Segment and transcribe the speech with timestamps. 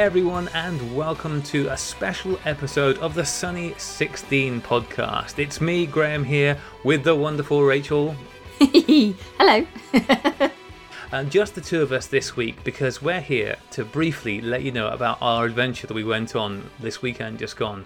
[0.00, 5.38] Everyone, and welcome to a special episode of the Sunny 16 podcast.
[5.38, 8.16] It's me, Graham, here with the wonderful Rachel.
[8.60, 9.66] Hello.
[11.12, 14.72] And just the two of us this week because we're here to briefly let you
[14.72, 17.84] know about our adventure that we went on this weekend just gone.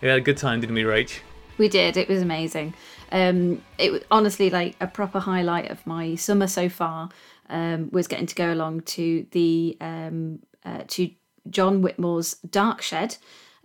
[0.00, 1.20] We had a good time, didn't we, Rach?
[1.56, 1.96] we did.
[1.96, 2.74] It was amazing.
[3.12, 7.10] Um, it was honestly like a proper highlight of my summer so far.
[7.48, 11.10] Um, was getting to go along to the um, uh, to
[11.48, 13.16] John Whitmore's Dark Shed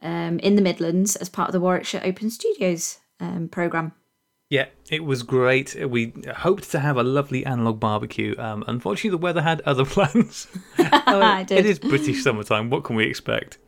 [0.02, 3.94] um, in the Midlands as part of the Warwickshire Open Studios um, program.
[4.50, 5.76] Yeah, it was great.
[5.88, 8.36] We hoped to have a lovely analog barbecue.
[8.40, 10.48] Um, unfortunately, the weather had other plans.
[10.78, 11.59] I did.
[11.59, 12.70] It is British summertime.
[12.72, 13.59] What can we expect?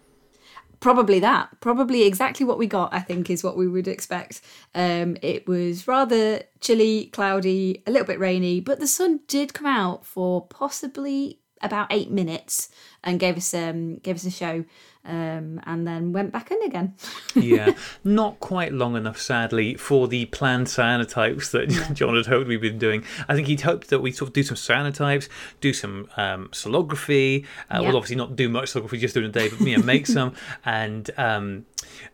[0.79, 1.49] Probably that.
[1.59, 4.41] Probably exactly what we got, I think, is what we would expect.
[4.73, 9.67] Um, it was rather chilly, cloudy, a little bit rainy, but the sun did come
[9.67, 12.69] out for possibly about eight minutes
[13.03, 14.63] and gave us um gave us a show
[15.05, 16.93] um and then went back in again
[17.35, 17.73] yeah,
[18.03, 22.77] not quite long enough, sadly, for the planned cyanotypes that John had hoped we'd been
[22.77, 23.03] doing.
[23.27, 25.27] I think he'd hoped that we'd sort of do some cyanotypes,
[25.59, 27.45] do some um, solography.
[27.69, 27.79] Uh, Yeah.
[27.81, 30.33] Well, obviously not do much solography, just in a day, but you know, make some
[30.65, 31.65] and um,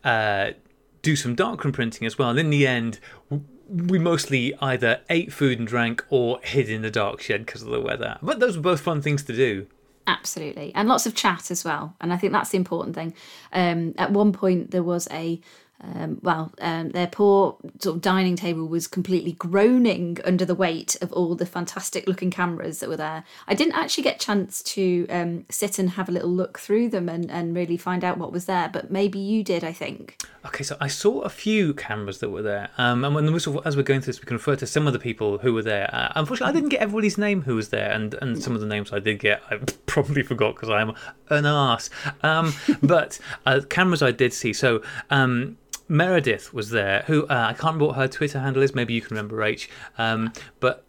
[0.04, 0.52] uh,
[1.02, 2.30] do some darkroom printing as well.
[2.30, 3.00] And in the end,
[3.70, 7.70] we mostly either ate food and drank or hid in the dark shed because of
[7.70, 8.18] the weather.
[8.22, 9.68] But those were both fun things to do.
[10.08, 13.14] absolutely and lots of chat as well and i think that's the important thing
[13.52, 15.38] um at one point there was a
[15.80, 20.96] um, well, um, their poor sort of dining table was completely groaning under the weight
[21.02, 23.24] of all the fantastic looking cameras that were there.
[23.48, 26.90] I didn't actually get a chance to um, sit and have a little look through
[26.90, 30.18] them and, and really find out what was there, but maybe you did, I think.
[30.48, 33.58] Okay, so I saw a few cameras that were there, um, and when we sort
[33.58, 35.54] of, as we're going through this, we can refer to some of the people who
[35.54, 35.94] were there.
[35.94, 38.68] Uh, unfortunately, I didn't get everybody's name who was there, and, and some of the
[38.68, 40.94] names I did get, I probably forgot because I'm
[41.30, 41.90] an ass.
[42.24, 44.54] Um, but uh, cameras I did see.
[44.54, 48.76] So um, Meredith was there, who uh, I can't remember what her Twitter handle is.
[48.76, 49.68] Maybe you can remember, Rach.
[49.98, 50.86] Um, but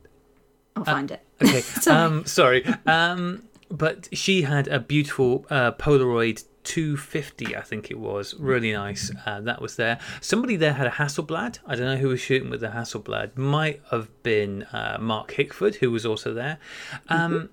[0.77, 1.23] I'll find it.
[1.41, 1.61] Okay.
[1.61, 1.97] Sorry.
[1.97, 2.67] Um, sorry.
[2.85, 8.35] Um, but she had a beautiful uh, Polaroid 250, I think it was.
[8.35, 9.13] Really nice.
[9.25, 9.99] Uh, that was there.
[10.21, 11.61] Somebody there had a Hasselblad.
[11.67, 13.37] I don't know who was shooting with the Hasselblad.
[13.37, 16.59] Might have been uh, Mark Hickford, who was also there.
[17.09, 17.51] Um,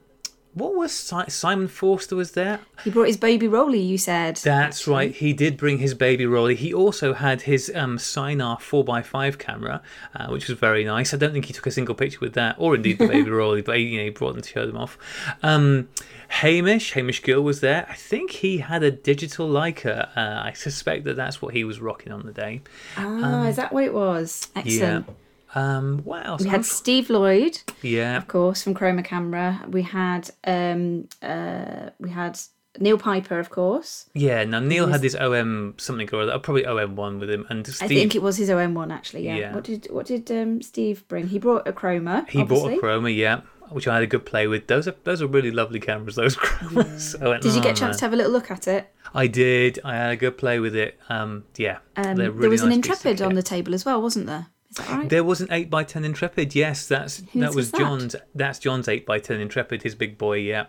[0.55, 2.61] What was si- Simon Forster was there?
[2.85, 4.37] He brought his baby Rollei, you said.
[4.37, 5.13] That's right.
[5.13, 6.55] He did bring his baby Rollei.
[6.55, 9.81] He also had his um, Sinar 4x5 camera,
[10.15, 11.13] uh, which was very nice.
[11.13, 13.65] I don't think he took a single picture with that, or indeed the baby Rollei,
[13.65, 14.97] but he, you know, he brought them to show them off.
[15.43, 15.89] Um,
[16.29, 17.85] Hamish, Hamish Gill was there.
[17.89, 20.09] I think he had a digital Leica.
[20.15, 22.61] Uh, I suspect that that's what he was rocking on the day.
[22.95, 24.47] Ah, is that what it was?
[24.55, 25.05] Excellent.
[25.07, 25.13] Yeah.
[25.55, 26.43] Um, what else?
[26.43, 28.17] We had Steve Lloyd, yeah.
[28.17, 29.61] of course, from Chroma Camera.
[29.69, 32.37] We had um uh we had
[32.77, 34.09] Neil Piper, of course.
[34.13, 37.85] Yeah, now Neil had this OM something or other, probably OM1 with him, and Steve.
[37.85, 39.23] I think it was his OM one actually.
[39.25, 39.35] Yeah.
[39.37, 39.55] Yeah.
[39.55, 41.27] What did what did um Steve bring?
[41.27, 42.27] He brought a Chroma.
[42.27, 42.75] He obviously.
[42.75, 44.67] bought a Chroma, yeah, which I had a good play with.
[44.67, 46.15] Those are those are really lovely cameras.
[46.15, 47.15] Those Chromas.
[47.23, 48.67] I went, Did you "Oh, get a chance man." to have a little look at
[48.67, 48.93] it?
[49.13, 49.79] I did.
[49.85, 50.99] I had a good play with it.
[51.07, 54.01] Um, yeah, Um, really there was an nice of Intrepid on the table as well,
[54.01, 54.47] wasn't there?
[54.75, 55.09] That right?
[55.09, 56.55] There was an eight x ten Intrepid.
[56.55, 57.79] Yes, that's Whose that was was that?
[57.79, 58.15] John's.
[58.33, 59.83] That's John's eight x ten Intrepid.
[59.83, 60.37] His big boy.
[60.37, 60.65] Yeah.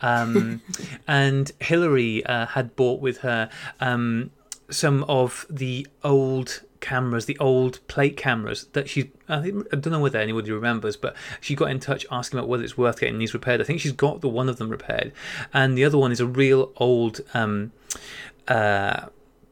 [0.00, 0.60] Um,
[1.08, 3.48] and Hillary uh, had bought with her
[3.80, 4.30] um,
[4.70, 9.12] some of the old cameras, the old plate cameras that she.
[9.28, 12.48] I, think, I don't know whether anybody remembers, but she got in touch asking about
[12.48, 13.60] whether it's worth getting these repaired.
[13.60, 15.12] I think she's got the one of them repaired,
[15.52, 17.20] and the other one is a real old.
[17.34, 17.72] Um,
[18.48, 19.06] uh,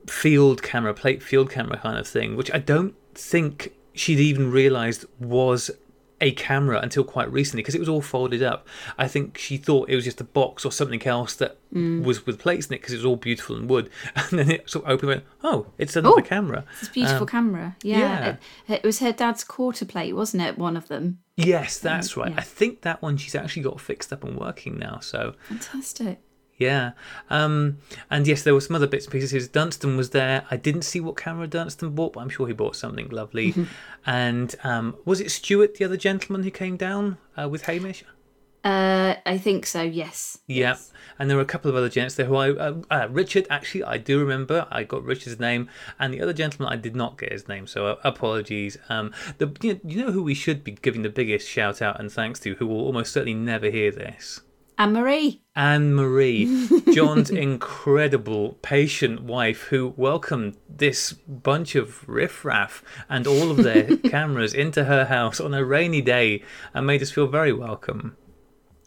[0.06, 5.04] field camera, plate field camera kind of thing, which I don't think she'd even realised
[5.20, 5.70] was
[6.20, 8.64] a camera until quite recently because it was all folded up.
[8.96, 12.04] I think she thought it was just a box or something else that Mm.
[12.04, 13.90] was with plates in it because it was all beautiful and wood.
[14.14, 16.22] And then it sort of opened and went, oh, it's another Oh.
[16.22, 16.64] camera.
[16.80, 17.76] It's a beautiful Um, camera.
[17.82, 17.98] Yeah.
[17.98, 18.28] yeah.
[18.68, 20.56] It, it was her dad's quarter plate, wasn't it?
[20.58, 21.18] One of them.
[21.36, 22.30] Yes, that's right.
[22.30, 22.38] yeah.
[22.38, 25.00] I think that one she's actually got fixed up and working now.
[25.00, 26.20] So Fantastic.
[26.62, 26.92] Yeah.
[27.28, 27.78] Um,
[28.10, 29.48] and yes, there were some other bits and pieces.
[29.48, 30.46] Dunstan was there.
[30.50, 33.54] I didn't see what camera Dunstan bought, but I'm sure he bought something lovely.
[34.06, 38.04] and um, was it Stuart, the other gentleman who came down uh, with Hamish?
[38.64, 39.82] Uh, I think so.
[39.82, 40.38] Yes.
[40.46, 40.76] Yeah.
[41.18, 42.50] And there were a couple of other gents there who I.
[42.50, 44.68] Uh, uh, Richard, actually, I do remember.
[44.70, 45.68] I got Richard's name.
[45.98, 47.66] And the other gentleman, I did not get his name.
[47.66, 48.78] So uh, apologies.
[48.88, 51.98] Um, the, you know, you know who we should be giving the biggest shout out
[51.98, 54.42] and thanks to, who will almost certainly never hear this?
[54.78, 55.42] Anne Marie.
[55.54, 63.58] Anne Marie, John's incredible patient wife, who welcomed this bunch of riffraff and all of
[63.58, 66.42] their cameras into her house on a rainy day
[66.72, 68.16] and made us feel very welcome.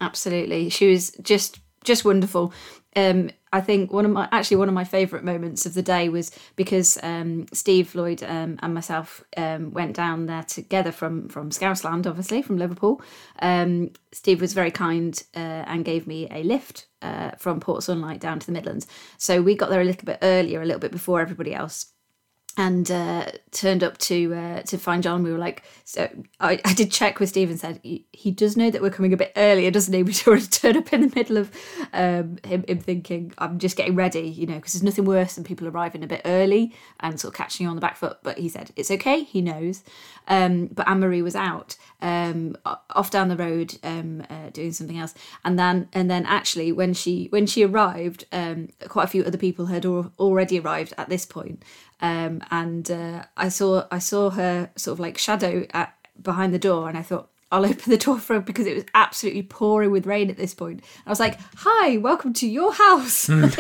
[0.02, 0.70] Absolutely.
[0.70, 2.52] She was just just wonderful.
[2.96, 6.10] Um, I think one of my actually one of my favourite moments of the day
[6.10, 11.52] was because um, Steve Lloyd um, and myself um, went down there together from from
[11.52, 13.02] Scousland, obviously from Liverpool.
[13.40, 18.19] Um, Steve was very kind uh, and gave me a lift uh, from Port Sunlight
[18.19, 18.88] down to the Midlands.
[19.18, 21.94] So we got there a little bit earlier, a little bit before everybody else
[22.57, 25.24] and uh, turned up to uh, to find John.
[25.24, 26.10] We were like, so
[26.40, 29.18] I, I did check with Steve and said he, does know that we're coming a
[29.18, 30.04] bit earlier, doesn't he?
[30.06, 31.52] We sort of turn up in the middle of
[31.92, 35.44] um, him, him thinking I'm just getting ready, you know, because there's nothing worse than
[35.44, 38.19] people arriving a bit early and sort of catching you on the back foot.
[38.24, 39.84] But he said it's okay, he knows.
[40.28, 42.56] Um, but Anne Marie was out um,
[42.92, 45.13] off down the road um, uh, doing something else,
[45.44, 49.38] and then and then actually when she when she arrived, um, quite a few other
[49.38, 51.63] people had al- already arrived at this point,
[52.02, 56.60] um, and uh, I saw I saw her sort of like shadow at, behind the
[56.60, 59.90] door, and I thought I'll open the door for her because it was absolutely pouring
[59.90, 60.84] with rain at this point.
[61.06, 63.56] I was like, "Hi, welcome to your house." and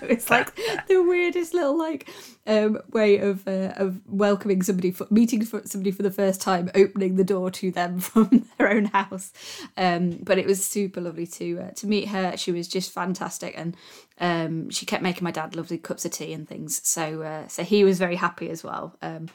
[0.00, 0.54] it was like
[0.86, 2.08] the weirdest little like
[2.46, 6.70] um, way of uh, of welcoming somebody, for, meeting for somebody for the first time,
[6.76, 9.32] opening the door to them from their own house.
[9.76, 12.36] Um, but it was super lovely to uh, to meet her.
[12.36, 13.76] She was just fantastic, and
[14.20, 16.80] um, she kept making my dad lovely cups of tea and things.
[16.86, 18.96] So uh, so he was very happy as well.
[19.02, 19.28] Um,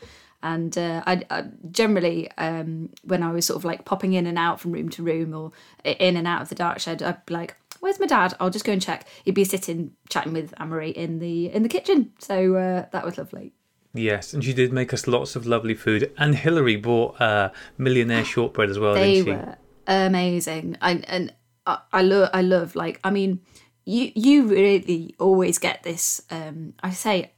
[0.43, 4.37] and uh, I, I, generally, um, when I was sort of like popping in and
[4.37, 5.51] out from room to room or
[5.83, 8.65] in and out of the dark shed, I'd be like, "Where's my dad?" I'll just
[8.65, 9.07] go and check.
[9.25, 13.17] He'd be sitting chatting with Anne-Marie in the in the kitchen, so uh, that was
[13.17, 13.53] lovely.
[13.93, 16.11] Yes, and she did make us lots of lovely food.
[16.17, 18.93] And Hillary bought uh, millionaire shortbread as well.
[18.93, 19.31] They didn't she?
[19.31, 19.57] were
[19.87, 21.33] amazing, I, and
[21.65, 22.75] I, I love, I love.
[22.75, 23.41] Like, I mean,
[23.85, 26.21] you you really always get this.
[26.29, 27.31] Um, I say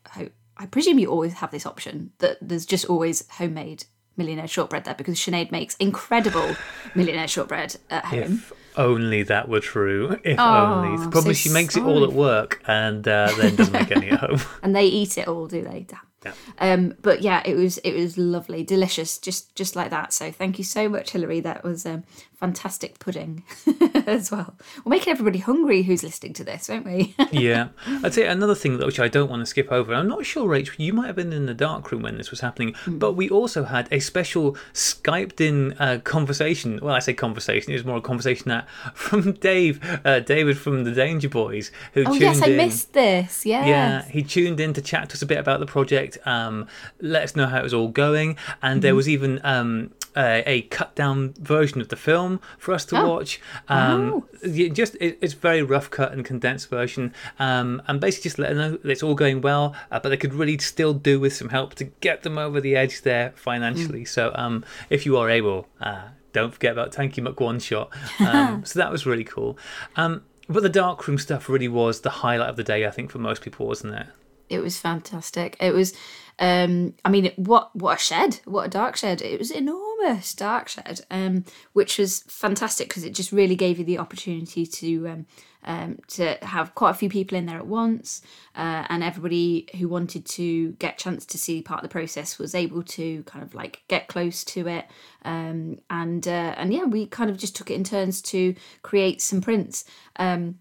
[0.60, 3.86] I presume you always have this option that there's just always homemade
[4.18, 6.56] millionaire shortbread there because Sinead makes incredible
[6.96, 8.20] millionaire shortbread at home.
[8.44, 10.18] If only that were true.
[10.24, 10.98] If Oh, only.
[11.10, 14.20] Probably so she makes it all at work and uh, then doesn't make any at
[14.30, 14.40] home.
[14.62, 15.86] and they eat it all, do they?
[15.88, 16.00] Damn.
[16.26, 16.34] Yeah.
[16.60, 20.12] Um, but yeah, it was it was lovely, delicious, just just like that.
[20.12, 21.40] So thank you so much, Hilary.
[21.40, 22.04] That was um,
[22.40, 23.44] fantastic pudding
[24.08, 24.56] as well.
[24.86, 27.14] We're making everybody hungry who's listening to this, won't we?
[27.32, 27.70] yeah.
[28.02, 29.94] I'd say another thing that which I don't want to skip over.
[29.94, 32.40] I'm not sure, Rach, you might have been in the dark room when this was
[32.40, 36.80] happening, but we also had a special Skyped in uh, conversation.
[36.82, 40.86] Well, I say conversation, it was more a conversation that from Dave, uh, David from
[40.86, 42.58] the Danger Boys, who oh tuned yes, I in.
[42.58, 43.46] missed this.
[43.46, 43.66] Yeah.
[43.66, 46.68] Yeah, he tuned in to chat to us a bit about the project, um,
[47.02, 50.62] let us know how it was all going, and there was even um, a, a
[50.64, 53.08] cut down version of the film for us to Oh.
[53.10, 53.40] watch.
[53.68, 58.40] Um, yeah, just it, it's very rough cut and condensed version, um, and basically just
[58.40, 61.20] let them know that it's all going well, uh, but they could really still do
[61.20, 64.06] with some help to get them over the edge there financially.
[64.06, 67.90] So um, if you are able, uh, don't forget about Tanky Muck One Shot.
[68.20, 69.58] Um, so that was really cool.
[69.96, 73.20] Um, but the darkroom stuff really was the highlight of the day, I think, for
[73.20, 74.08] most people, wasn't it?
[74.50, 75.56] it was fantastic.
[75.60, 75.94] It was,
[76.40, 79.22] um, I mean, what what a shed, what a dark shed.
[79.22, 79.89] It was enormous
[80.38, 85.08] dark shed, um, which was fantastic because it just really gave you the opportunity to
[85.08, 85.26] um,
[85.64, 88.22] um, to have quite a few people in there at once,
[88.56, 92.56] uh, and everybody who wanted to get chance to see part of the process was
[92.56, 94.86] able to kind of like get close to it,
[95.26, 99.22] um, and uh, and yeah, we kind of just took it in turns to create
[99.22, 99.86] some prints.
[100.16, 100.60] Um,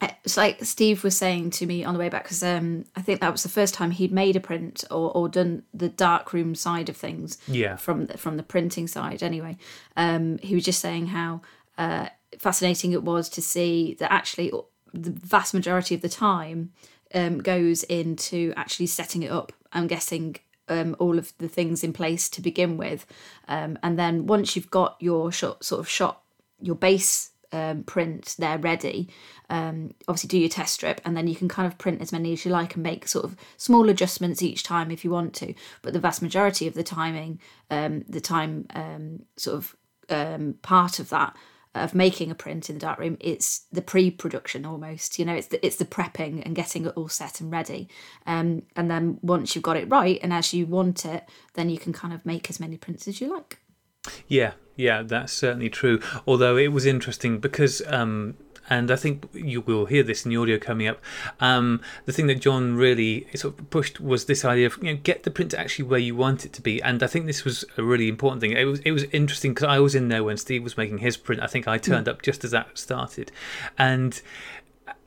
[0.00, 3.20] it's like Steve was saying to me on the way back because um, I think
[3.20, 6.88] that was the first time he'd made a print or, or done the darkroom side
[6.88, 7.38] of things.
[7.48, 7.76] Yeah.
[7.76, 9.56] From the, from the printing side, anyway.
[9.96, 11.40] Um, he was just saying how
[11.76, 14.52] uh, fascinating it was to see that actually
[14.92, 16.72] the vast majority of the time
[17.14, 19.52] um, goes into actually setting it up.
[19.72, 20.36] I'm guessing
[20.68, 23.06] um, all of the things in place to begin with,
[23.48, 26.22] um, and then once you've got your shot, sort of shot
[26.60, 29.08] your base um, print there ready.
[29.50, 32.32] Um, obviously, do your test strip, and then you can kind of print as many
[32.32, 35.54] as you like and make sort of small adjustments each time if you want to.
[35.82, 37.40] But the vast majority of the timing,
[37.70, 39.76] um, the time um, sort of
[40.08, 41.36] um, part of that
[41.74, 45.18] of making a print in the darkroom, it's the pre-production almost.
[45.18, 47.88] You know, it's the it's the prepping and getting it all set and ready.
[48.26, 51.78] Um, and then once you've got it right and as you want it, then you
[51.78, 53.58] can kind of make as many prints as you like.
[54.26, 56.00] Yeah, yeah, that's certainly true.
[56.26, 58.36] Although it was interesting because, um,
[58.70, 61.00] and I think you will hear this in the audio coming up.
[61.40, 65.00] Um, the thing that John really sort of pushed was this idea of you know
[65.02, 67.64] get the print actually where you want it to be, and I think this was
[67.76, 68.52] a really important thing.
[68.52, 71.16] It was it was interesting because I was in there when Steve was making his
[71.16, 71.42] print.
[71.42, 73.32] I think I turned up just as that started,
[73.78, 74.20] and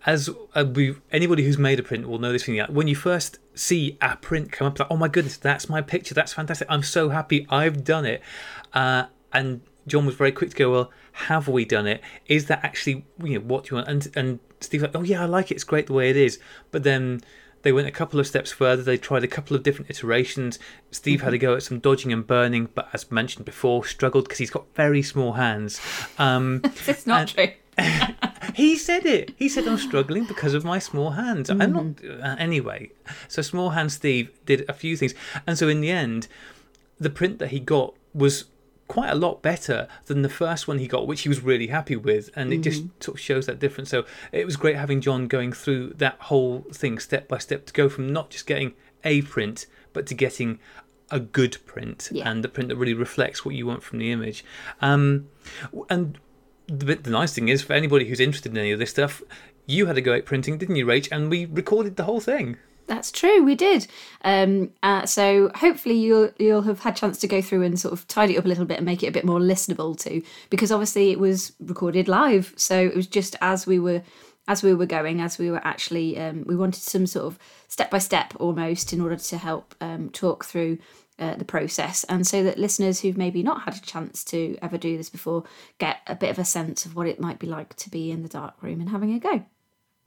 [0.05, 2.59] as uh, we anybody who's made a print will know this thing.
[2.69, 6.13] When you first see a print come up, like oh my goodness, that's my picture.
[6.13, 6.67] That's fantastic.
[6.69, 8.21] I'm so happy I've done it.
[8.73, 12.01] Uh, and John was very quick to go, well, have we done it?
[12.27, 13.87] Is that actually you know what you want?
[13.87, 15.55] And and Steve's like, oh yeah, I like it.
[15.55, 16.39] It's great the way it is.
[16.71, 17.21] But then
[17.63, 18.81] they went a couple of steps further.
[18.81, 20.57] They tried a couple of different iterations.
[20.89, 24.39] Steve had to go at some dodging and burning, but as mentioned before, struggled because
[24.39, 25.79] he's got very small hands.
[26.17, 27.49] Um, It's not true.
[28.55, 29.33] he said it.
[29.37, 31.49] He said I'm struggling because of my small hands.
[31.49, 32.91] I'm not uh, anyway.
[33.27, 35.13] So small hand Steve did a few things,
[35.47, 36.27] and so in the end,
[36.99, 38.45] the print that he got was
[38.87, 41.95] quite a lot better than the first one he got, which he was really happy
[41.95, 43.89] with, and it just sort of shows that difference.
[43.89, 47.73] So it was great having John going through that whole thing step by step to
[47.73, 48.73] go from not just getting
[49.05, 50.59] a print, but to getting
[51.09, 52.29] a good print Yeah.
[52.29, 54.43] and the print that really reflects what you want from the image.
[54.81, 55.27] Um,
[55.89, 56.17] and
[56.71, 59.21] the, the nice thing is for anybody who's interested in any of this stuff,
[59.65, 61.11] you had a go at printing, didn't you, Rach?
[61.11, 62.57] And we recorded the whole thing.
[62.87, 63.43] That's true.
[63.43, 63.87] We did.
[64.23, 68.07] Um, uh, so hopefully you'll you'll have had chance to go through and sort of
[68.07, 70.23] tidy it up a little bit and make it a bit more listenable too.
[70.49, 74.01] Because obviously it was recorded live, so it was just as we were
[74.47, 77.91] as we were going, as we were actually um, we wanted some sort of step
[77.91, 80.77] by step almost in order to help um, talk through.
[81.21, 84.75] Uh, the process, and so that listeners who've maybe not had a chance to ever
[84.75, 85.43] do this before
[85.77, 88.23] get a bit of a sense of what it might be like to be in
[88.23, 89.45] the dark room and having a go.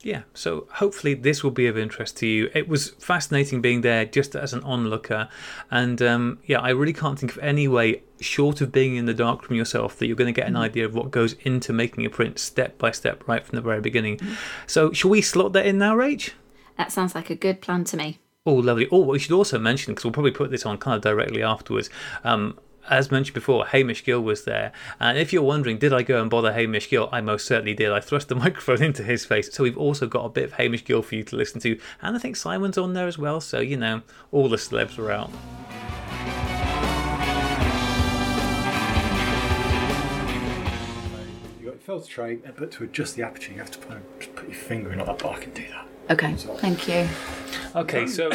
[0.01, 2.51] Yeah, so hopefully this will be of interest to you.
[2.53, 5.29] It was fascinating being there just as an onlooker,
[5.71, 9.13] and um, yeah, I really can't think of any way short of being in the
[9.13, 12.05] dark room yourself that you're going to get an idea of what goes into making
[12.05, 14.19] a print step by step right from the very beginning.
[14.67, 16.31] So, shall we slot that in now, Rach?
[16.77, 18.19] That sounds like a good plan to me.
[18.47, 18.87] Oh, lovely.
[18.91, 21.89] Oh, we should also mention, because we'll probably put this on kind of directly afterwards.
[22.23, 24.71] Um, as mentioned before, Hamish Gill was there.
[24.99, 27.09] And if you're wondering, did I go and bother Hamish Gill?
[27.11, 27.91] I most certainly did.
[27.91, 29.51] I thrust the microphone into his face.
[29.51, 31.79] So we've also got a bit of Hamish Gill for you to listen to.
[32.03, 33.41] And I think Simon's on there as well.
[33.41, 35.31] So, you know, all the celebs are out.
[41.57, 44.45] You've got your filter tray, but to adjust the aperture, you have to put, put
[44.45, 44.99] your finger in.
[44.99, 45.87] Not that, I can do that.
[46.09, 47.07] Okay, thank you.
[47.75, 48.29] Okay, so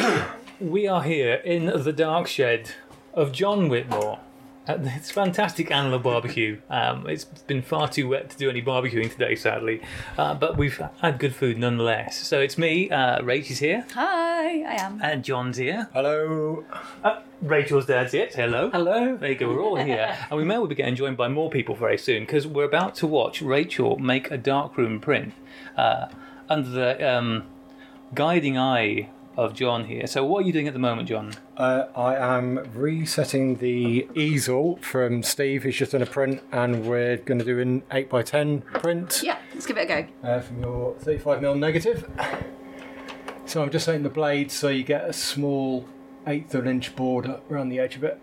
[0.59, 2.71] we are here in the dark shed
[3.13, 4.19] of John Whitmore
[4.67, 6.59] at this fantastic Analog Barbecue.
[6.69, 9.81] Um, it's been far too wet to do any barbecuing today, sadly,
[10.17, 12.17] uh, but we've had good food nonetheless.
[12.27, 14.99] So it's me, uh, Rach is here, Hi, I am.
[15.01, 15.87] and John's here.
[15.93, 16.65] Hello.
[17.03, 18.29] Uh, Rachel's dad's here.
[18.29, 18.69] Say hello.
[18.69, 19.15] Hello.
[19.15, 19.47] There you go.
[19.47, 22.23] We're all here, and we may well be getting joined by more people very soon
[22.23, 25.33] because we're about to watch Rachel make a darkroom print
[25.77, 26.07] uh,
[26.49, 27.43] under the um,
[28.13, 30.05] guiding eye of John here.
[30.07, 31.33] So, what are you doing at the moment, John?
[31.57, 37.17] Uh, I am resetting the easel from Steve, who's just done a print, and we're
[37.17, 40.27] going to do an 8x10 print Yeah, let's give it a go.
[40.27, 42.09] uh, from your 35mm negative.
[43.45, 45.85] So I'm just setting the blade so you get a small
[46.27, 48.19] eighth of an inch border around the edge of it.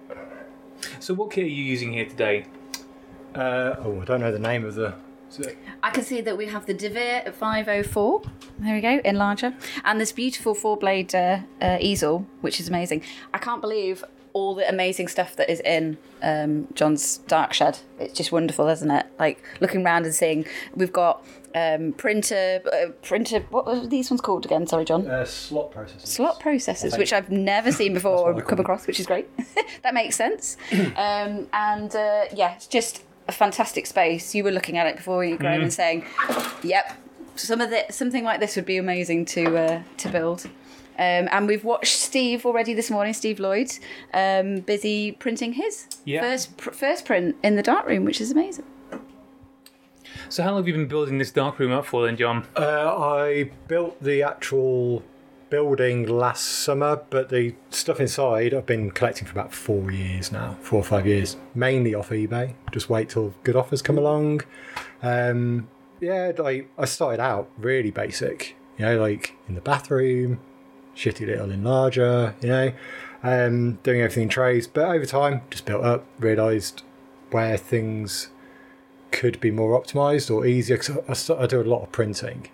[1.01, 2.47] So, what kit are you using here today?
[3.35, 4.95] Uh, oh, I don't know the name of the.
[5.83, 8.23] I can see that we have the De Vere 504.
[8.59, 9.55] There we go, enlarger.
[9.85, 13.03] And this beautiful four blade uh, uh, easel, which is amazing.
[13.33, 17.79] I can't believe all the amazing stuff that is in um, John's dark shed.
[17.99, 19.07] It's just wonderful, isn't it?
[19.19, 24.21] Like looking around and seeing we've got um, printer, uh, printer, what were these ones
[24.21, 24.67] called again?
[24.67, 25.07] Sorry, John.
[25.07, 26.07] Uh, slot processors.
[26.07, 29.29] slot processors, which I've never seen before or come across, which is great.
[29.83, 30.57] that makes sense.
[30.73, 34.35] um, and uh, yeah, it's just a fantastic space.
[34.35, 36.05] You were looking at it before you, Graham, and saying,
[36.63, 36.93] "Yep,
[37.37, 40.47] some of the something like this would be amazing to uh, to build."
[40.99, 43.71] Um, and we've watched Steve already this morning, Steve Lloyd,
[44.13, 46.21] um, busy printing his Yeah.
[46.23, 48.65] first pr- first print in the dark room, which is amazing.
[50.29, 52.47] So, how long have you been building this dark room up for, then, John?
[52.57, 55.03] Uh, I built the actual
[55.51, 60.57] building last summer, but the stuff inside I've been collecting for about four years now,
[60.61, 62.55] four or five years, mainly off eBay.
[62.73, 64.43] Just wait till good offers come along.
[65.03, 65.69] Um,
[66.01, 70.41] yeah, I, I started out really basic, you know, like in the bathroom,
[70.97, 72.73] shitty little enlarger, you know,
[73.23, 74.67] um, doing everything in trays.
[74.67, 76.83] But over time, just built up, realised
[77.31, 78.31] where things
[79.11, 82.49] could be more optimized or easier because I, I do a lot of printing.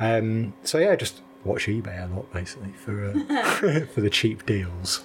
[0.00, 5.04] Um, so yeah, just watch eBay a lot basically for uh, for the cheap deals.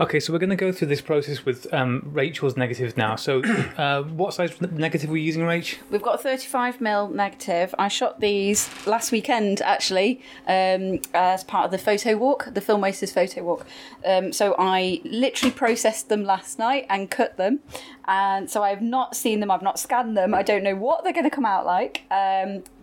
[0.00, 3.16] Okay, so we're going to go through this process with um, Rachel's negatives now.
[3.16, 3.42] So,
[3.78, 5.76] uh, what size negative were you using, Rach?
[5.90, 7.74] We've got a 35 mil negative.
[7.78, 12.80] I shot these last weekend actually um, as part of the photo walk, the Film
[12.80, 13.66] Wasters photo walk.
[14.04, 17.60] Um, so I literally processed them last night and cut them.
[18.06, 20.34] And so I've not seen them, I've not scanned them.
[20.34, 22.02] I don't know what they're going to come out like.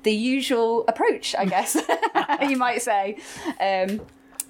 [0.04, 1.76] The usual approach, I guess,
[2.50, 3.18] you might say.
[3.60, 4.02] Um,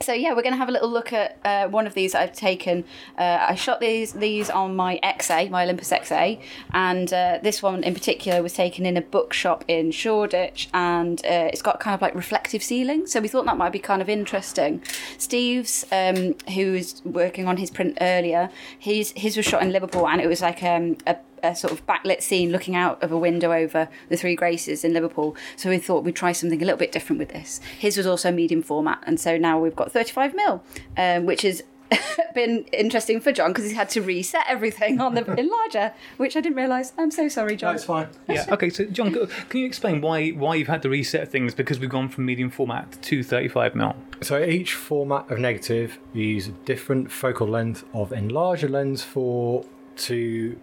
[0.02, 2.34] So yeah, we're going to have a little look at uh, one of these I've
[2.34, 2.84] taken.
[3.18, 6.42] Uh, I shot these these on my XA, my Olympus XA,
[6.74, 11.48] and uh, this one in particular was taken in a bookshop in Shoreditch, and uh,
[11.54, 13.08] it's got kind of like reflective ceiling.
[13.08, 14.82] So we thought that might be kind of interesting.
[15.18, 20.06] Steve's, um, who was working on his print earlier, his his was shot in Liverpool,
[20.08, 23.18] and it was like um, a a sort of backlit scene looking out of a
[23.18, 25.36] window over the Three Graces in Liverpool.
[25.56, 27.60] So we thought we'd try something a little bit different with this.
[27.78, 30.64] His was also medium format, and so now we've got 35 mil,
[30.98, 31.62] um, which has
[32.36, 36.42] been interesting for John because he's had to reset everything on the enlarger, which I
[36.42, 36.94] didn't realise.
[36.98, 37.74] I'm so sorry, John.
[37.74, 38.08] That's fine.
[38.28, 38.46] Yeah.
[38.50, 38.70] Okay.
[38.70, 42.10] So, John, can you explain why why you've had to reset things because we've gone
[42.10, 43.96] from medium format to 35 mil?
[44.22, 49.66] So each format of negative, you use a different focal length of enlarger lens for
[49.96, 50.58] to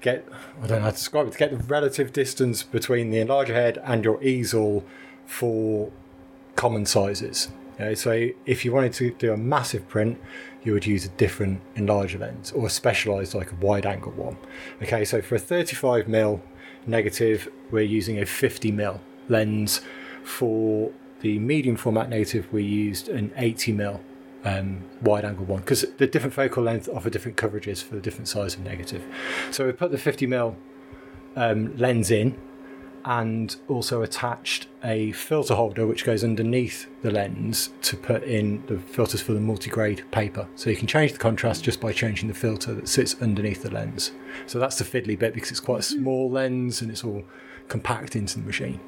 [0.00, 0.26] get
[0.62, 3.54] I don't know how to describe it to get the relative distance between the enlarger
[3.54, 4.84] head and your easel
[5.26, 5.90] for
[6.56, 7.48] common sizes.
[7.74, 10.18] Okay, so if you wanted to do a massive print,
[10.64, 14.36] you would use a different enlarger lens or a specialized like a wide angle one.
[14.82, 16.40] Okay, so for a 35 mm
[16.86, 19.80] negative, we're using a 50 mm lens.
[20.24, 20.90] For
[21.20, 24.00] the medium format negative, we used an 80 mm
[24.48, 28.28] um, wide angle one because the different focal length offer different coverages for the different
[28.28, 29.04] size of negative.
[29.50, 30.56] So we put the 50 mm
[31.36, 32.36] um, lens in
[33.04, 38.78] and also attached a filter holder which goes underneath the lens to put in the
[38.78, 40.48] filters for the multi-grade paper.
[40.56, 43.70] So you can change the contrast just by changing the filter that sits underneath the
[43.70, 44.12] lens.
[44.46, 47.24] So that's the fiddly bit because it's quite a small lens and it's all
[47.68, 48.80] compact into the machine.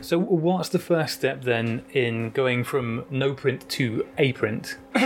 [0.00, 4.76] So, what's the first step then in going from no print to a print?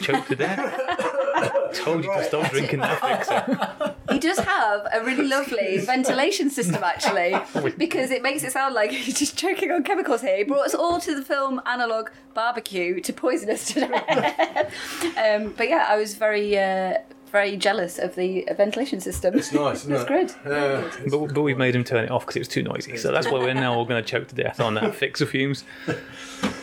[0.00, 1.72] Choke to death.
[1.74, 3.94] Told you to stop drinking that fixer.
[4.12, 7.34] He does have a really lovely ventilation system, actually,
[7.78, 10.36] because it makes it sound like he's just choking on chemicals here.
[10.36, 14.72] He brought us all to the film Analog Barbecue to poison us to death.
[15.16, 16.98] um, but yeah, I was very, uh,
[17.32, 19.36] very jealous of the ventilation system.
[19.36, 20.08] It's nice, isn't It's it?
[20.08, 20.34] good.
[20.46, 20.90] Yeah.
[21.10, 22.96] But, but we've made him turn it off because it was too noisy.
[22.98, 25.64] So that's why we're now all going to choke to death on that fixer fumes.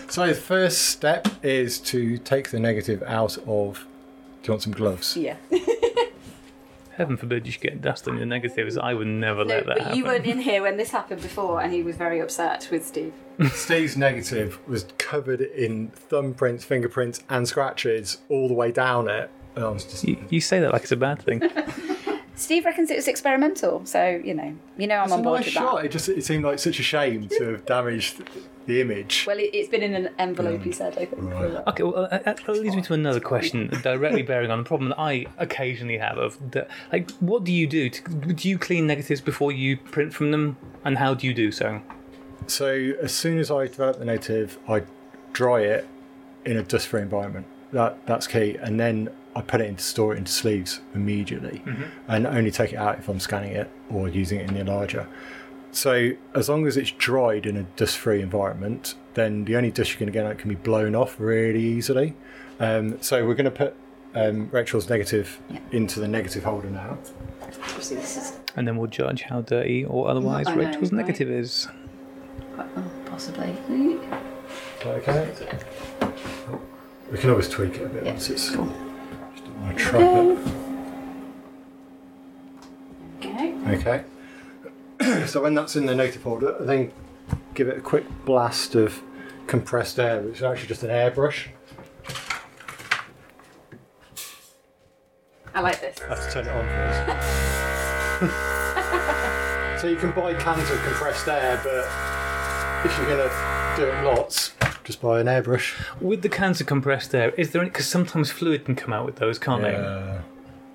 [0.10, 3.86] So the first step is to take the negative out of.
[4.42, 5.16] Do you want some gloves?
[5.16, 5.36] Yeah.
[6.96, 8.76] Heaven forbid you should get dust on your negatives.
[8.76, 9.98] I would never No, let that but happen.
[10.00, 13.14] you weren't in here when this happened before, and he was very upset with Steve.
[13.52, 19.30] Steve's negative was covered in thumbprints, fingerprints, and scratches all the way down it.
[19.60, 20.04] And I just.
[20.04, 21.42] You, you say that like it's a bad thing.
[22.36, 25.36] Steve reckons it was experimental, so you know, you know I'm It's on a board
[25.40, 25.76] nice with shot.
[25.76, 25.86] that.
[25.86, 28.24] It just it seemed like such a shame to have damaged
[28.66, 29.26] the image.
[29.28, 30.94] Well, it, it's been in an envelope, he said.
[30.98, 31.22] I think.
[31.22, 31.68] Right.
[31.68, 34.90] Okay, well, uh, that that leads me to another question directly bearing on the problem
[34.92, 37.90] that I occasionally have of the, like, what do you do?
[37.90, 38.02] To,
[38.34, 41.82] do you clean negatives before you print from them, and how do you do so?
[42.48, 44.84] So as soon as I develop the native, I
[45.34, 45.86] dry it
[46.46, 47.48] in a dust-free environment.
[47.74, 51.64] That that's key, and then I put it into store it into sleeves immediately,
[52.08, 55.08] and only take it out if I'm scanning it or using it in the enlarger.
[55.72, 60.00] So as long as it's dried in a dust-free environment, then the only dust you're
[60.00, 62.16] going to get out can be blown off really easily.
[62.60, 63.76] Um, so we're going to put
[64.16, 65.60] um, Rachel's negative Yeah.
[65.72, 66.98] into the negative holder now.
[67.44, 71.02] Obviously, this is And then we'll judge how dirty or otherwise I know, Rachel's right?
[71.06, 71.68] negative is.
[72.56, 73.56] quite, oh, possibly.
[74.86, 75.32] Okay.
[77.12, 78.56] We can always tweak it a bit Yeah, once it's.
[78.56, 78.72] cool.
[79.60, 80.60] Just don't want to trap it.
[83.26, 84.04] Okay.
[85.00, 85.26] Okay.
[85.28, 86.92] so when that's in the negative folder, then
[87.54, 89.02] give it a quick blast of
[89.48, 91.48] compressed air, which is actually just an airbrush.
[95.54, 96.00] I like this.
[96.02, 96.66] I have to turn it on
[98.20, 99.82] first.
[99.82, 101.88] so you can buy cans of compressed air, but
[102.86, 103.34] if you're going to
[103.76, 104.54] do it lots,
[104.90, 105.76] just buy an airbrush.
[106.02, 107.70] With the cans of compressed air, is there any?
[107.70, 110.22] Because sometimes fluid can come out with those, can't Yeah.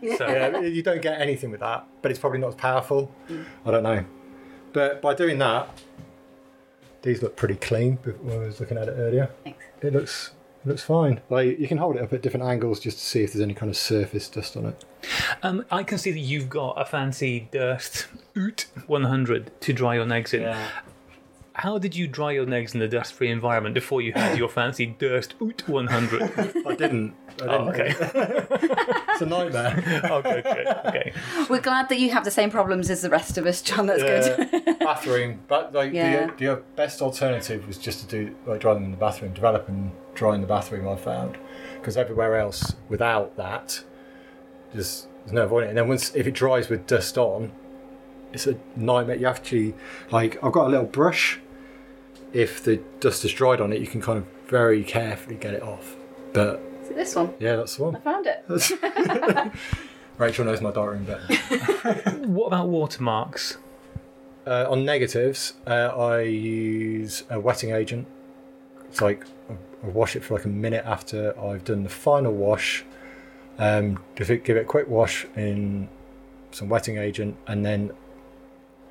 [0.00, 0.16] they?
[0.16, 3.10] So, yeah, you don't get anything with that, but it's probably not as powerful.
[3.66, 4.04] I don't know.
[4.72, 5.68] But by doing that,
[7.02, 9.30] these look pretty clean when I was looking at it earlier.
[9.42, 9.64] Thanks.
[9.82, 10.30] It looks
[10.64, 11.20] it looks fine.
[11.28, 13.54] Like you can hold it up at different angles just to see if there's any
[13.54, 14.84] kind of surface dust on it.
[15.42, 20.06] Um, I can see that you've got a fancy Durst UT 100 to dry your
[20.06, 20.42] negs in.
[21.56, 24.86] How did you dry your negs in the dust-free environment before you had your fancy
[24.86, 26.22] Durst UT 100?
[26.22, 26.66] I didn't.
[26.66, 27.14] I didn't.
[27.42, 27.94] oh, okay.
[29.14, 29.80] It's a nightmare.
[30.24, 30.66] good, good.
[30.86, 31.12] Okay.
[31.48, 33.86] We're glad that you have the same problems as the rest of us, John.
[33.86, 34.68] That's good.
[34.68, 36.26] Uh, bathroom, but like Yeah.
[36.36, 39.68] the, the best alternative was just to do like dry them in the bathroom, develop
[39.68, 40.88] and dry in the bathroom.
[40.88, 41.38] I found
[41.76, 43.84] because everywhere else without that,
[44.74, 45.70] just there's no avoiding it.
[45.70, 47.52] And then once if it dries with dust on,
[48.32, 49.14] it's a nightmare.
[49.14, 49.72] You have to
[50.10, 51.38] like I've got a little brush.
[52.34, 55.62] If the dust has dried on it, you can kind of very carefully get it
[55.62, 55.96] off.
[56.34, 57.32] But Is it this one?
[57.38, 57.96] yeah, that's the one.
[57.96, 58.24] I one.
[58.24, 59.52] found it.
[60.18, 62.20] Rachel knows my diary room better.
[62.26, 63.58] What about watermarks?
[64.46, 68.06] Uh, on negatives, uh, I use a wetting agent.
[68.88, 72.84] It's like I wash it for like a minute after I've done the final wash.
[73.58, 75.88] Um, give it give it a quick wash in
[76.50, 77.92] some wetting agent, and then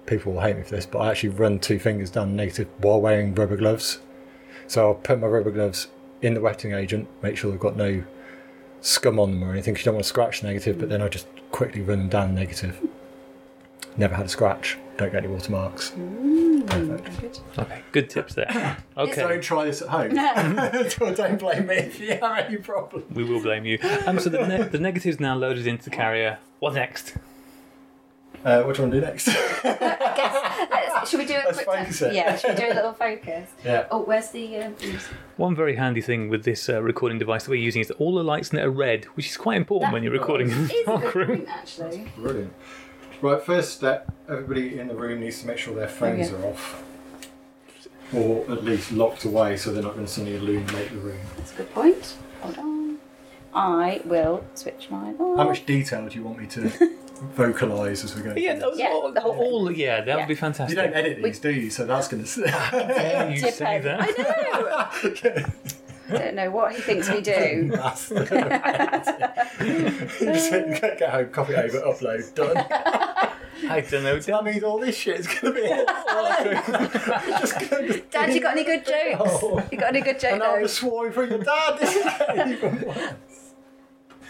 [0.05, 2.67] people will hate me for this, but I actually run two fingers down the negative
[2.79, 3.99] while wearing rubber gloves.
[4.67, 5.87] So I'll put my rubber gloves
[6.21, 8.03] in the wetting agent, make sure they've got no
[8.81, 9.73] scum on them or anything.
[9.75, 12.35] 'cause you don't want to scratch negative, but then I just quickly run them down
[12.35, 12.79] negative.
[13.97, 14.77] Never had a scratch.
[14.97, 15.91] Don't get any watermarks.
[16.67, 17.41] Perfect.
[17.57, 18.77] Okay, good tips there.
[18.97, 20.13] Okay, Don't try this at home.
[21.15, 23.05] don't blame me if you have any problems.
[23.15, 23.79] we will blame you.
[24.05, 26.37] Um, so the, ne- the negative's now loaded into the carrier.
[26.59, 27.15] What next?
[28.43, 29.27] Uh, what do you want to do next?
[29.63, 32.13] Let's- should we do a Let's quick focus it.
[32.13, 33.49] Yeah, should we do a little focus?
[33.65, 33.87] yeah.
[33.91, 34.57] Oh, where's the?
[34.57, 34.75] Um,
[35.37, 38.15] One very handy thing with this uh, recording device that we're using is that all
[38.15, 40.57] the lights in it are red, which is quite important That when you're recording in
[40.65, 41.27] is a a dark room.
[41.27, 42.07] point, actually.
[42.17, 42.53] Brilliant.
[43.21, 46.41] Right, first step everybody in the room needs to make sure their phones Okay.
[46.43, 46.83] are off.
[48.13, 51.19] Or at least locked away so they're not going to suddenly illuminate the room.
[51.37, 52.15] That's a good point.
[52.41, 52.97] Hold on.
[53.55, 55.37] I will switch mine on.
[55.37, 56.69] How much detail do you want me to
[57.35, 58.33] vocalise as we go?
[58.35, 60.15] Yeah, through those Yeah, all, the whole all- yeah, that Yeah.
[60.17, 60.77] would be fantastic.
[60.77, 61.69] You don't edit these, do you?
[61.69, 62.41] So that's going to.
[62.41, 63.85] Dare you say Depends.
[63.85, 63.99] that?
[64.53, 65.45] I know.
[66.09, 67.69] I don't know what he thinks we do.
[67.73, 68.25] That's the
[70.81, 72.57] Get get home, copy over, upload, done.
[73.69, 74.19] I don't know.
[74.19, 75.67] That means all this shit is going to be.
[77.39, 78.91] just going to Dad, you got any good oh.
[79.17, 79.39] jokes?
[79.43, 79.63] Oh.
[79.71, 80.33] You got any good jokes?
[80.33, 81.79] And I'll just swarm from your dad.
[81.79, 83.13] This is getting even worse.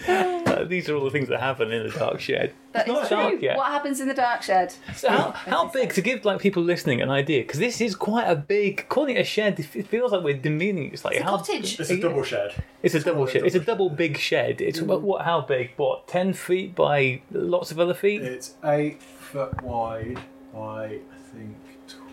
[0.54, 2.54] Uh, these are all the things that happen in the dark shed.
[2.74, 3.18] That not is true.
[3.18, 3.58] dark yet.
[3.58, 4.72] What happens in the dark shed?
[4.96, 7.42] So how, how big to give like people listening an idea?
[7.42, 8.88] Because this is quite a big.
[8.88, 10.94] Calling it a shed, it feels like we're demeaning.
[10.94, 11.80] It's like It's a how cottage.
[11.80, 12.54] It's a double shed.
[12.84, 13.46] It's a double a shed.
[13.46, 14.62] It's a double double big shed.
[14.62, 15.24] It's what, what?
[15.24, 15.72] How big?
[15.78, 16.08] What?
[16.08, 18.22] Ten feet by lots of other feet.
[18.22, 20.20] It's eight foot wide
[20.54, 21.00] by I
[21.34, 21.58] think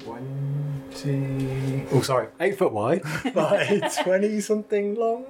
[0.01, 1.87] twenty.
[1.93, 3.03] Oh, sorry, eight foot wide
[3.35, 5.27] by twenty something long.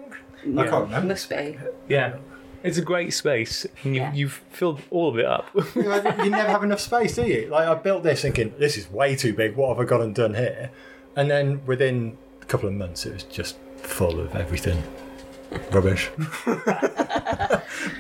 [0.57, 1.09] I can't remember.
[1.09, 1.59] Must be.
[1.89, 2.17] Yeah,
[2.63, 4.13] it's a great space, and you, Yeah.
[4.13, 5.49] you've filled all of it up.
[5.75, 5.83] you
[6.31, 7.47] never have enough space, do you?
[7.49, 9.57] Like I built this thinking this is way too big.
[9.57, 10.71] What have I got and done here?
[11.17, 14.83] And then within a couple of months, it was just full of everything.
[15.73, 16.11] Rubbish.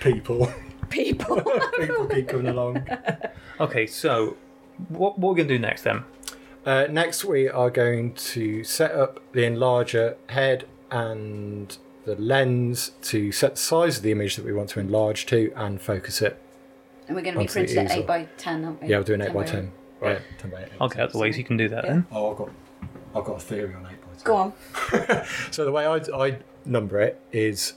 [0.00, 0.52] People.
[0.88, 1.42] People.
[1.78, 2.86] People keep coming along.
[3.60, 4.36] okay, so
[4.88, 6.04] what what we're gonna do next then?
[6.66, 13.30] Uh, next, we are going to set up the enlarger head and the lens to
[13.32, 16.40] set the size of the image that we want to enlarge to and focus it.
[17.06, 18.88] and we're going to be Onto the printed at 8 by 10, aren't we?
[18.88, 19.54] Yeah, we're doing 8 by 10.
[19.54, 19.72] 10.
[20.00, 20.12] Right.
[20.12, 20.68] Yeah, 10 by 8.
[20.80, 22.06] I'll get out the way so you can do that then.
[22.10, 22.50] Oh, I've got,
[23.14, 24.24] I've got a theory on 8 by 10.
[24.24, 24.52] Go on.
[25.50, 27.74] So the way I, I number it is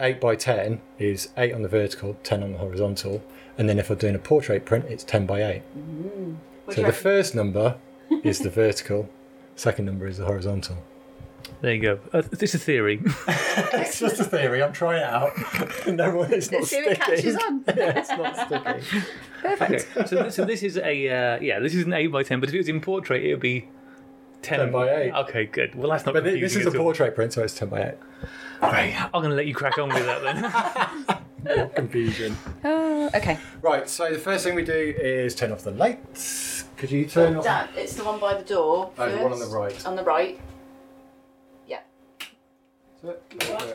[0.00, 3.22] 8 by 10 is 8 on the vertical, 10 on the horizontal.
[3.58, 5.62] And then if I'm doing a portrait print, it's 10 by 8.
[6.64, 7.78] What so the first number
[8.22, 9.08] is the vertical,
[9.56, 10.78] second number is the horizontal.
[11.60, 11.98] There you go.
[12.12, 13.00] Uh, this is a theory.
[13.76, 14.62] It's just a theory.
[14.62, 15.36] I'm trying it out.
[15.86, 17.16] no it's not Let's see if it sticking.
[17.16, 17.64] catches on.
[17.76, 19.02] yeah, it's not sticking.
[19.40, 19.96] Perfect.
[19.96, 22.40] okay, so so this is a uh, yeah, this is an eight by ten.
[22.40, 23.68] But if it was in portrait, it would be
[24.42, 25.12] 10, 10 by 8.
[25.12, 25.74] Okay, good.
[25.74, 26.14] Well, that's not.
[26.14, 26.82] But thi- this confusing is a at all.
[26.84, 27.94] portrait print, so it's 10 by 8.
[28.60, 28.94] Great.
[29.02, 30.22] I'm going to let you crack on with that
[31.44, 31.56] then.
[31.56, 32.36] More confusion.
[32.62, 33.38] Uh, okay.
[33.62, 36.64] Right, so the first thing we do is turn off the lights.
[36.76, 38.90] Could you turn off Dad, it's the one by the door.
[38.98, 39.86] Oh, the one on the right.
[39.86, 40.38] On the right.
[43.04, 43.66] Yeah.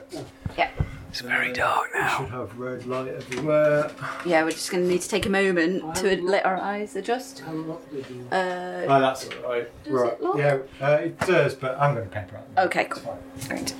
[0.57, 0.69] Yeah.
[1.09, 2.19] it's very dark now.
[2.19, 3.91] We Should have red light everywhere.
[4.25, 7.43] Yeah, we're just going to need to take a moment to let our eyes adjust.
[7.45, 7.75] Uh,
[8.31, 9.83] Oh, that's all right.
[9.83, 10.13] Does right.
[10.13, 10.37] it lock?
[10.37, 12.65] Yeah, uh, it does, but I'm going to paper out.
[12.67, 13.19] Okay, cool.
[13.47, 13.73] Great.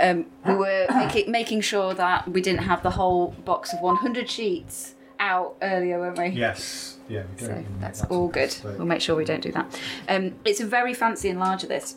[0.00, 4.28] Um, we were making, making sure that we didn't have the whole box of 100
[4.28, 6.26] sheets out earlier, weren't we?
[6.28, 6.98] Yes.
[7.08, 7.80] Yeah, we So don't.
[7.80, 8.50] that's all good.
[8.52, 9.80] So- We'll make sure we don't do that.
[10.08, 11.96] Um, it's a very fancy enlarger, this.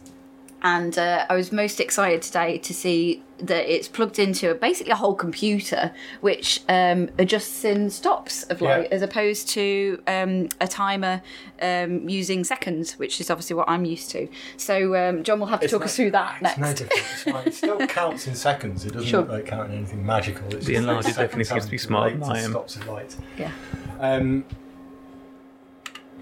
[0.66, 4.96] And uh, I was most excited today to see that it's plugged into basically a
[4.96, 8.96] whole computer, which um, adjusts in stops of light, Yeah.
[8.96, 11.22] as opposed to um, a timer
[11.62, 14.30] um, using seconds, which is obviously what I'm used to.
[14.56, 16.80] So um, John will have to talk no- us through that It's no next.
[16.80, 17.48] different.
[17.48, 17.48] It's.
[17.48, 18.86] It still counts in seconds.
[18.86, 19.24] It doesn't Sure.
[19.24, 20.46] like count in anything magical.
[20.54, 22.44] It's The just enlarger definitely second seems to be time smarter relate than to I
[22.46, 22.52] am.
[22.52, 23.18] Stops of light.
[23.38, 23.52] yeah.
[24.00, 24.46] Um,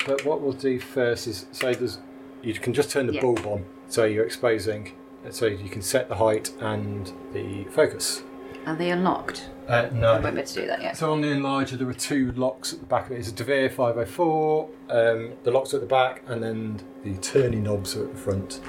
[0.07, 1.99] but what we'll do first is so there's
[2.41, 3.21] you can just turn the Yeah.
[3.21, 4.93] bulb on, so you're exposing,
[5.29, 8.23] so you can set the height and the focus.
[8.65, 9.49] Are they unlocked?
[9.67, 10.11] Uh, I no.
[10.13, 10.97] won't be able to do that yet.
[10.97, 13.19] So on the enlarger, there are two locks at the back of it.
[13.19, 14.69] It's a De Vere 504.
[14.89, 18.19] Um, the locks are at the back, and then the turning knobs are at the
[18.19, 18.61] front.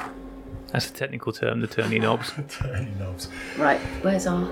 [0.73, 2.33] That's a technical term, the turning knobs.
[2.49, 3.29] turning knobs.
[3.59, 4.47] Right, where's our.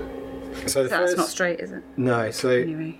[0.67, 1.83] So the That's first, not straight, is it?
[1.97, 2.29] No.
[2.31, 2.99] So Anyway.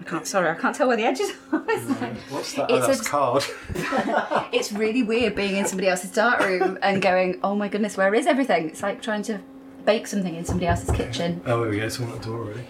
[0.00, 1.64] I can't, sorry, I can't tell where the edges are.
[1.68, 2.70] It's, like- what's that?
[2.70, 3.44] It's oh, that's a- card.
[4.52, 8.14] it's really weird being in somebody else's dark room and going, oh my goodness, where
[8.14, 8.68] is everything?
[8.68, 9.40] It's like trying to
[9.84, 11.40] bake something in somebody else's kitchen.
[11.46, 11.88] Oh, there we go.
[11.88, 12.66] Someone at the door already.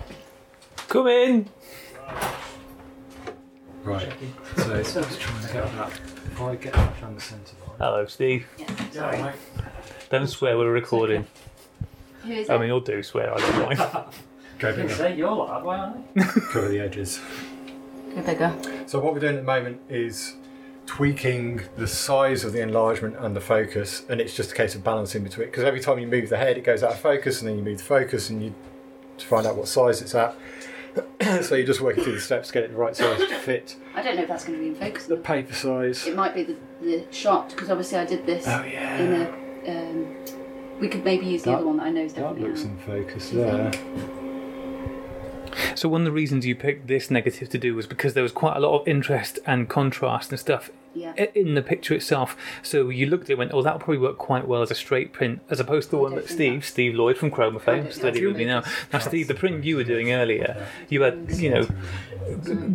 [0.88, 1.48] Come in!
[3.82, 4.12] Right.
[4.56, 5.88] So I was trying to get that.
[6.32, 7.76] If I get that down the centre line.
[7.78, 8.46] Hello, Steve.
[8.92, 9.32] Sorry.
[10.10, 11.26] Don't swear we're recording.
[12.24, 12.58] Who is I it?
[12.58, 14.04] mean, you'll do swear, I don't mind.
[14.58, 14.88] Go bigger.
[14.94, 16.22] Say you're lad, why aren't they?
[16.52, 17.20] Cover the edges.
[18.14, 18.54] Go bigger.
[18.86, 20.36] So what we're doing at the moment is
[20.86, 24.82] tweaking the size of the enlargement and the focus, and it's just a case of
[24.84, 25.48] balancing between.
[25.48, 27.64] Because every time you move the head, it goes out of focus, and then you
[27.64, 28.54] move the focus, and you
[29.18, 30.34] to find out what size it's at.
[31.42, 33.76] so you're just working through the steps to get it the right size to fit
[33.94, 35.04] I don't know if that's going to be in focus.
[35.06, 36.06] the paper size.
[36.06, 39.90] It might be the, the shot, because obviously I did this Oh yeah, in a.
[39.90, 40.16] Um,
[40.80, 42.42] we could maybe use the That- other one that I know is definitely.
[42.42, 42.66] that looks out.
[42.70, 43.70] in focus Do you there.
[45.74, 48.32] So one of the reasons you picked this negative to do was because there was
[48.32, 51.12] quite a lot of interest and contrast and stuff Yeah.
[51.34, 52.36] in the picture itself.
[52.62, 54.74] So you looked at it and went, oh, that'll probably work quite well as a
[54.74, 57.52] straight print, as opposed to the I one don't that Steve, Steve Lloyd from Chroma
[57.52, 58.62] don't fame, studied with me now.
[58.92, 61.66] Now, Steve, the print you were doing earlier, you had, you know,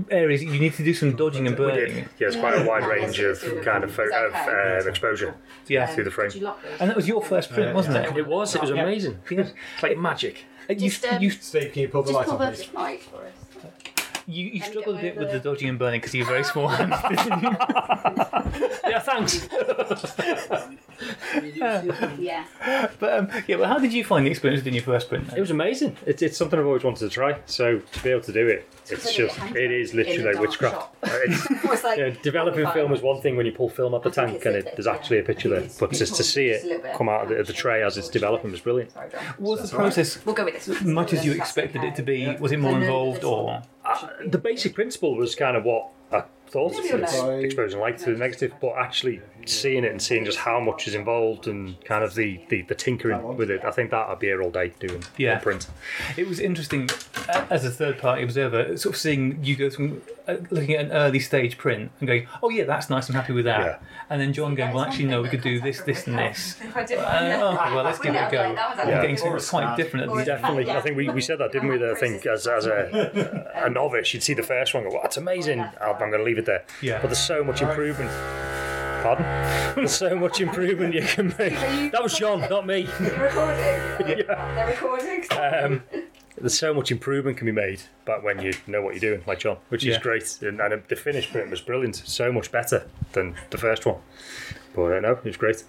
[0.10, 2.06] areas you need to do some dodging and burning.
[2.20, 5.36] Yeah, it's quite a wide range of kind of, pho- of uh, exposure
[5.68, 5.88] Yeah.
[5.88, 6.30] through the frame.
[6.30, 6.80] Did you lock those?
[6.80, 8.18] And that was your first print, wasn't it?
[8.18, 8.56] It was.
[8.56, 8.84] It was Yeah.
[8.84, 9.20] amazing.
[9.30, 10.46] It's like magic.
[10.70, 12.70] You, Just, um, you, Steve, can you pull the Just light pull on, the please?
[12.74, 13.34] mic for us.
[14.28, 16.26] you, you And struggled a get bit with over the dodging and burning because you're
[16.26, 16.96] very small hands.
[18.88, 19.48] Yeah, thanks.
[22.20, 22.46] Yeah.
[23.00, 25.32] but um, yeah, well, how did you find the experience doing your first print?
[25.36, 25.98] It was amazing.
[26.06, 27.40] It's, it's something I've always wanted to try.
[27.46, 30.96] So to be able to do it, it's It's just it is literally like witchcraft.
[31.04, 34.04] It's, It's like, you know, developing film is one thing when you pull film up
[34.04, 36.68] the tank and it, there's actually a picture there, but just to see just a
[36.68, 38.92] little it come out of the, tray as it's developing was brilliant.
[38.92, 39.10] Sorry,
[39.40, 40.82] Was the process We'll go with this.
[40.84, 42.36] much as you expected it to be?
[42.40, 43.62] Was it more involved or?
[43.84, 47.98] Uh, the basic principle was kind of what I thought Maybe you'll it's exposing light
[48.00, 51.80] to the negative, but actually seeing it and seeing just how much is involved and
[51.86, 54.52] kind of the, the, the tinkering with it, I think that I'd be here all
[54.52, 55.34] day doing Yeah.
[55.34, 55.68] one print.
[56.18, 56.90] It was interesting
[57.50, 60.92] as a third party observer, sort of seeing you go from uh, looking at an
[60.92, 63.10] early stage print and going, "Oh yeah, that's nice.
[63.10, 63.78] I'm happy with that." Yeah.
[64.10, 66.84] And then John going, "Well, actually, no, we could do this, this, and this." I
[66.84, 68.54] did Uh, one, oh, well, let's give it a go.
[68.54, 69.02] That was And Yeah.
[69.02, 70.78] Getting something quite different at the Definitely, Yeah.
[70.78, 71.78] I think we, we said that, didn't we?
[71.78, 74.98] That I think as, as a, a novice, you'd see the first one, and go,
[74.98, 76.64] "Wow, that's amazing." I'm going to leave it there.
[76.84, 77.00] Yeah.
[77.02, 78.12] But there's so much improvement.
[79.02, 79.26] Pardon?
[79.76, 81.54] there's so much improvement you can make.
[81.92, 82.84] That was John, not me.
[83.00, 84.26] They're recording.
[84.28, 85.24] They're recording.
[85.32, 85.84] Um,
[86.38, 89.40] there's so much improvement can be made back when you know what you're doing, like
[89.40, 90.40] John, which is great.
[90.42, 93.98] And, and the finished print was brilliant, so much better than the first one.
[94.76, 95.64] But uh, no, it was great.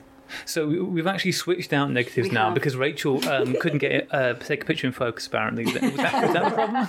[0.46, 2.54] So we- we've actually switched out negatives We now have.
[2.54, 5.26] because Rachel um, couldn't get uh, take a picture in focus.
[5.26, 6.86] Apparently, was that, was that the problem?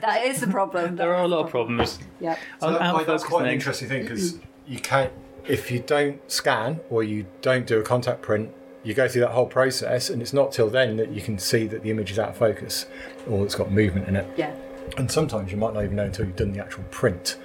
[0.00, 0.96] That is the problem.
[0.96, 2.00] There are a lot of problems.
[2.20, 2.38] Yep.
[2.60, 5.12] So that- like, that's focus quite an interesting thing because you can't,
[5.46, 8.50] if you don't scan or you don't do a contact print,
[8.84, 11.66] you go through that whole process, and it's not till then that you can see
[11.68, 12.86] that the image is out of focus
[13.28, 14.26] or it's got movement in it.
[14.36, 14.54] Yeah.
[14.96, 17.38] And sometimes you might not even know until you've done the actual print.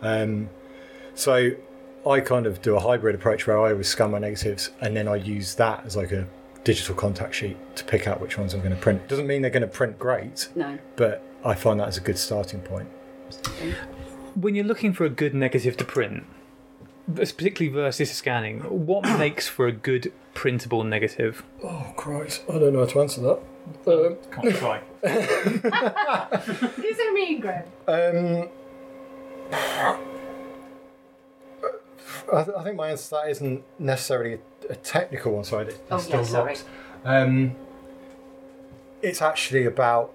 [0.00, 0.48] Um,
[1.14, 1.50] so
[2.06, 5.06] I kind of do a hybrid approach where I always scan my negatives and then
[5.08, 6.26] I use that as like a
[6.64, 9.06] digital contact sheet to pick out which ones I'm going to print.
[9.08, 10.78] Doesn't mean they're going to print great, No.
[10.96, 12.88] but I find that as a good starting point.
[14.34, 16.24] When you're looking for a good negative to print,
[17.14, 21.42] particularly versus scanning, what makes for a good printable negative?
[21.64, 23.40] Oh Christ, I don't know how to answer that.
[23.86, 24.80] Um, Can't try.
[26.78, 27.64] These are mean, Graham.
[27.86, 28.48] Um,
[32.32, 34.38] I, th- I think my answer to that isn't necessarily a,
[34.72, 35.44] a technical one.
[35.44, 36.52] Sorry, it's Oh, still yeah, sorry.
[36.54, 36.64] locked.
[37.04, 37.56] Um,
[39.02, 40.12] it's actually about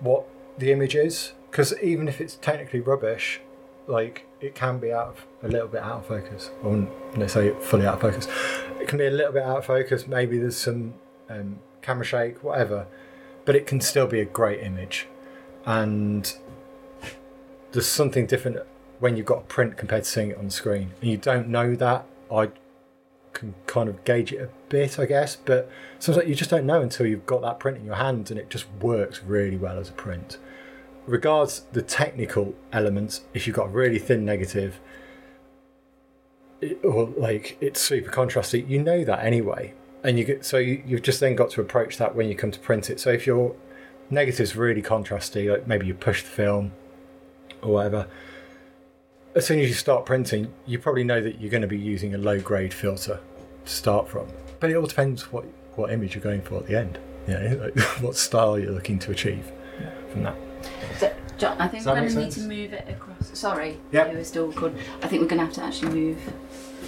[0.00, 0.24] what
[0.58, 3.40] the image is, because even if it's technically rubbish,
[3.86, 6.50] like it can be out of a little bit out of focus.
[6.62, 8.28] I wouldn't necessarily fully out of focus.
[8.80, 10.06] It can be a little bit out of focus.
[10.06, 10.94] Maybe there's some
[11.30, 12.86] um, camera shake, whatever,
[13.44, 15.06] but it can still be a great image.
[15.64, 16.34] And
[17.70, 18.58] there's something different
[18.98, 21.74] when you've got a print compared to seeing it on screen, and you don't know
[21.76, 22.04] that.
[22.30, 22.50] I
[23.32, 26.82] can kind of gauge it a bit, I guess, but sometimes you just don't know
[26.82, 29.88] until you've got that print in your hand, and it just works really well as
[29.88, 30.38] a print.
[31.06, 34.80] Regards the technical elements, if you've got a really thin negative,
[36.60, 40.82] it, or like it's super contrasty, you know that anyway, and you get so you,
[40.86, 43.00] you've just then got to approach that when you come to print it.
[43.00, 43.54] So if you're
[44.12, 45.50] negative's really contrasty.
[45.50, 46.72] Like maybe you push the film
[47.62, 48.06] or whatever.
[49.34, 52.14] As soon as you start printing, you probably know that you're going to be using
[52.14, 53.18] a low grade filter
[53.64, 54.28] to start from.
[54.60, 56.98] But it all depends what what image you're going for at the end.
[57.26, 59.50] You know, like what style you're looking to achieve
[60.10, 60.36] from that.
[61.42, 62.46] So, John, I think Does we're going make to need to sense?
[62.46, 63.30] move it across.
[63.36, 64.06] Sorry, Yep.
[64.06, 64.76] yeah, we're still good.
[65.02, 66.32] I think we're going to have to actually move.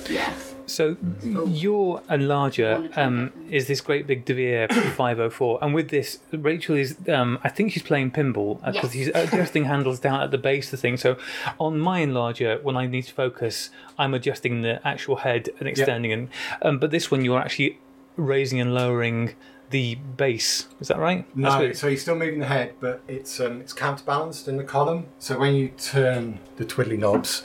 [0.08, 0.32] Yeah.
[0.66, 5.88] So your enlarger One or um, is this great big De Vere 504, and with
[5.88, 9.06] this, Rachel is um, I think she's playing pinball because Yes.
[9.06, 10.98] she's adjusting handles down at the base of the thing.
[10.98, 11.16] So
[11.58, 16.12] on my enlarger, when I need to focus, I'm adjusting the actual head and extending,
[16.12, 16.28] and
[16.62, 17.78] um, but this one you're actually
[18.16, 19.34] raising and lowering
[19.74, 20.68] the base.
[20.80, 21.26] Is that right?
[21.34, 24.56] That's No, what- so you're still moving the head, but it's um, it's counterbalanced in
[24.56, 25.06] the column.
[25.18, 27.44] So when you turn the twiddly knobs,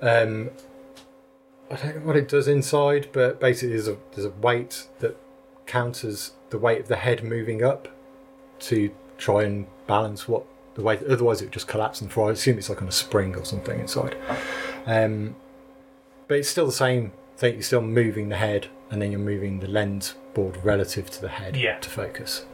[0.00, 0.50] um,
[1.68, 5.16] I don't know what it does inside, but basically there's a there's a weight that
[5.66, 7.88] counters the weight of the head moving up
[8.60, 10.44] to try and balance what
[10.76, 11.02] the weight.
[11.08, 12.28] Otherwise, it would just collapse and fall.
[12.28, 14.16] I assume it's like on a spring or something inside.
[14.86, 15.34] Um,
[16.28, 17.54] but it's still the same thing.
[17.54, 21.28] You're still moving the head, and then you're moving the lens board relative to the
[21.28, 21.78] head Yeah.
[21.78, 22.44] to focus.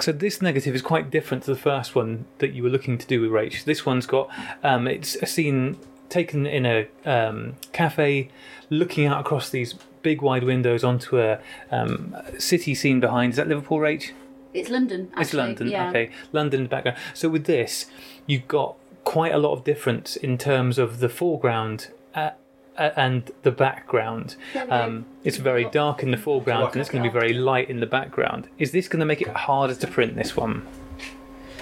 [0.00, 3.06] So this negative is quite different to the first one that you were looking to
[3.06, 3.64] do with Rach.
[3.64, 4.30] This one's got
[4.62, 8.30] um, it's a scene taken in a um, cafe,
[8.70, 11.38] looking out across these big wide windows onto a
[11.70, 13.32] um, city scene behind.
[13.32, 14.10] Is that Liverpool, Rach?
[14.52, 15.08] It's London.
[15.08, 15.22] Actually.
[15.22, 15.68] It's London.
[15.68, 15.88] Yeah.
[15.90, 16.98] Okay, London in the background.
[17.12, 17.86] So with this,
[18.26, 21.88] you've got quite a lot of difference in terms of the foreground.
[22.14, 22.30] Uh, uh,
[22.76, 24.36] and the background.
[24.68, 27.80] Um, it's very dark in the foreground, and it's going to be very light in
[27.80, 28.48] the background.
[28.58, 30.66] Is this going to make it harder to print this one?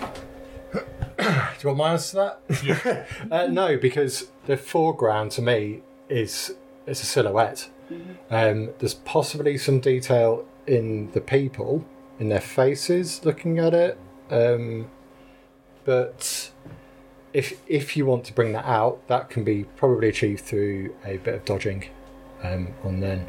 [1.18, 1.25] Do
[1.62, 3.07] you want my answer to that?
[3.31, 6.55] uh, no, because the foreground to me is
[6.87, 7.68] it's a silhouette.
[8.31, 11.85] Um, there's possibly some detail in the people,
[12.18, 13.98] in their faces, looking at it.
[14.31, 14.90] Um,
[15.85, 16.51] but
[17.32, 21.16] if if you want to bring that out, that can be probably achieved through a
[21.18, 21.86] bit of dodging
[22.42, 23.26] um, on then.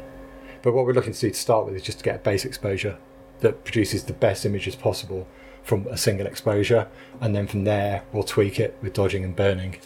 [0.62, 2.44] But what we're looking to do to start with is just to get a base
[2.44, 2.98] exposure
[3.40, 5.26] that produces the best images possible
[5.62, 6.88] from a single exposure,
[7.20, 9.78] and then from there we'll tweak it with dodging and burning,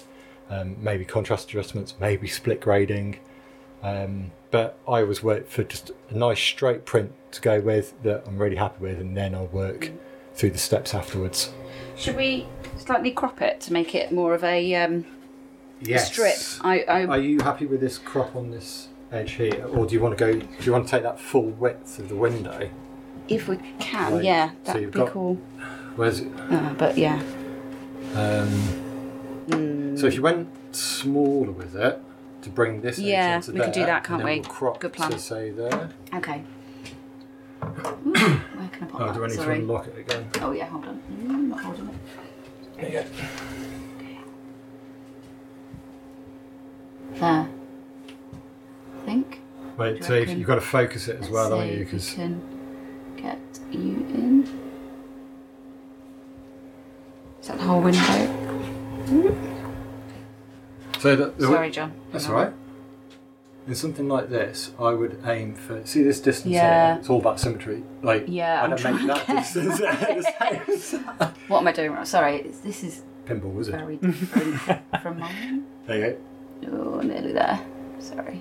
[0.50, 3.18] um, maybe contrast adjustments, maybe split grading.
[3.82, 8.24] Um, but I always work for just a nice straight print to go with that
[8.26, 9.90] I'm really happy with, and then I'll work
[10.34, 11.52] through the steps afterwards.
[11.96, 12.46] Should we
[12.78, 15.04] slightly crop it to make it more of a um,
[15.96, 16.36] strip?
[16.62, 20.00] I, I Are you happy with this crop on this edge here, or do you
[20.00, 20.32] want to go?
[20.38, 22.70] Do you want to take that full width of the window?
[23.28, 25.34] if we can, Right, yeah, so that'd you've be got- cool.
[25.96, 26.32] Where's it?
[26.50, 27.20] Uh, but yeah,
[28.14, 32.00] Um, So if you went smaller with it
[32.40, 34.36] to bring this edge Yeah, onto we could do that, can't we?
[34.40, 35.10] We'll crop Good plan.
[35.10, 35.90] to say there.
[36.14, 36.42] okay.
[37.62, 39.14] Ooh, where can I pop Oh, that?
[39.14, 39.56] do I need Sorry.
[39.56, 40.30] to unlock it again?
[40.40, 41.02] Oh yeah, hold on.
[41.12, 41.94] Mm, not holding it.
[42.78, 43.06] There.
[47.14, 47.48] There.
[47.48, 49.40] I think.
[49.76, 50.38] Wait, so you if reckon?
[50.38, 51.84] you've got to focus it as Let's well, see haven't you?
[51.84, 52.42] Because can
[53.16, 53.38] get
[53.72, 53.80] you
[54.14, 54.48] in.
[57.40, 58.00] Is that the whole window?
[60.98, 61.92] so the, the, Sorry, John.
[62.12, 62.52] That's all right.
[63.68, 65.84] In something like this, I would aim for.
[65.84, 66.92] See this distance Yeah.
[66.94, 67.00] here?
[67.00, 67.82] It's all about symmetry.
[68.02, 71.34] Like, Yeah, I I'm don't make trying that distance at the same time.
[71.48, 72.04] What am I doing wrong?
[72.06, 73.74] Sorry, this is Pinball wizard.
[73.74, 75.64] very different from mine.
[75.86, 76.16] There you
[76.70, 76.96] go.
[76.96, 77.60] Oh, nearly there.
[77.98, 78.40] Sorry.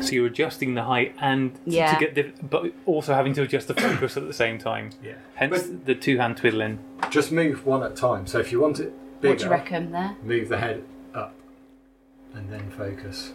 [0.00, 1.92] So you're adjusting the height and to- Yeah.
[1.98, 4.90] to get the, but also having to adjust the focus at the same time.
[5.04, 5.16] Yeah.
[5.34, 6.78] Hence the two hand twiddling.
[7.10, 8.26] Just move one at a time.
[8.26, 10.16] So if you want it bigger, What do you reckon there?
[10.22, 10.82] move the head
[11.14, 11.34] up,
[12.34, 13.34] and then focus.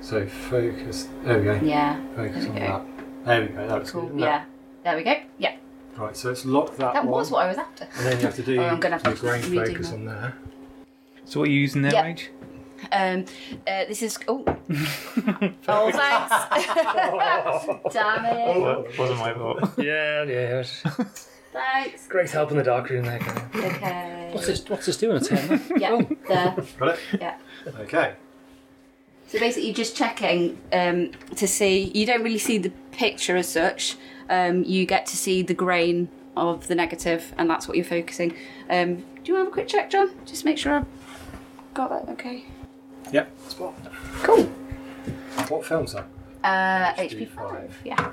[0.00, 1.08] So focus.
[1.24, 1.60] There we go.
[1.62, 2.00] Yeah.
[2.16, 2.60] Focus on go.
[2.60, 2.82] that.
[3.26, 3.68] There we go.
[3.68, 4.06] That was Cool.
[4.08, 4.20] good.
[4.20, 4.44] Yeah.
[4.84, 5.14] There we go.
[5.38, 5.56] Yeah.
[5.96, 6.16] Right.
[6.16, 6.94] So let's lock that.
[6.94, 7.86] That one, was what I was after.
[7.96, 9.94] And then you have to do Oh, I'm gonna have your to grain focus that.
[9.96, 10.34] on there.
[11.26, 12.04] So what are you using there, Yeah.
[12.06, 12.28] Rach?
[12.92, 13.24] Um,
[13.66, 14.18] uh, this is.
[14.26, 14.42] Oh.
[15.68, 16.34] oh, thanks.
[17.94, 18.98] Damn it.
[18.98, 19.60] wasn't my fault.
[19.76, 20.62] Yeah, yeah.
[21.52, 22.06] Thanks.
[22.08, 23.20] Great help in the dark room there.
[23.54, 24.30] Okay.
[24.32, 24.64] What's this?
[24.66, 25.18] What's this doing?
[25.18, 25.62] A ten?
[25.76, 26.00] Yeah.
[26.26, 26.56] There.
[26.78, 27.00] Got it.
[27.20, 27.36] Yeah.
[27.80, 28.14] Okay.
[29.30, 31.84] So basically, you're just checking um, to see.
[31.94, 33.96] You don't really see the picture as such.
[34.28, 38.34] Um, you get to see the grain of the negative, and that's what you're focusing.
[38.68, 40.10] Um, do you want to have a quick check, John?
[40.26, 40.86] Just make sure I've
[41.74, 42.44] got that okay.
[43.12, 43.30] Yep.
[43.48, 43.74] Spot.
[44.24, 44.42] Cool.
[45.48, 46.08] What film's that?
[46.42, 47.36] Uh, HP5.
[47.36, 47.70] HP5.
[47.84, 48.10] Yeah.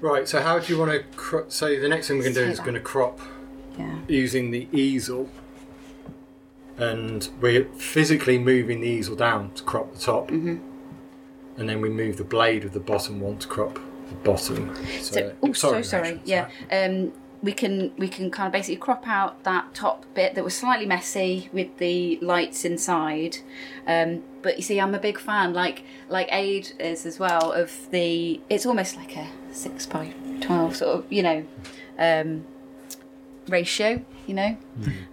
[0.00, 2.44] Right, so how do you want to cro- so the next thing we're going to
[2.46, 3.18] do is going to crop
[3.76, 3.98] Yeah.
[4.06, 5.28] using the easel
[6.80, 10.56] and we're physically moving the easel down to crop the top Mm-hmm.
[11.58, 13.74] and then we move the blade of the bottom one to crop
[14.08, 14.74] the bottom.
[15.00, 16.20] So, oh, so sorry.
[16.24, 16.48] Yeah.
[16.72, 17.12] Um,
[17.42, 20.84] we can we can kind of basically crop out that top bit that was slightly
[20.84, 23.38] messy with the lights inside.
[23.86, 27.90] Um, but you see, I'm a big fan, like like Aid is as well, of
[27.90, 28.40] the.
[28.50, 31.46] It's almost like a six by twelve sort of, you know,
[31.98, 32.44] um,
[33.50, 34.04] ratio.
[34.26, 34.56] You know,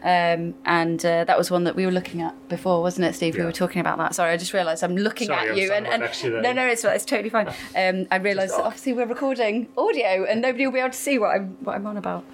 [0.04, 3.36] um, and uh, that was one that we were looking at before, wasn't it, Steve?
[3.36, 4.14] We were talking about that.
[4.14, 6.34] Sorry, I just realised I'm looking Sorry, at I'm you, and, right next to you
[6.36, 7.48] and no, no, it's it's totally fine.
[7.76, 11.18] Um, I realised that obviously we're recording audio, and nobody will be able to see
[11.18, 12.26] what I'm what I'm on about.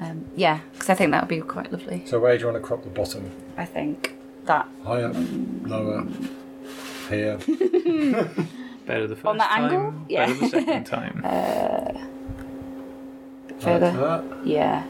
[0.00, 2.02] Um, yeah, because I think that would be quite lovely.
[2.06, 3.30] So where do you want to crop the bottom?
[3.56, 4.14] I think
[4.44, 6.06] that Higher, lower,
[7.08, 7.38] here.
[8.86, 9.64] Better the first On that time.
[9.64, 9.94] angle?
[10.08, 10.26] Yeah.
[10.26, 11.22] Better the second time.
[13.58, 13.92] further.
[13.92, 14.46] Like that.
[14.46, 14.86] Yeah.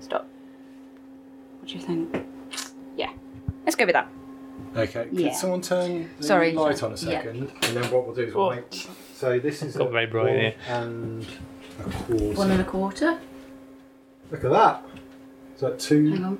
[0.00, 0.26] Stop.
[1.62, 2.26] What do you think?
[2.96, 3.10] Yeah,
[3.64, 4.08] let's go with that.
[4.76, 5.04] Okay.
[5.04, 5.32] Could Yeah.
[5.32, 6.50] someone turn the Sorry.
[6.52, 6.96] light on a Yeah.
[7.22, 7.52] second?
[7.62, 8.64] And then what we'll do is we'll make.
[9.14, 10.54] So this is Got a very bright one here.
[10.68, 11.24] and
[11.78, 12.24] a quarter.
[12.36, 13.18] One and a quarter.
[14.32, 14.82] Look at that.
[15.54, 16.10] Is that two?
[16.10, 16.38] Hang on.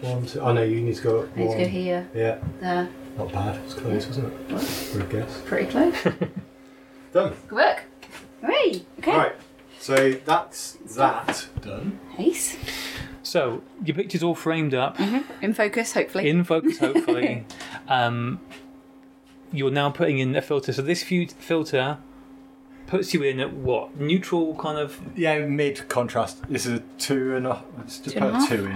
[0.00, 0.40] One, two.
[0.40, 1.58] Oh no, you need to go up I need one.
[1.58, 2.88] to go here, Yeah, there.
[3.18, 3.60] not bad.
[3.66, 4.48] It's close, wasn't it?
[4.94, 5.42] Good guess.
[5.44, 5.94] Pretty close.
[7.12, 7.34] Done.
[7.48, 7.82] Good work.
[8.40, 8.86] Hooray!
[9.00, 9.14] Okay.
[9.16, 9.32] Right.
[9.78, 11.98] So that's that done.
[12.18, 12.56] Ace.
[13.32, 15.00] So your picture's all framed up,
[15.40, 16.28] In focus, hopefully.
[16.28, 17.46] in focus, hopefully.
[17.88, 18.40] um,
[19.50, 20.70] you're now putting in a filter.
[20.74, 21.96] So this fu- filter
[22.86, 25.00] puts you in at what neutral kind of.
[25.16, 26.42] Yeah, mid contrast.
[26.46, 27.64] This is a two and a.
[27.78, 28.48] Let's just Two put and a a half?
[28.50, 28.66] two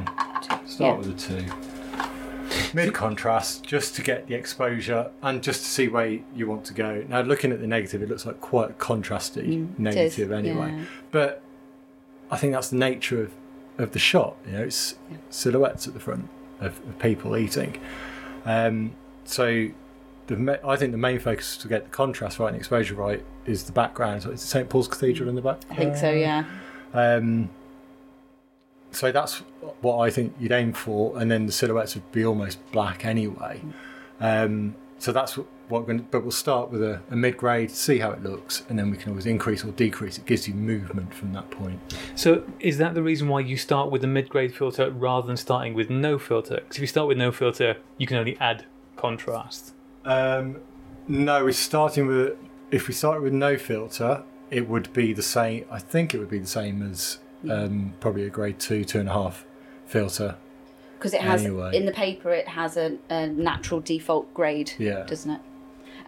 [0.61, 0.67] in.
[0.67, 2.73] Start with a two.
[2.73, 6.73] Mid contrast, just to get the exposure and just to see where you want to
[6.73, 7.05] go.
[7.11, 10.73] Now, looking at the negative, it looks like quite a contrasty negative anyway.
[10.79, 10.85] yeah.
[11.11, 11.43] But
[12.31, 13.33] I think that's the nature of,
[13.79, 14.37] of the shot.
[14.47, 14.97] You know, it's
[15.31, 16.29] silhouettes at the front
[16.61, 17.81] of, of people eating.
[18.45, 18.93] Um,
[19.25, 19.69] so
[20.27, 23.65] the I think the main focus to get the contrast right and exposure right is
[23.65, 24.23] the background.
[24.23, 25.61] So it's St Paul's Cathedral in the back.
[25.71, 26.11] I think so.
[26.11, 26.45] Yeah.
[26.93, 27.51] Um,
[28.91, 29.43] so that's
[29.83, 33.61] what I think you'd aim for, and then the silhouettes would be almost black anyway.
[34.21, 37.37] Um, so that's what, what we're going to, but we'll start with a, a mid
[37.37, 40.19] grade, see how it looks, and then we can always increase or decrease.
[40.19, 41.81] It gives you movement from that point.
[42.15, 45.75] So is that the reason why you start with a mid-grade filter rather than starting
[45.75, 46.57] with no filter?
[46.57, 48.65] Because if you start with no filter, you can only add
[48.97, 49.75] contrast.
[50.05, 50.61] Um,
[51.09, 52.37] no, we're starting with,
[52.71, 56.31] if we started with no filter, it would be the same, I think it would
[56.31, 57.19] be the same as
[57.51, 59.45] um, probably a grade two, two and a half
[59.87, 60.37] filter.
[60.99, 61.77] Because it has Anyway.
[61.77, 64.73] in the paper, it has a, a natural default grade.
[64.79, 65.03] Yeah.
[65.05, 65.41] Doesn't it?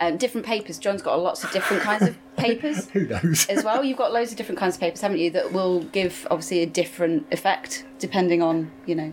[0.01, 0.79] Um, different papers.
[0.79, 2.89] John's got lots of different kinds of papers.
[2.91, 3.47] Who knows?
[3.49, 3.85] as well.
[3.85, 5.31] You've got loads of different kinds of papers, haven't you?
[5.31, 9.13] That will give obviously a different effect depending on you know.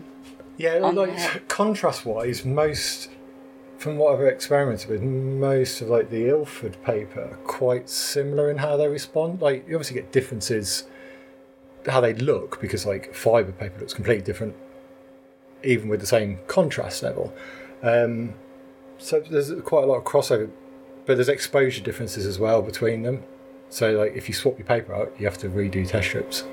[0.58, 1.42] Yeah, like there.
[1.48, 3.10] contrast wise, most
[3.78, 8.58] from what I've experimented with, most of like the Ilford paper are quite similar in
[8.58, 9.42] how they respond.
[9.42, 10.84] Like you obviously get differences
[11.86, 14.56] how they look because like fibre paper looks completely different
[15.62, 17.34] even with the same contrast level.
[17.82, 18.34] Um,
[18.98, 20.50] so there's quite a lot of crossover,
[21.06, 23.22] but there's exposure differences as well between them.
[23.68, 26.44] So like if you swap your paper out, you have to redo test strips.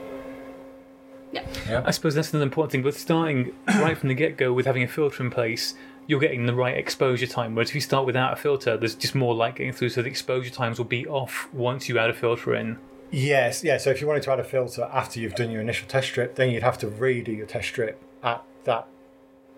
[1.32, 1.84] Yeah.
[1.86, 2.84] I suppose that's another important thing.
[2.84, 5.74] But starting right from the get-go with having a filter in place,
[6.06, 7.56] you're getting the right exposure time.
[7.56, 10.10] Whereas if you start without a filter, there's just more light getting through, so the
[10.10, 12.78] exposure times will be off once you add a filter in.
[13.10, 13.78] Yes, yeah.
[13.78, 16.36] So if you wanted to add a filter after you've done your initial test strip,
[16.36, 18.88] then you'd have to redo your test strip at that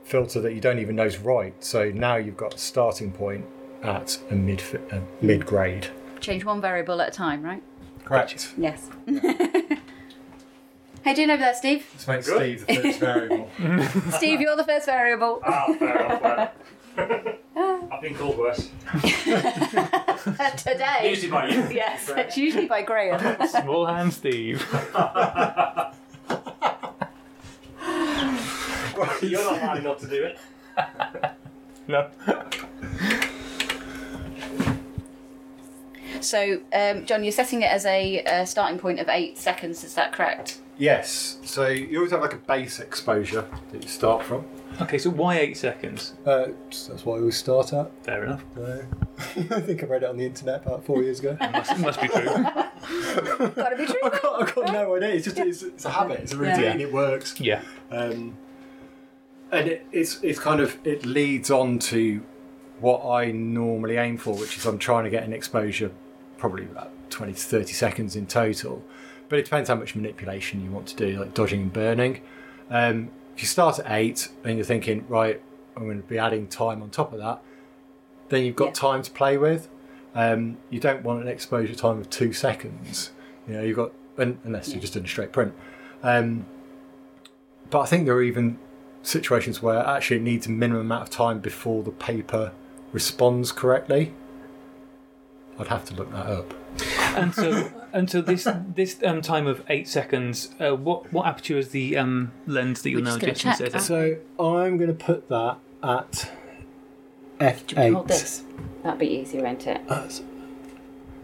[0.04, 1.54] filter that you don't even know is right.
[1.64, 3.46] So now you've got a starting point
[3.86, 4.61] at a mid
[4.91, 5.88] a mid grade.
[6.19, 7.61] Change one variable at a time, right?
[8.03, 8.53] Correct.
[8.57, 8.89] Yes.
[11.03, 11.86] How you doing over there, Steve?
[11.93, 12.59] Let's make Good.
[12.59, 13.49] Steve the first variable.
[14.11, 15.39] Steve, you're the first variable.
[15.45, 16.51] Ah, fair enough.
[16.95, 17.33] fair.
[17.91, 18.69] I've been called worse.
[20.57, 21.09] Today.
[21.09, 21.67] Usually by you.
[21.71, 23.47] Yes, it's usually by Graham.
[23.47, 24.65] Small hand, Steve.
[29.21, 30.39] You're not hard enough to do it.
[31.88, 32.09] no.
[36.26, 39.84] So, um, John, you're setting it as a, uh starting point of eight seconds.
[39.84, 40.59] Is that correct?
[40.78, 41.38] yes.
[41.45, 44.43] So you always have like a base exposure that you start from.
[44.82, 46.15] Okay, so why eight seconds?
[46.26, 47.89] Uh, that's what I always start at.
[48.03, 48.43] Fair enough.
[48.55, 48.86] So,
[49.17, 51.38] I think I read it on the internet about four years ago.
[51.39, 52.26] Must, must be true.
[53.55, 53.99] Gotta be true.
[54.03, 55.09] I've got, I've got no idea.
[55.09, 56.19] It's just it's, it's a habit.
[56.19, 56.80] It's a routine.
[56.80, 56.88] Yeah.
[56.88, 57.39] It works.
[57.39, 57.61] Yeah.
[57.89, 58.36] Um,
[59.51, 62.21] and it, it's it's kind of it leads on to
[62.82, 65.91] what I normally aim for, which is I'm trying to get an exposure,
[66.46, 68.84] probably about 20 to 30 seconds in total.
[69.30, 72.22] But it depends how much manipulation you want to do, like dodging and burning.
[72.70, 75.41] Um, if you start at eight and you're thinking, right,
[75.76, 77.41] I'm going to be adding time on top of that,
[78.30, 78.74] then you've got Yeah.
[78.74, 79.68] time to play with.
[80.14, 83.12] Um, you don't want an exposure time of two seconds.
[83.48, 85.54] You know, you've got un- unless you're just doing a straight print.
[86.04, 86.46] Um,
[87.72, 88.60] but I think there are even
[89.02, 92.52] situations where actually it needs a minimum amount of time before the paper
[92.91, 94.14] responds correctly.
[95.58, 96.53] I'd have to look that up.
[97.16, 100.49] And so, and so this this um, time of eight seconds.
[100.60, 103.51] Uh, what what aperture is the um, lens that you're We're now just gonna adjusting
[103.51, 103.82] check set that.
[103.82, 106.32] So I'm going to put that at
[107.39, 108.08] Do you hold f8.
[108.08, 108.43] this?
[108.84, 109.82] That'd be easier, won't it?
[109.88, 110.08] Uh,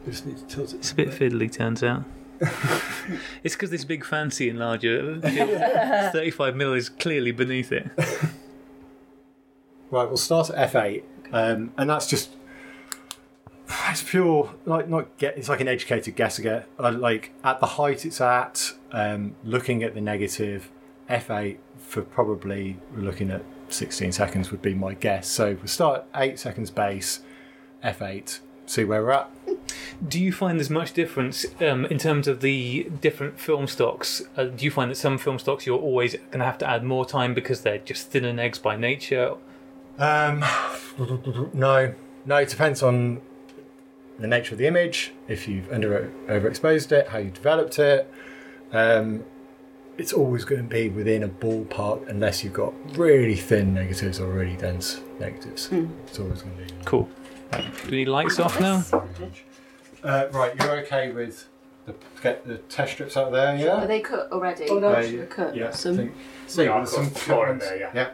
[0.06, 0.78] just need to tilt it.
[0.78, 2.04] It's a bit fiddly, turns out.
[3.44, 5.22] it's because this big fancy enlarger,
[6.12, 7.88] 35 mil, is clearly beneath it.
[9.92, 12.32] Right, we'll start at f8, um, and that's just
[13.90, 15.38] it's pure like not get.
[15.38, 16.64] It's like an educated guess again.
[16.80, 20.70] Uh, like at the height it's at, um, looking at the negative,
[21.10, 25.28] f8 for probably we're looking at 16 seconds would be my guess.
[25.28, 27.22] So we'll start at eight seconds base,
[27.84, 29.32] f8, see where we're at.
[30.06, 34.24] Do you find there's much difference um, in terms of the different film stocks?
[34.36, 36.84] Uh, do you find that some film stocks you're always going to have to add
[36.84, 39.36] more time because they're just thinner eggs by nature?
[40.00, 40.44] Um,
[41.54, 41.94] no,
[42.26, 42.36] no.
[42.38, 43.22] It depends on
[44.20, 48.12] the nature of the image, if you've under overexposed it, how you developed it.
[48.72, 49.24] Um,
[49.98, 54.32] it's always going to be within a ballpark unless you've got really thin negatives or
[54.32, 55.70] really dense negatives.
[55.72, 56.80] It's always going to be.
[56.86, 57.10] Cool.
[57.52, 58.84] Do we need lights off now?
[60.04, 61.48] Uh, right, you're okay with
[61.86, 61.94] the
[62.24, 63.84] get the test strips out there, yeah?
[63.84, 64.70] Are they cut already?
[64.70, 65.56] Uh, They're cut.
[65.56, 65.72] yeah.
[65.72, 65.98] Some.
[65.98, 66.14] think-
[66.48, 67.92] See, Yeah, I've there's some got four in there, yeah.
[67.94, 68.10] Yeah.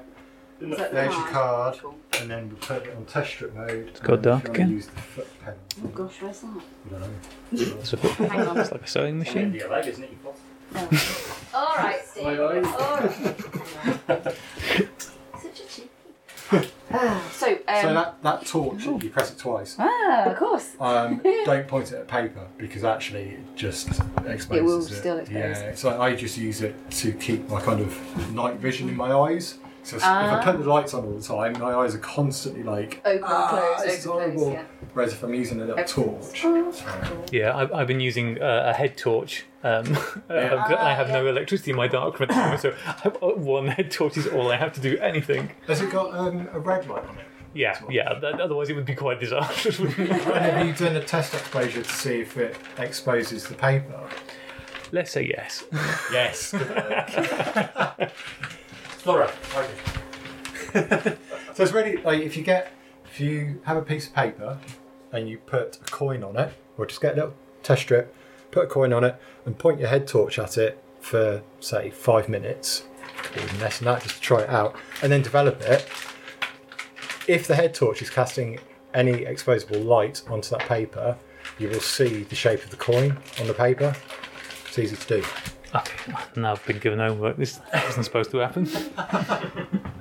[0.59, 1.95] Is that the There's your card, Cool.
[2.19, 3.99] and then we put it on test strip mode.
[4.01, 4.69] go and then if dark again.
[4.71, 5.53] Use the foot pen.
[5.83, 6.47] Oh gosh, where's that?
[6.47, 7.09] I don't know.
[7.51, 8.57] It's, a bit, Hang on.
[8.59, 9.53] it's like a sewing machine.
[9.53, 10.11] Your leg, isn't it?
[10.23, 10.33] Your?
[11.53, 12.25] All right, Steve.
[12.25, 12.63] Oi, oi.
[12.65, 13.13] All right.
[15.41, 15.89] Such a cheeky.
[16.89, 19.75] Ah, so, um, So that, that torch, you press it twice.
[19.77, 20.75] Ah, of course.
[20.79, 23.89] Um, don't point it at paper because actually it just
[24.25, 25.35] exposes It will still expose.
[25.37, 29.11] Yeah, so I just use it to keep my kind of night vision in my
[29.13, 29.59] eyes.
[29.87, 33.01] So if I put the lights on all the time, my eyes are constantly like,
[33.05, 34.41] open, ah, close, this is open, close.
[34.41, 34.51] horrible.
[34.51, 34.63] Yeah.
[34.93, 36.43] Whereas if I'm using a little torch,
[37.31, 39.45] Yeah, I've, I've been using uh, a head torch.
[39.63, 39.97] Um,
[40.29, 42.75] I've I have no electricity in my dark room at the moment, so
[43.25, 45.51] uh, one head torch is all I have to do anything.
[45.67, 47.25] has it got um, a red light on it?
[47.53, 48.19] Yeah, yeah.
[48.19, 49.79] That, otherwise, it would be quite disastrous.
[49.79, 54.09] And have you done a test exposure to see if it exposes the paper?
[54.91, 55.63] Let's say yes.
[56.11, 56.53] Yes.
[59.07, 59.31] Laura,
[61.53, 62.73] So it's really like if you get
[63.05, 64.59] if you have a piece of paper
[65.13, 67.33] and you put a coin on it, or just get a little
[67.63, 68.13] test strip,
[68.51, 72.27] put a coin on it, and point your head torch at it for say five
[72.27, 72.83] minutes,
[73.33, 75.87] or even less than that, just to try it out, and then develop it.
[77.29, 78.59] If the head torch is casting
[78.93, 81.17] any exposable light onto that paper,
[81.59, 83.95] you will see the shape of the coin on the paper.
[84.67, 85.56] It's easy to do.
[85.75, 87.37] Okay, now I've been given homework.
[87.37, 87.59] This
[87.89, 88.67] isn't supposed to happen.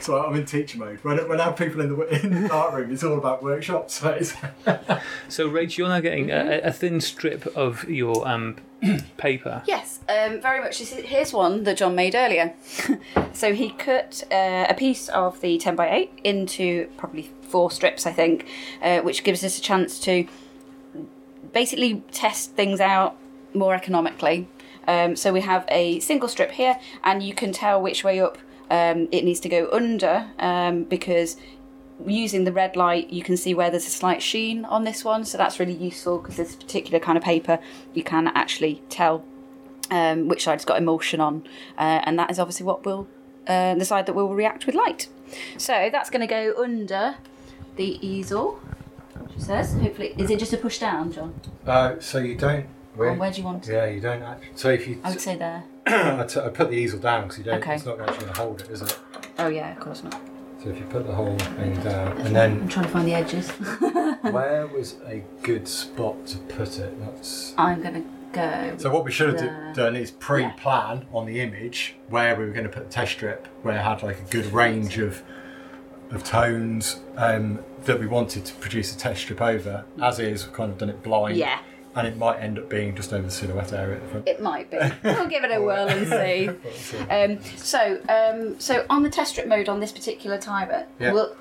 [0.00, 1.00] So I'm in teacher mode.
[1.02, 3.94] When, when I have people in the in the art room, it's all about workshops.
[3.94, 4.32] So it's,
[5.28, 8.56] So, Rach, you're now getting a, a thin strip of your um,
[9.18, 9.62] paper.
[9.66, 10.78] Yes, um, very much.
[10.78, 12.54] This is- Here's one that John made earlier.
[13.32, 18.06] so he cut uh, a piece of the 10 by 8 into probably four strips,
[18.06, 18.46] I think,
[18.80, 20.26] uh, which gives us a chance to
[21.52, 23.16] basically test things out
[23.54, 24.48] more economically.
[24.86, 28.38] Um, so we have a single strip here, and you can tell which way up
[28.70, 31.36] um, it needs to go under um, because
[32.06, 35.24] using the red light, you can see where there's a slight sheen on this one.
[35.24, 37.58] So that's really useful because this particular kind of paper,
[37.92, 39.24] you can actually tell
[39.90, 41.44] um, which side's got emulsion on,
[41.76, 43.08] uh, and that is obviously what will
[43.46, 45.08] uh, the side that will react with light.
[45.56, 47.16] So that's going to go under
[47.76, 48.60] the easel.
[49.34, 49.74] She says.
[49.74, 51.34] Hopefully, is it just a push down, John?
[51.66, 52.66] uh, so you don't.
[52.98, 53.66] Or where do you want?
[53.66, 54.48] Yeah, you don't actually.
[54.54, 55.64] So if you, I would say there.
[55.86, 57.60] I, t- I put the easel down because you don't.
[57.62, 57.74] Okay.
[57.76, 58.98] It's not actually going to hold it, is it?
[59.38, 60.20] Oh yeah, of course not.
[60.62, 63.14] So if you put the whole thing down, and then I'm trying to find the
[63.14, 63.48] edges.
[64.22, 66.98] where was a good spot to put it?
[67.00, 67.54] That's.
[67.56, 68.74] I'm gonna go.
[68.78, 69.38] So what we should have
[69.74, 73.12] do- done is pre-plan on the image where we were going to put the test
[73.12, 75.22] strip, where it had like a good range of
[76.10, 79.84] of tones um, that we wanted to produce a test strip over.
[80.02, 81.36] As is, we've kind of done it blind.
[81.36, 81.60] Yeah.
[81.98, 84.28] And it might end up being just over the silhouette area at the front.
[84.28, 84.78] It might be.
[85.02, 86.48] We'll give it a whirl and see.
[87.10, 91.12] Um, so, um, so on the test strip mode on this particular timer, Yeah.
[91.12, 91.36] will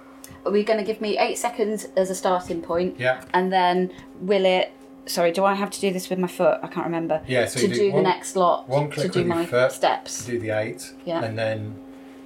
[0.46, 3.00] are we going to give me eight seconds as a starting point?
[3.00, 3.24] Yeah.
[3.34, 4.72] And then will it?
[5.06, 6.60] Sorry, do I have to do this with my foot?
[6.64, 7.22] I can't remember.
[7.28, 8.68] Yeah, so to you do, do one- the next lot.
[8.68, 9.72] one click to do my foot.
[9.72, 10.26] steps.
[10.26, 11.24] do the eight, Yeah.
[11.24, 11.76] and then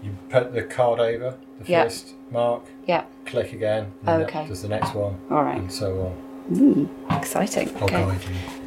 [0.04, 1.84] You put the card over the Yeah.
[1.84, 3.04] first mark, Yeah.
[3.28, 4.48] click again, Okay.
[4.48, 5.58] does the next one, All right.
[5.60, 6.31] and so on.
[6.48, 6.86] Hmm.
[7.12, 7.70] Exciting.
[7.78, 8.04] I'll Okay.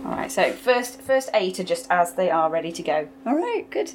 [0.05, 0.31] All right.
[0.31, 3.09] So first, first eight are just as they are, ready to go.
[3.27, 3.65] All right.
[3.71, 3.93] Good.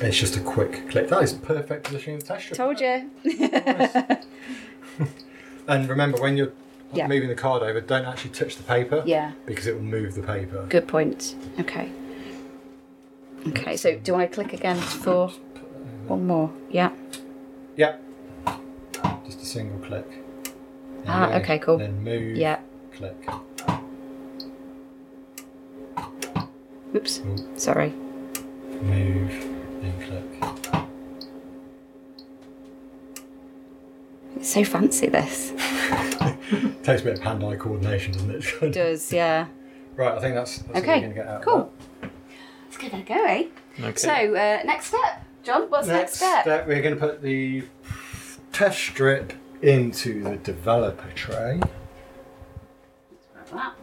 [0.00, 1.08] It's just a quick click.
[1.08, 2.56] That is perfect positioning of the test strip.
[2.56, 3.10] Told you.
[5.68, 6.52] And remember, when you're
[6.92, 7.06] Yeah.
[7.06, 9.04] moving the card over, don't actually touch the paper.
[9.06, 9.30] Yeah.
[9.46, 10.66] Because it will move the paper.
[10.68, 11.36] Good point.
[11.60, 11.88] Okay.
[13.46, 13.76] Okay.
[13.76, 15.28] So do I click again for
[16.08, 16.52] one more?
[16.68, 16.90] Yeah.
[17.76, 17.96] Yeah.
[19.24, 20.06] Just a single click.
[21.04, 21.36] There Ah, you go.
[21.38, 21.78] okay, cool.
[21.78, 22.36] Then move.
[22.36, 22.58] Yeah.
[22.94, 23.16] Click.
[26.94, 27.20] Oops.
[27.20, 27.48] Ooh.
[27.58, 27.90] Sorry.
[28.82, 29.30] Move.
[29.80, 30.84] Then click.
[34.36, 35.08] It's so fancy.
[35.08, 35.50] This
[36.82, 38.44] Takes a bit of hand-eye coordination, doesn't it?
[38.62, 39.12] it does.
[39.12, 39.46] Yeah.
[39.96, 40.12] right.
[40.14, 41.36] I think that's, that's what Okay, we're going to get out.
[41.38, 41.72] of Cool.
[42.64, 43.44] Let's give it a go, eh?
[43.80, 43.92] Okay.
[43.96, 45.62] So uh, next step, John.
[45.70, 45.92] What's that.
[45.94, 46.28] next, step?
[46.34, 46.66] Next step?
[46.66, 47.64] we're going to put the
[48.52, 49.32] test strip
[49.62, 51.60] into the developer tray.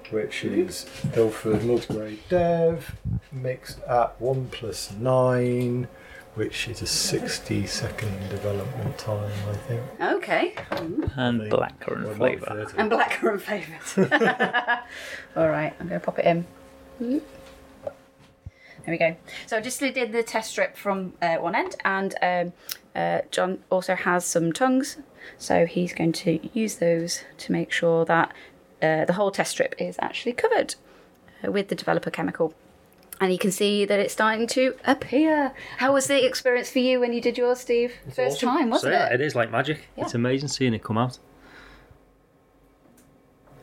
[0.10, 2.96] Which is Ilford Multigrade Dev,
[3.32, 5.88] mixed at 1 plus 9,
[6.34, 9.82] which is a 60 second development time, I think.
[10.02, 10.56] Okay.
[11.16, 12.46] and Or blackcurrant not flavour.
[12.66, 12.78] 30.
[12.78, 14.10] And blackcurrant flavours.
[15.36, 16.46] All right, I'm going to pop it in.
[17.00, 17.22] There
[18.88, 19.16] we go.
[19.46, 22.54] So I just did the test strip from uh, one end, and um,
[22.96, 24.98] uh, John also has some tongues,
[25.38, 28.34] so he's going to use those to make sure that
[28.82, 30.76] uh, the whole test strip is actually covered
[31.46, 32.54] uh, with the developer chemical.
[33.22, 35.54] And you can see that it's starting to appear.
[35.78, 37.94] How was the experience for you when you did yours, Steve?
[38.06, 38.50] First awesome.
[38.50, 39.20] time, wasn't so, yeah, it?
[39.20, 39.90] it is like magic.
[39.98, 41.20] It's amazing seeing it come out.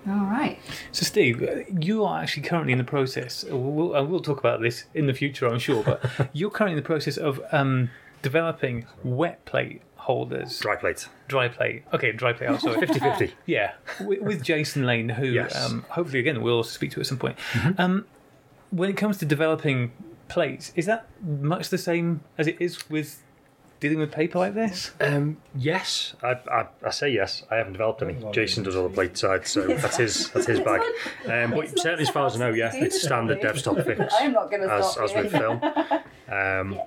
[0.08, 0.58] All right.
[0.92, 3.44] So, Steve, uh, you are actually currently in the process.
[3.50, 6.82] uh, We'll, we'll talk about this in the future, I'm sure, but you're currently in
[6.82, 7.90] the process of um,
[8.22, 10.60] developing wet plate holders.
[10.60, 11.08] Dry plate.
[11.26, 11.82] Dry plate.
[11.92, 12.48] Okay, dry plate.
[12.48, 12.78] I'm sorry.
[12.78, 13.34] 50 50.
[13.46, 15.54] Yeah, with, with Jason Lane, who Yes.
[15.56, 17.36] um, hopefully again we'll also speak to at some point.
[17.76, 18.06] Um,
[18.70, 19.90] when it comes to developing
[20.28, 23.22] plates, is that much the same as it is with
[23.80, 24.92] dealing with paper like this?
[25.00, 27.42] Um, yes, I, I, I say yes.
[27.50, 28.16] I haven't developed any.
[28.32, 30.82] Jason does all the plate side, so that's his that's his bag.
[31.28, 34.32] Um, but certainly, as far as I know, yeah, it's standard dev stock fix I'm
[34.32, 35.22] not going to as, stop as you.
[35.22, 35.60] with film.
[36.30, 36.78] Um,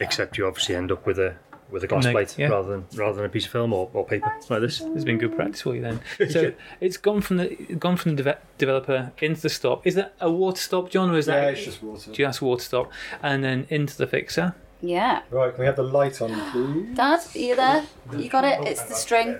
[0.00, 1.36] except you obviously end up with a
[1.72, 2.48] with a glass No, plate yeah.
[2.48, 4.78] rather than rather than a piece of film or, or paper like this.
[4.78, 6.00] This has been good practice for you then.
[6.30, 7.48] So it's gone from the
[7.78, 9.86] gone from the deve- developer into the stop.
[9.86, 11.34] Is that a water stop, John, or is that?
[11.34, 12.12] Yeah, that it's just water.
[12.12, 12.92] just water stop?
[13.22, 14.54] And then into the fixer.
[14.80, 15.22] Yeah.
[15.30, 16.96] Right, can we have the light on, please?
[16.96, 17.84] Dad, are you there?
[18.16, 18.66] You got it?
[18.66, 19.38] It's the string.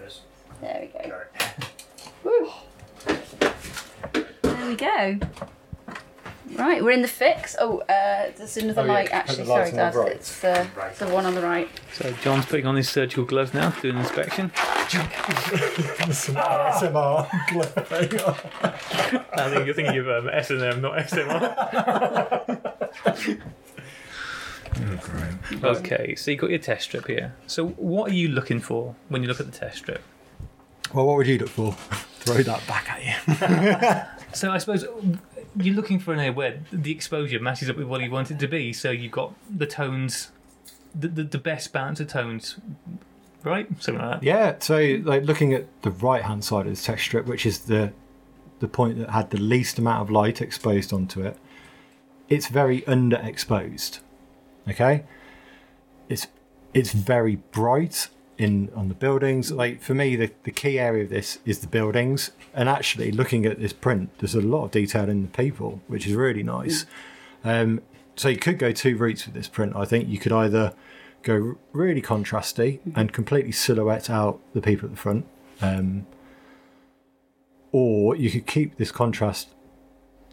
[0.60, 1.20] There we go.
[2.24, 2.50] Woo.
[4.42, 5.18] There we go.
[6.54, 7.56] Right, we're in the fix.
[7.58, 9.44] Oh, uh, there's another Oh, yeah, light put actually.
[9.44, 9.92] the light Sorry, on Dad.
[9.94, 10.12] the right.
[10.12, 10.66] It's the,
[10.98, 11.68] the one on the right.
[11.94, 14.52] So John's putting on his surgical gloves now, doing an inspection.
[14.88, 15.06] Some
[16.36, 18.20] ASMR glowing.
[19.32, 22.72] I think you're thinking of um, S and M, not SMR.
[25.62, 27.34] Okay, so you've got your test strip here.
[27.46, 30.02] So what are you looking for when you look at the test strip?
[30.94, 31.72] Well, what would you look for?
[32.20, 34.34] Throw that back at you.
[34.34, 34.84] So I suppose
[35.56, 38.38] you're looking for an area where the exposure matches up with what you want it
[38.38, 38.72] to be.
[38.72, 40.30] So you've got the tones,
[40.94, 42.56] the, the, the best balance of tones,
[43.44, 43.66] right?
[43.82, 44.22] Something like that.
[44.22, 47.60] Yeah, so like looking at the right hand side of the text strip, which is
[47.60, 47.92] the
[48.60, 51.36] the point that had the least amount of light exposed onto it,
[52.28, 53.98] it's very underexposed.
[54.68, 55.04] Okay?
[56.08, 56.28] It's
[56.72, 58.08] it's very bright
[58.42, 59.50] in on the buildings.
[59.52, 62.30] Like for me the, the key area of this is the buildings.
[62.54, 66.06] And actually looking at this print, there's a lot of detail in the people, which
[66.06, 66.84] is really nice.
[67.44, 67.80] Um,
[68.16, 69.74] so you could go two routes with this print.
[69.74, 70.74] I think you could either
[71.22, 75.24] go really contrasty and completely silhouette out the people at the front,
[75.60, 76.06] um,
[77.70, 79.48] or you could keep this contrast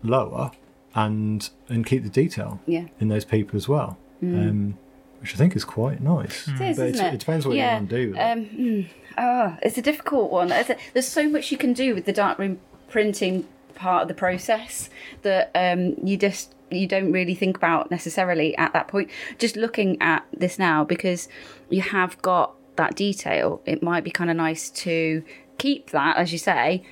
[0.03, 0.51] lower
[0.95, 2.87] and and keep the detail Yeah.
[2.99, 4.77] in those people as well, um,
[5.21, 6.47] which I think is quite nice.
[6.47, 7.13] It is, But isn't it?
[7.13, 7.71] it depends what yeah.
[7.71, 8.11] you want to do.
[8.11, 8.19] With.
[8.19, 10.51] Um, oh, it's a difficult one.
[10.51, 12.59] A- There's so much you can do with the darkroom
[12.89, 14.89] printing part of the process
[15.21, 19.09] that um, you just you don't really think about necessarily at that point.
[19.39, 21.27] Just looking at this now because
[21.69, 25.23] you have got that detail, it might be kind of nice to
[25.57, 26.83] keep that, as you say.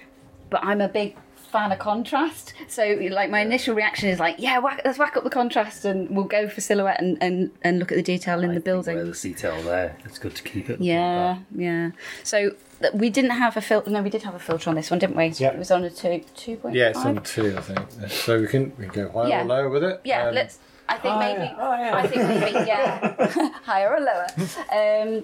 [0.49, 1.15] But I'm a big
[1.57, 5.23] fan of contrast, so like my initial reaction is like, yeah, whack, let's whack up
[5.23, 8.53] the contrast and we'll go for silhouette and, and, and look at the detail in
[8.53, 8.95] the building.
[8.95, 10.79] Where there's detail there, it's good to keep it.
[10.79, 11.91] Yeah, yeah.
[12.23, 12.51] So
[12.81, 13.89] th- we didn't have a filter.
[13.89, 15.25] No, we did have a filter on this one, didn't we?
[15.27, 15.53] Yeah.
[15.53, 18.11] It was on a two two point yeah, it's on two, I think.
[18.11, 19.41] So we can we can go higher Yeah.
[19.43, 20.01] or lower with it.
[20.03, 21.51] Yeah, Um, let's I think maybe.
[21.59, 21.95] Oh, yeah.
[21.97, 24.27] I think maybe yeah, higher or lower.
[24.71, 25.23] Um,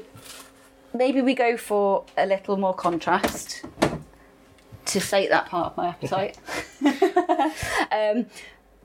[0.94, 3.64] maybe we go for a little more contrast
[4.86, 6.38] to sate that part of my appetite.
[7.92, 8.26] um,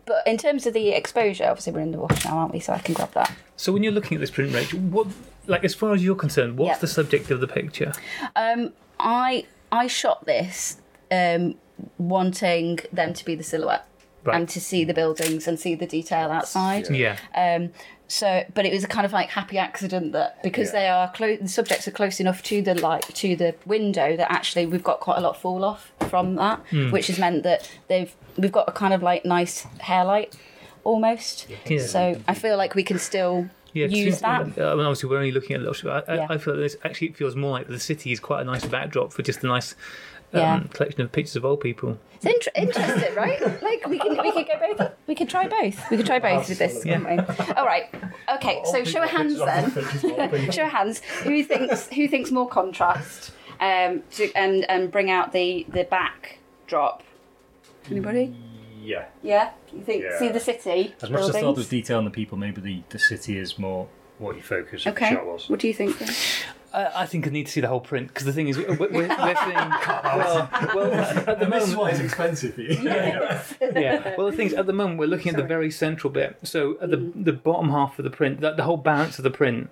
[0.07, 2.61] but in terms of the exposure, obviously we're in the wash now, aren't we?
[2.61, 3.31] So I can grab that.
[3.57, 5.07] So when you're looking at this print, Rachel, what,
[5.47, 6.79] like, as far as you're concerned, what's Yeah.
[6.79, 7.93] the subject of the picture?
[8.37, 10.79] Um, I I shot this
[11.11, 11.57] um,
[11.99, 13.87] wanting them to be the silhouette
[14.25, 14.37] Right.
[14.37, 16.91] and to see the buildings and see the detail outside.
[16.91, 17.17] Yeah.
[17.35, 17.71] Um,
[18.09, 20.81] so, but it was a kind of like happy accident that because Yeah.
[20.81, 24.31] they are close, the subjects are close enough to the light to the window that
[24.33, 26.91] actually we've got quite a lot of fall off from that, Hmm.
[26.91, 30.35] which has meant that they've we've got a kind of like nice hair light
[30.85, 31.47] almost.
[31.67, 31.81] Yeah.
[31.87, 34.41] So I feel like we can still Yeah, use seems- that.
[34.41, 34.45] I
[34.75, 36.05] mean, obviously, we're only looking at a little shot.
[36.09, 36.27] I, Yeah.
[36.31, 38.45] I, I feel that this actually it feels more like the city is quite a
[38.45, 39.75] nice backdrop for just a nice
[40.33, 40.63] um, Yeah.
[40.73, 41.99] collection of pictures of old people.
[42.21, 43.41] It's inter- interesting, right?
[43.63, 44.93] Like we can we could go both.
[45.07, 45.91] We could try both.
[45.91, 46.83] We could try both with this.
[46.83, 47.19] couldn't we?
[47.55, 47.85] All right.
[48.37, 48.61] Okay.
[48.65, 50.51] So show of hands then.
[50.51, 51.01] show of hands.
[51.23, 53.31] Who thinks who thinks more contrast?
[53.61, 57.03] Um, to, and and bring out the the backdrop.
[57.91, 58.35] Anybody?
[58.83, 59.07] Yeah.
[59.23, 59.51] Yeah.
[59.73, 60.19] You think Yeah.
[60.19, 60.95] see the city?
[61.03, 61.57] As much as I thought buildings?
[61.57, 64.93] there's detail on the people, maybe the, the city is more what you focus of
[64.95, 65.11] Okay.
[65.11, 65.49] the shot was.
[65.49, 65.99] What do you think?
[65.99, 66.09] then?
[66.73, 68.75] I, I think I need to see the whole print because the thing is, we're,
[68.77, 69.55] we're, we're seeing.
[69.55, 72.79] well, well, at the This is moment, why it's expensive for you.
[72.83, 74.15] yeah.
[74.17, 76.37] Well, the thing is, at the moment, we're looking at the very central bit.
[76.43, 77.25] So at the mm.
[77.25, 79.71] the bottom half of the print, the, the whole balance of the print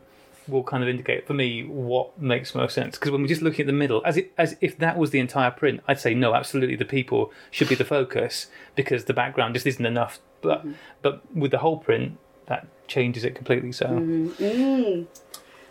[0.48, 2.96] will kind of indicate for me what makes most sense.
[2.96, 5.18] Because when we're just looking at the middle, as it as if that was the
[5.18, 9.54] entire print, I'd say no, absolutely, the people should be the focus because the background
[9.54, 10.18] just isn't enough.
[10.40, 10.72] But mm-hmm.
[11.02, 13.72] but with the whole print, that changes it completely.
[13.72, 14.44] So mm-hmm.
[14.44, 15.06] Mm.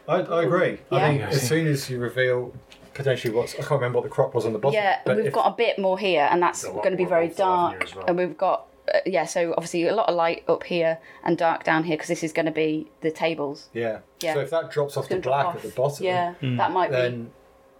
[0.07, 0.79] I, I agree.
[0.91, 0.97] Yeah.
[0.97, 2.53] I think as soon as you reveal
[2.93, 4.75] potentially what's I can't remember what the crop was on the bottom.
[4.75, 6.93] Yeah, but we've if- got a bit more here, and that's There's a lot going
[6.93, 7.95] to be very above that here dark.
[7.95, 8.05] well.
[8.07, 11.63] And we've got uh, yeah, so obviously a lot of light up here and dark
[11.63, 13.69] down here because this is going to be the tables.
[13.73, 13.99] yeah.
[14.21, 14.33] Yeah.
[14.35, 15.55] So if that drops off It's to gonna black off.
[15.57, 17.31] at the bottom, Yeah, that might then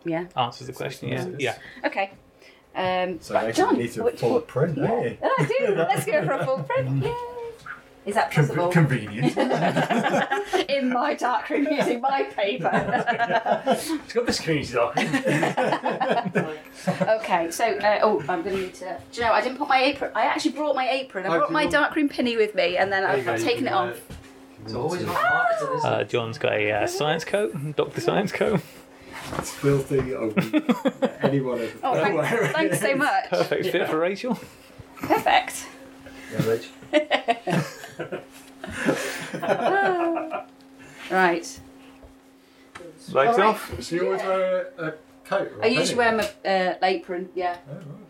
[0.03, 0.11] be.
[0.11, 0.25] Yeah.
[0.35, 1.09] answers the question.
[1.09, 1.57] Yeah, yeah.
[1.85, 2.11] Okay.
[2.75, 5.17] Um, so right, John, need to which full print, don't you?
[5.21, 5.75] Yeah, I do.
[5.75, 7.03] Let's go for a full print.
[7.03, 7.13] Yay.
[8.05, 8.69] Is that possible?
[8.69, 9.35] Convenient.
[10.69, 12.69] In my darkroom using my paper.
[13.65, 15.25] It's got this community document.
[16.87, 18.97] okay, so uh, oh, I'm going to need to.
[19.11, 19.33] Do you know?
[19.33, 20.11] I didn't put my apron.
[20.13, 21.25] I actually brought my apron.
[21.25, 23.65] I brought my you want- darkroom pinny with me, and then I've, go, I've taken
[23.65, 24.01] it can, off.
[24.63, 25.87] It's always not marketed, is it?
[25.87, 28.61] Uh, John's got a uh, science coat, Doctor Science coat.
[29.37, 30.15] It's filthy.
[30.15, 33.29] I would- Anyone of Oh, thanks, thanks so much.
[33.29, 34.39] Perfect fit for Rachel.
[34.97, 35.67] Perfect.
[36.31, 36.69] Yeah, Rich.
[41.11, 41.59] Right.
[43.11, 43.39] Legs All right.
[43.39, 43.83] off.
[43.83, 44.93] So you always wear a, a
[45.25, 45.51] coat?
[45.57, 47.57] Or a I usually wear my uh, apron, yeah.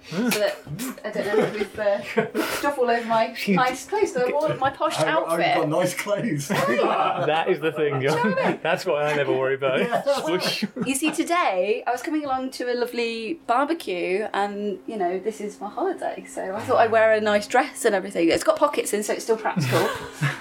[0.09, 0.57] So that
[1.03, 4.13] I don't know with uh, stuff all over my nice clothes.
[4.13, 6.51] So all of my posh I've, I've got nice clothes.
[7.25, 8.59] That is the thing, John.
[8.61, 10.05] That's what I never worry about.
[10.25, 10.65] Swoosh.
[10.85, 15.41] You see, today I was coming along to a lovely barbecue, and you know this
[15.41, 18.29] is my holiday, so I thought I'd wear a nice dress and everything.
[18.29, 19.79] It's got pockets in, so it's still practical.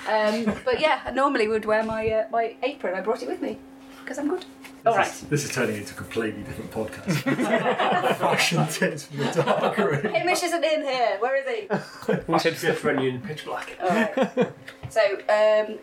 [0.08, 2.94] um, but yeah, I normally would wear my uh, my apron.
[2.94, 3.58] I brought it with me
[4.02, 4.44] because I'm good.
[4.86, 5.24] All right.
[5.30, 7.22] This is turning into a completely different podcast.
[8.18, 10.02] Fashion tips for the dark room.
[10.14, 11.16] Hamish isn't in here.
[11.20, 12.22] Where is he?
[12.30, 13.78] We said different in pitch black.
[13.82, 14.52] All right.
[14.90, 15.78] So, um,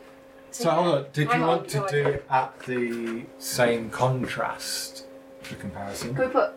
[0.51, 2.13] So hold on, did Hang you on, want to go do on.
[2.13, 5.05] it at the same contrast
[5.41, 6.13] for comparison?
[6.13, 6.51] Can we put?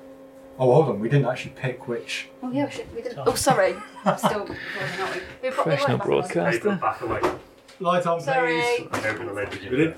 [0.59, 2.29] Oh, hold on, we didn't actually pick which.
[2.43, 3.21] Oh yeah, we, should, we didn't.
[3.27, 3.75] Oh, sorry.
[4.05, 4.41] I'm still.
[4.41, 4.57] recording,
[5.01, 5.21] aren't we?
[5.43, 6.07] We put Professional light back on.
[6.07, 6.71] broadcaster.
[6.77, 7.21] back away.
[7.81, 8.61] Light on, Sorry.
[8.61, 8.89] please.
[8.93, 9.51] I open the lid.
[9.51, 9.71] Did you?
[9.71, 9.97] We didn't.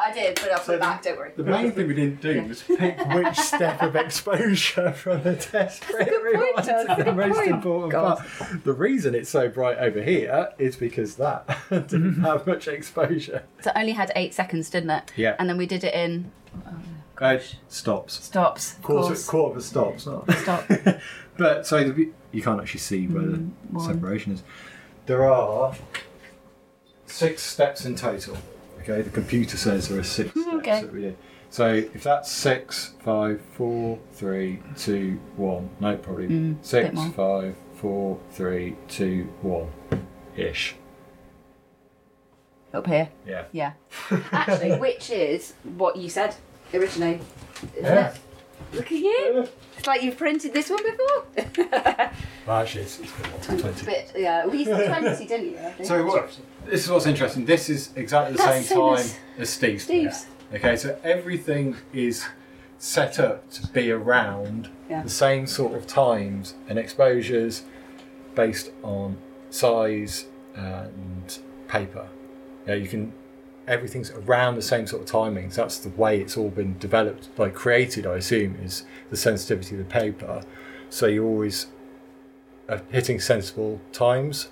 [0.00, 1.02] I did, but I'll put So it back.
[1.02, 1.32] Don't worry.
[1.36, 5.84] The main thing we didn't do was pick which step of exposure from the test
[5.84, 7.48] for a point, everyone is that's a the good most point.
[7.50, 8.18] important God.
[8.38, 8.64] part.
[8.64, 13.42] The reason it's so bright over here is because that didn't have much exposure.
[13.62, 15.12] So it only had eight seconds, didn't it?
[15.16, 15.34] Yeah.
[15.38, 16.30] And then we did it in
[17.20, 17.38] Uh,
[17.68, 18.24] stops.
[18.24, 18.76] stops.
[18.76, 19.26] Of Quarter, course.
[19.26, 20.06] quarter of a stops.
[20.06, 20.30] Not.
[20.32, 20.64] Stop.
[21.38, 23.84] But so the, you can't actually see where the Mm, one.
[23.86, 24.42] separation is.
[25.06, 25.74] There are
[27.12, 28.36] six steps in total.
[28.80, 30.82] Okay, the computer says there are six steps okay.
[30.82, 31.16] that we did.
[31.50, 35.68] So if that's six, five, four, three, two, one.
[35.80, 37.10] No, probably Mm, six, bit more.
[37.10, 39.68] five, four, three, two, one,
[40.36, 40.74] ish.
[42.72, 43.10] Up here.
[43.26, 43.44] Yeah.
[43.52, 43.72] Yeah.
[44.32, 46.34] Actually, which is what you said
[46.72, 47.20] originally,
[47.76, 48.08] isn't Yeah.
[48.14, 48.20] it?
[48.72, 49.48] Look at you.
[49.78, 52.10] It's like you've printed this one before.
[52.44, 53.86] Well, actually, it's, it's been more than twenty.
[53.86, 55.58] Bit, yeah, well, you said 20, didn't you?
[55.58, 55.86] I think?
[55.88, 56.36] So what?
[56.66, 57.44] This is what's interesting.
[57.44, 59.84] This is exactly the That's same same time as as Steve's.
[59.84, 60.26] Steve's.
[60.52, 62.26] Okay, so everything is
[62.78, 65.02] set up to be around Yeah.
[65.04, 67.62] the same sort of times and exposures
[68.34, 69.18] based on
[69.50, 72.08] size and paper.
[72.66, 73.12] You, know, you can
[73.66, 75.54] everything's around the same sort of timings.
[75.54, 78.06] That's the way it's all been developed, like created.
[78.06, 80.42] I assume is the sensitivity of the paper.
[80.90, 81.66] So you're always
[82.68, 84.48] are hitting sensible times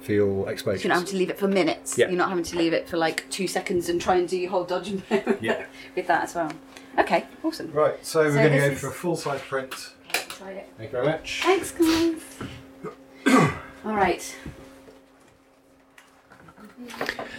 [0.00, 0.82] for your exposures.
[0.82, 1.96] So you're not having to leave it for minutes.
[1.98, 2.08] Yeah.
[2.08, 4.50] You're not having to leave it for like two seconds and try and do your
[4.50, 5.02] whole dodge and
[5.40, 5.64] Yeah.
[5.96, 6.50] with that as well.
[6.98, 7.70] Okay, awesome.
[7.72, 9.74] Right, so we're So going to go is- for a full size print.
[10.12, 11.40] Thank you very much.
[11.42, 12.20] Thanks, guys.
[13.84, 14.36] All right.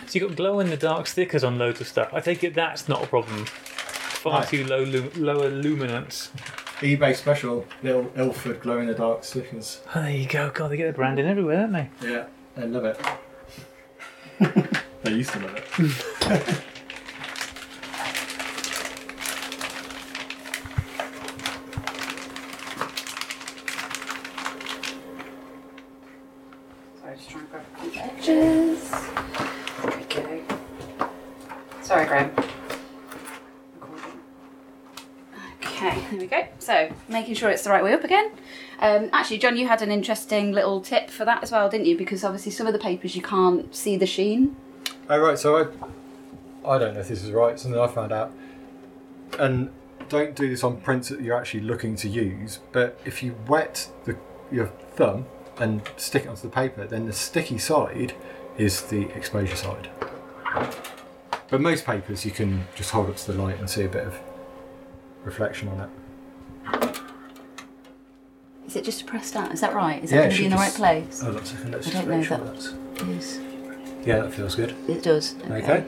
[0.07, 2.13] So you've got glow in the dark stickers on loads of stuff.
[2.13, 3.45] I take it that's not a problem.
[3.45, 4.45] Far No.
[4.45, 6.31] too low, lu- lower luminance.
[6.79, 9.81] eBay special, little Ilford glow in the dark stickers.
[9.95, 10.49] Oh, there you go.
[10.49, 11.89] God, they get the branding everywhere, don't they?
[12.01, 12.25] Yeah,
[12.57, 12.99] I love it.
[15.05, 16.61] I used to love it.
[27.01, 28.89] Sorry, just trying to grab a few edges.
[29.81, 30.55] There we go.
[31.81, 32.31] Sorry, Graham.
[33.79, 34.19] Recording.
[35.63, 36.47] Okay, there we go.
[36.65, 38.31] So, making sure it's the right way up again.
[38.79, 41.95] Um, actually, John, you had an interesting little tip for that as well, didn't you?
[41.95, 44.55] Because obviously, some of the papers you can't see the sheen.
[45.07, 45.61] Oh right, so I,
[46.67, 47.59] I don't know if this is right.
[47.59, 48.31] Something I found out,
[49.37, 49.69] and
[50.09, 52.57] don't do this on prints that you're actually looking to use.
[52.71, 54.17] But if you wet the
[54.51, 55.27] your thumb
[55.59, 58.15] and stick it onto the paper, then the sticky side
[58.57, 59.91] is the exposure side.
[61.47, 64.07] But most papers you can just hold up to the light and see a bit
[64.07, 64.19] of
[65.23, 65.89] reflection on it.
[68.75, 69.53] Is it just pressed down?
[69.53, 70.03] Is that right?
[70.03, 71.23] Is Yeah, it going to be in the right place?
[71.23, 71.71] Oh, second.
[71.71, 72.73] Let's I don't know sure that- that's.
[73.07, 73.39] Yes.
[74.03, 74.75] Yeah, that feels good.
[74.89, 75.33] It does.
[75.49, 75.85] Okay.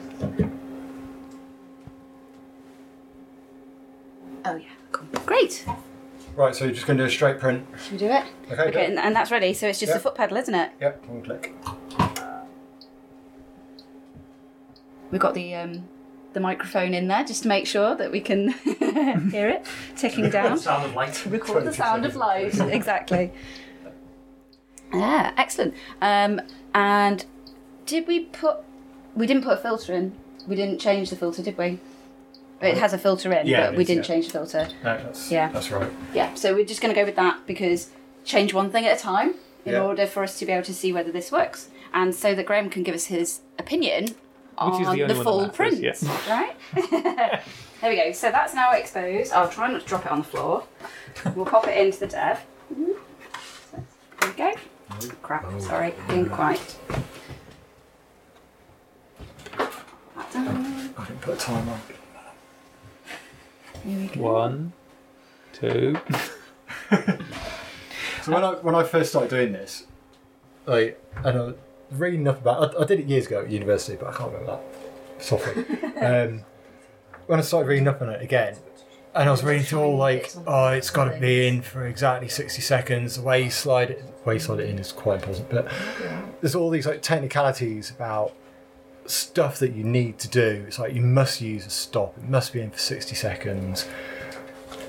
[4.46, 4.64] Oh, yeah.
[4.92, 5.06] Cool.
[5.26, 5.66] Great.
[6.34, 7.66] Right, so you're just going to do a straight print.
[7.82, 8.24] Should we do it?
[8.50, 8.62] Okay.
[8.62, 9.52] Okay, and, and that's ready.
[9.52, 9.96] So it's just Yeah.
[9.98, 10.72] a foot pedal, isn't it?
[10.80, 11.04] Yep.
[11.08, 11.54] One click.
[15.10, 15.88] We've got the um,
[16.34, 18.48] the microphone in there just to make sure that we can
[19.30, 19.66] hear it
[19.96, 20.58] ticking down.
[20.58, 21.24] Sound of light.
[21.26, 22.58] Record the sound of light.
[22.60, 23.32] exactly.
[24.92, 25.74] Yeah, excellent.
[26.00, 26.40] Um,
[26.74, 27.24] and
[27.86, 28.58] did we put?
[29.14, 30.14] We didn't put a filter in.
[30.46, 31.78] We didn't change the filter, did we?
[32.60, 34.14] It has a filter in, Yeah, but it we is, didn't yeah.
[34.14, 34.68] change the filter.
[34.82, 35.48] No, that's Yeah.
[35.52, 35.90] that's right.
[36.12, 37.90] Yeah, so we're just going to go with that because
[38.24, 39.82] change one thing at a time in Yeah.
[39.84, 42.68] order for us to be able to see whether this works, and so that Graham
[42.70, 44.14] can give us his opinion
[44.58, 45.78] on Which is the only one that full matters, print.
[45.80, 46.02] yes.
[46.28, 46.56] Right?
[47.80, 48.12] there we go.
[48.12, 49.32] So that's now exposed.
[49.32, 50.64] I'll try not to drop it on the floor.
[51.34, 52.40] We'll pop it into the dev.
[53.70, 53.84] So,
[54.20, 54.54] there we go.
[55.22, 55.44] Crap.
[55.48, 56.76] Oh, sorry, didn't quite.
[59.58, 60.94] That down.
[60.96, 61.80] I didn't put a time on.
[63.84, 64.20] Here we go.
[64.20, 64.72] One,
[65.52, 65.96] two.
[68.22, 69.86] So when I when I first started doing this,
[70.66, 71.54] like and I was
[71.90, 74.58] reading up about, I, I did it years ago at university, but I can't remember
[74.58, 75.64] that softly.
[76.00, 76.44] um,
[77.26, 78.56] when I started reading up on it again,
[79.14, 82.28] and I was reading through all like, oh, it's got to be in for exactly
[82.28, 83.16] sixty seconds.
[83.16, 85.48] The way you slide it, way you slide it in is quite important.
[85.48, 85.72] But
[86.40, 88.34] there's all these like technicalities about
[89.06, 90.64] stuff that you need to do.
[90.66, 92.16] It's like you must use a stop.
[92.18, 93.88] It must be in for sixty seconds.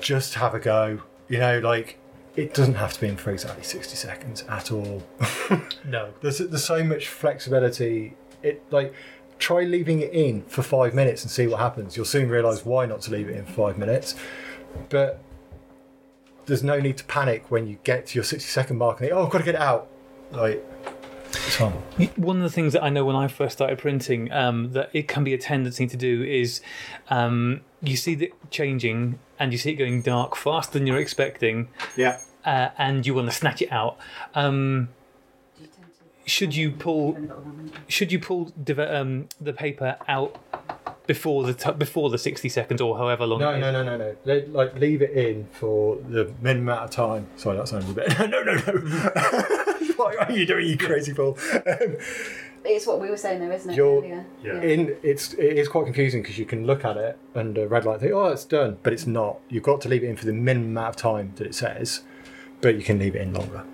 [0.00, 1.02] Just have a go.
[1.28, 1.98] You know, like
[2.36, 5.02] it doesn't have to be in for exactly sixty seconds at all.
[5.84, 6.12] No.
[6.20, 8.14] There's there's so much flexibility.
[8.42, 8.94] It like
[9.38, 11.96] try leaving it in for five minutes and see what happens.
[11.96, 14.14] You'll soon realise why not to leave it in for five minutes.
[14.88, 15.20] But
[16.46, 19.18] there's no need to panic when you get to your sixty second mark and think,
[19.18, 19.88] oh, I've got to get it out.
[20.30, 20.64] Like
[21.50, 22.08] it's fine.
[22.16, 25.08] One of the things that I know when I first started printing um, that it
[25.08, 26.60] can be a tendency to do is
[27.08, 31.68] um, you see it changing and you see it going dark faster than you're expecting,
[31.96, 32.18] Yeah.
[32.44, 33.96] uh, and you want to snatch it out.
[34.34, 34.88] Um,
[36.26, 37.16] should you pull?
[37.88, 40.36] Should you pull deve- um, the paper out
[41.06, 43.40] before the t- before the sixty seconds or however long?
[43.40, 43.60] No, it is?
[43.60, 44.16] no, no, no, no.
[44.24, 47.26] Let, like leave it in for the minimum amount of time.
[47.36, 48.18] Sorry, that sounded a bit.
[48.18, 48.62] no, no, no.
[49.96, 51.36] what are you doing, you crazy fool?
[51.54, 51.96] Um,
[52.62, 53.76] It's what we were saying though, isn't it?
[53.76, 54.26] You're- earlier?
[54.44, 54.60] Yeah.
[54.60, 57.86] in it's it is quite confusing because you can look at it and a red
[57.86, 60.26] light think oh it's done but it's not you've got to leave it in for
[60.26, 62.02] the minimum amount of time that it says
[62.60, 63.64] but you can leave it in longer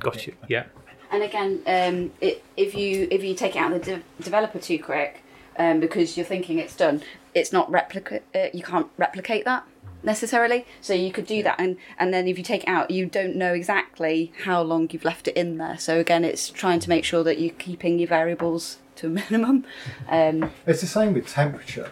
[0.00, 0.34] Got you.
[0.48, 0.64] Yeah.
[1.10, 4.58] And again, um, it, if you if you take it out of the de- developer
[4.58, 5.21] too quick,
[5.58, 7.02] um, because you're thinking it's done,
[7.34, 8.22] it's not replicate.
[8.34, 9.64] Uh, you can't replicate that
[10.02, 10.66] necessarily.
[10.80, 13.36] So you could do that, and and then if you take it out, you don't
[13.36, 15.78] know exactly how long you've left it in there.
[15.78, 19.64] So again, it's trying to make sure that you're keeping your variables to a minimum.
[20.08, 21.90] Um, it's the same with temperature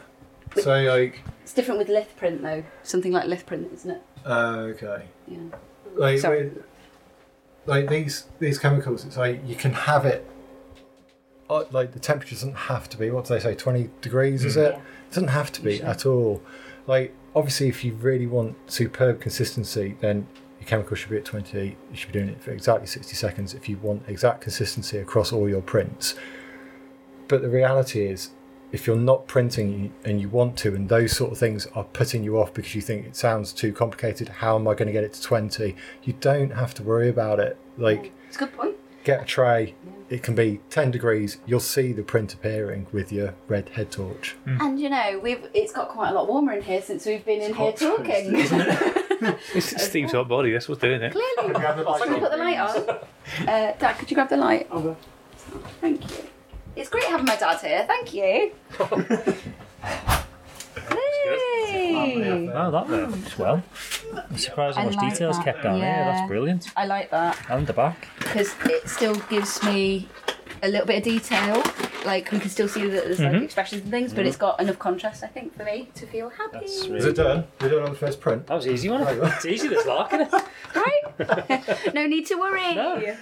[0.56, 2.64] so like it's different with lith print though.
[2.82, 4.02] Something like lith print, isn't it?
[4.26, 5.38] uh, okay Yeah.
[5.94, 6.44] like Sorry.
[6.48, 6.64] with,
[7.66, 10.28] like these these chemicals it's like you can have it
[11.50, 14.54] Uh, like the temperature doesn't have to be what do they say 20 degrees is
[14.54, 14.60] hmm.
[14.60, 14.74] it?
[14.74, 16.40] It doesn't have to be at all.
[16.86, 20.28] Like obviously, if you really want superb consistency, then
[20.60, 21.76] your chemical should be at 28.
[21.90, 25.32] You should be doing it for exactly 60 seconds if you want exact consistency across
[25.32, 26.14] all your prints.
[27.26, 28.30] But the reality is,
[28.72, 32.22] if you're not printing and you want to, and those sort of things are putting
[32.22, 35.02] you off because you think it sounds too complicated, how am I going to get
[35.02, 35.74] it to 20?
[36.04, 37.56] You don't have to worry about it.
[37.76, 38.76] Like, It's a good point.
[39.04, 39.74] Get a tray,
[40.08, 44.36] it can be 10 degrees, you'll see the print appearing with your red head torch.
[44.46, 47.40] And you know, we've it's got quite a lot warmer in here since we've been
[47.40, 48.94] in here hot toast, talking.
[49.54, 50.50] It's Steve's hot body.
[50.50, 51.12] That's what's doing it.
[51.12, 51.52] Clearly.
[51.52, 52.88] Can you put the light on?
[53.46, 54.66] Uh, Dad, could you grab the light?
[55.82, 56.24] Thank you.
[56.74, 57.84] It's great having my dad here.
[57.86, 58.52] Thank you.
[61.24, 62.50] Hey.
[62.52, 63.42] Oh, that works hmm.
[63.42, 63.62] well.
[64.14, 65.84] I'm surprised how I much like detail's that, kept down here.
[65.84, 66.12] yeah.
[66.12, 66.72] That's brilliant.
[66.76, 68.08] I like that And the back.
[68.18, 70.08] because it still gives me
[70.62, 71.62] a little bit of detail.
[72.04, 73.44] Like we can still see that there's like mm-hmm.
[73.44, 74.46] expressions and things, but it's mm-hmm.
[74.46, 76.60] got enough contrast, I think, for me to feel happy.
[76.60, 77.44] That's Is really it done?
[77.60, 78.46] We're done on the first print.
[78.46, 79.02] That was easy one.
[79.22, 80.44] It's easy this lark, isn't it?
[80.74, 81.94] Right?
[81.94, 82.74] no need to worry.
[82.74, 83.16] No.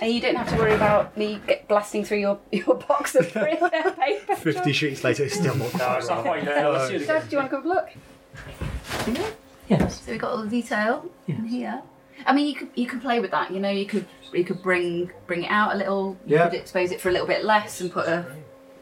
[0.00, 3.28] And you don't have to worry about me get blasting through your, your box of
[3.32, 3.60] print
[3.98, 4.36] paper.
[4.36, 6.68] 50 sheets later, it's still more No, it's not quite there.
[6.70, 9.32] Let's see it Dad, do you want to come have a look?
[9.68, 10.02] Yes.
[10.02, 11.82] So we've got all the detail in here.
[12.26, 13.50] I mean, you could you could play with that.
[13.52, 16.16] You know, you could you could bring bring it out a little.
[16.26, 16.48] You Yeah.
[16.48, 18.24] could expose it for a little bit less and put a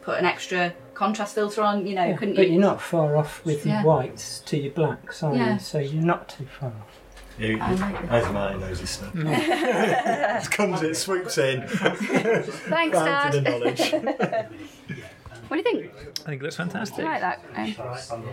[0.03, 1.87] put an extra contrast filter on.
[1.87, 2.41] You know, couldn't you?
[2.41, 2.53] but you?
[2.55, 3.83] you're not far off with Yeah.
[3.83, 5.55] your whites to your blacks, are Yeah.
[5.55, 5.59] you?
[5.61, 7.01] So you're not too far off.
[7.39, 8.11] You, I like this.
[8.11, 9.13] as Martin knows his stuff.
[9.15, 11.67] it comes, it swoops in.
[11.69, 13.99] Thanks, Fountain of Dad.
[14.01, 14.47] knowledge.
[15.49, 15.93] What do you think?
[16.23, 17.05] I think it looks fantastic.
[17.05, 18.11] I like that?
[18.11, 18.25] Um,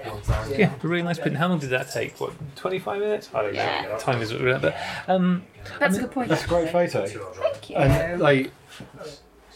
[0.57, 1.37] Yeah, a really nice print.
[1.37, 2.19] How long did that take?
[2.19, 3.29] What, 25 minutes?
[3.35, 3.59] I don't know.
[3.61, 3.97] Yeah.
[3.99, 4.75] Time is but
[5.07, 5.43] um,
[5.79, 6.29] that's a good point.
[6.29, 7.05] That's a great photo.
[7.05, 7.75] Thank you.
[7.75, 8.51] And like,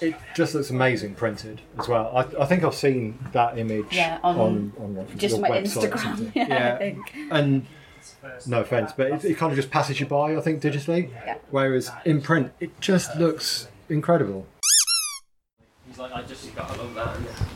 [0.01, 2.15] it just looks amazing printed as well.
[2.15, 5.49] I, I think I've seen that image Yeah, on- on, on like, Just your my
[5.49, 5.99] website Instagram.
[6.17, 6.31] something.
[6.35, 7.15] Yeah, I think.
[7.31, 7.65] And
[8.47, 10.35] no offense, but it, it kind of just passes you by.
[10.35, 11.37] I think digitally, Yeah.
[11.51, 14.45] whereas in print, it just looks incredible.
[15.87, 17.15] He's like, I just got to love that.
[17.15, 17.47] isn't?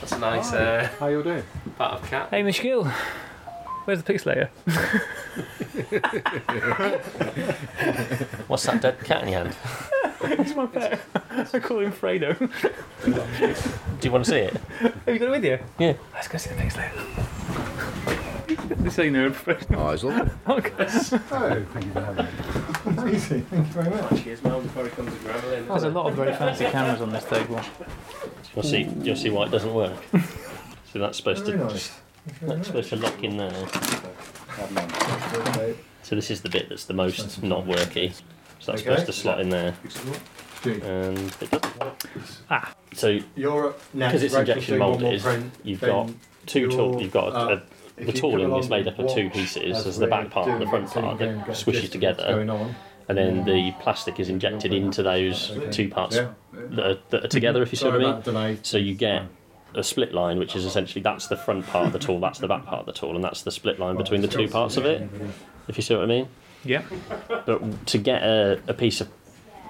[0.00, 1.42] That's a nice uh, How you all doing?
[1.78, 2.28] part of cat.
[2.30, 2.84] hey, Michelle,
[3.84, 4.48] where's the Pixl-latr?
[8.48, 9.56] What's that dead cat in your hand?
[10.22, 11.00] it's my pet.
[11.52, 12.36] I call him Fredo.
[13.04, 14.52] Do you want to see it?
[14.80, 15.58] Have you got it with you?
[15.78, 15.94] Yeah.
[16.14, 18.22] Let's go see the Pixl-latr.
[18.64, 19.80] This ain't no professional.
[19.80, 20.30] Oh, it's lovely.
[20.48, 20.72] Okay.
[20.78, 23.02] Oh, thank you for having me.
[23.02, 24.22] Amazing, thank you very much.
[24.24, 25.68] Cheers, Mel, before he comes to gravel in.
[25.68, 27.60] There's a lot of very fancy cameras on this table.
[28.54, 28.88] You'll see.
[29.02, 29.96] You'll see why it doesn't work.
[30.92, 31.92] so that's supposed Very to nice.
[32.42, 33.52] that's supposed to lock in there.
[36.02, 38.12] So this is the bit that's the most not worky.
[38.60, 38.90] So that's Okay.
[38.90, 39.74] supposed to slot in there,
[40.64, 42.40] and it doesn't.
[42.50, 42.72] Ah.
[42.94, 46.10] So You're because it's injection doing one more molded, you've got
[46.46, 47.02] two you're, tool.
[47.02, 47.62] You've got a, uh, a, if
[47.96, 49.74] the tooling is made up of two pieces.
[49.74, 51.82] watch There's the back part and the front it, so you part that a swishes
[51.82, 52.40] gist of what's together,
[53.08, 55.70] and then the plastic is injected into those Okay.
[55.70, 56.28] two parts Yeah.
[56.52, 57.62] that, are, that are together.
[57.62, 58.58] If you see what I mean.
[58.62, 59.22] So you get
[59.74, 62.48] a split line, which is essentially that's the front part of the tool, that's the
[62.48, 64.84] back part of the tool, and that's the split line between the two parts of
[64.86, 65.08] it.
[65.68, 66.28] If you see what I mean.
[66.64, 66.82] Yeah.
[67.28, 69.08] But to get a, a piece of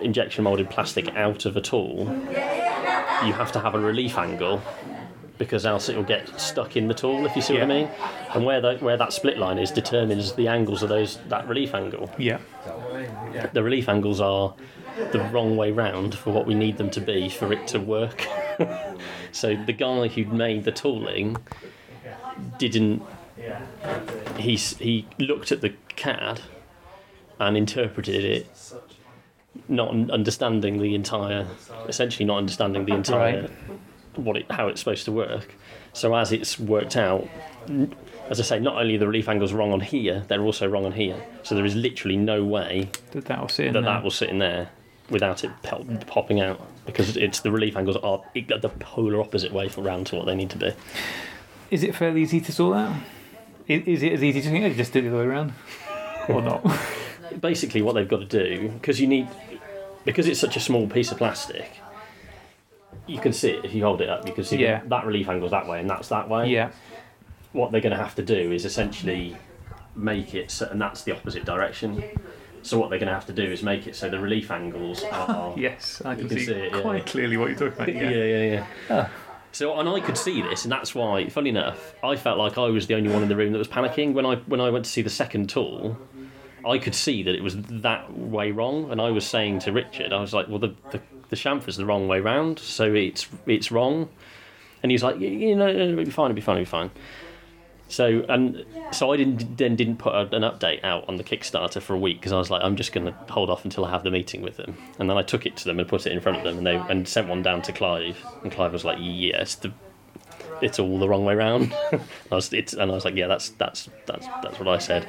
[0.00, 2.04] injection molded plastic out of a tool,
[3.24, 4.62] you have to have a relief angle
[5.38, 7.26] because else it will get stuck in the tool.
[7.26, 7.88] If you see what I mean.
[8.34, 11.74] And where the, where that split line is determines the angles of those that relief
[11.74, 12.10] angle.
[12.18, 12.38] Yeah.
[13.52, 14.54] The relief angles are
[15.12, 18.26] the wrong way round for what we need them to be for it to work.
[19.32, 21.36] so the guy who made the tooling
[22.58, 23.02] didn't.
[24.38, 26.40] He he looked at the CAD
[27.38, 28.74] and interpreted it,
[29.68, 31.46] not understanding the entire,
[31.86, 33.50] essentially not understanding the entire Right.
[34.18, 35.54] What it how it's supposed to work.
[35.92, 37.28] So as it's worked out,
[38.28, 40.84] as I say, not only are the relief angles wrong on here, they're also wrong
[40.84, 41.16] on here.
[41.42, 43.90] So there is literally no way That that will sit in that there.
[43.92, 44.70] that will sit in there
[45.10, 49.68] without it pop, popping out because it's the relief angles are the polar opposite way
[49.68, 50.72] for round to what they need to be.
[51.70, 52.92] Is it fairly easy to sort out?
[53.68, 55.52] I- Is it as easy to think, oh, just do it the other way around?
[56.28, 56.64] Or not?
[57.40, 59.28] Basically, what they've got to do because you need
[60.04, 61.70] because it's such a small piece of plastic.
[63.06, 64.26] You can see it if you hold it up.
[64.26, 64.82] You can see Yeah.
[64.86, 66.48] that, relief angle's that way and that's that way.
[66.50, 66.70] yeah.
[67.52, 69.36] What they're going to have to do is essentially
[69.94, 72.02] make it so, and that's the opposite direction.
[72.62, 75.04] So what they're going to have to do is make it so the relief angles
[75.04, 76.80] are Yes, I can, can see, see it, yeah.
[76.82, 77.94] quite clearly what you're talking about.
[77.94, 78.42] yeah, Yeah.
[78.42, 79.08] yeah, yeah.
[79.52, 82.66] So and I could see this, and that's why, funny enough, I felt like I
[82.66, 84.84] was the only one in the room that was panicking when I when I went
[84.84, 85.96] to see the second tool.
[86.66, 90.12] I could see that it was that way wrong, and I was saying to Richard,
[90.12, 93.70] I was like, "Well, the the, the chamfer's the wrong way round, so it's it's
[93.70, 94.08] wrong."
[94.82, 96.90] And he's like, "You- "You know, it'll be fine, it'll be fine, it'll be fine."
[97.88, 101.94] So and so I didn't then didn't put an update out on the Kickstarter for
[101.94, 104.02] a week because I was like, I'm just going to hold off until I have
[104.02, 104.76] the meeting with them.
[104.98, 106.66] And then I took it to them and put it in front of them, and
[106.66, 109.72] they and sent one down to Clive, and Clive was like, Yes, the
[110.62, 111.72] it's all the wrong way round.
[111.92, 115.06] I was it's and I was like, Yeah, that's that's that's that's what I said.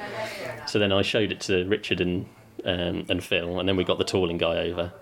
[0.66, 2.26] So then I showed it to Richard and
[2.64, 4.92] um, and Phil, and then we got the tooling guy over.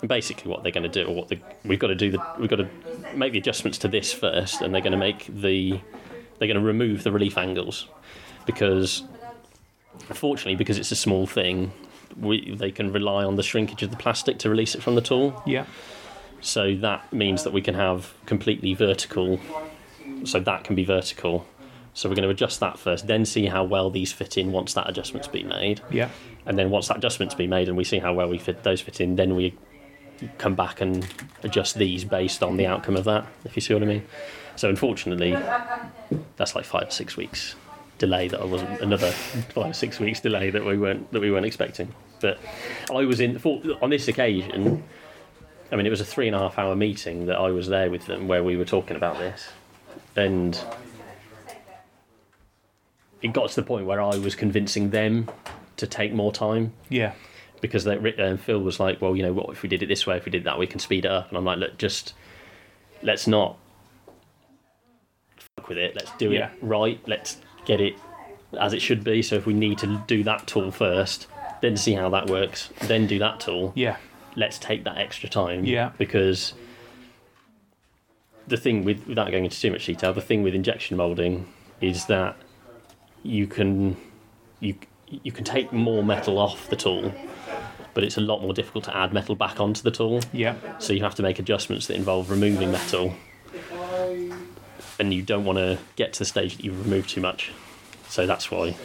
[0.00, 2.22] And basically, what they're going to do, or what the, we've got to do, the,
[2.38, 2.68] we've got to
[3.14, 5.80] make the adjustments to this first, and they're going to make the
[6.38, 7.88] they're going to remove the relief angles
[8.44, 9.02] because
[10.10, 11.72] unfortunately because it's a small thing
[12.20, 15.00] we, they can rely on the shrinkage of the plastic to release it from the
[15.00, 15.64] tool Yeah.
[16.42, 19.40] so that means that we can have completely vertical
[20.24, 21.46] so that can be vertical
[21.94, 24.74] so we're going to adjust that first then see how well these fit in once
[24.74, 26.10] that adjustment's been made Yeah.
[26.44, 28.82] and then once that adjustment's been made and we see how well we fit those
[28.82, 29.54] fit in then we
[30.38, 31.06] come back and
[31.42, 34.02] adjust these based on the outcome of that if you see what i mean
[34.56, 35.32] so unfortunately
[36.36, 37.54] that's like five or six weeks
[37.98, 41.30] delay that I wasn't another five or six weeks delay that we weren't that we
[41.30, 41.94] weren't expecting.
[42.20, 42.38] But
[42.92, 44.82] I was in for, on this occasion.
[45.70, 47.90] I mean, it was a three and a half hour meeting that I was there
[47.90, 49.48] with them where we were talking about this,
[50.14, 50.58] and
[53.20, 55.28] it got to the point where I was convincing them
[55.78, 57.12] to take more time Yeah.
[57.66, 60.06] Because they, uh, Phil was like, "Well, you know, what if we did it this
[60.06, 60.16] way?
[60.16, 62.14] If we did that, we can speed it up." And I'm like, "Look, just
[63.02, 63.56] let's not
[65.56, 65.94] fuck with it.
[65.94, 66.50] Let's do Yeah.
[66.50, 67.00] it right.
[67.06, 67.94] Let's get it
[68.58, 69.22] as it should be.
[69.22, 71.26] So if we need to do that tool first,
[71.60, 73.72] then see how that works, then do that tool.
[73.74, 73.96] Yeah.
[74.34, 75.64] Let's take that extra time.
[75.64, 75.90] Yeah.
[75.98, 76.52] Because
[78.46, 81.46] the thing with without going into too much detail, the thing with injection molding
[81.80, 82.36] is that
[83.22, 83.96] you can
[84.60, 84.74] you
[85.08, 87.12] you can take more metal off the tool,
[87.96, 90.20] but it's a lot more difficult to add metal back onto the tool.
[90.30, 90.56] Yeah.
[90.78, 93.14] So you have to make adjustments that involve removing metal,
[94.98, 97.52] and you don't want to get to the stage that you've removed too much.
[98.10, 98.76] So that's why.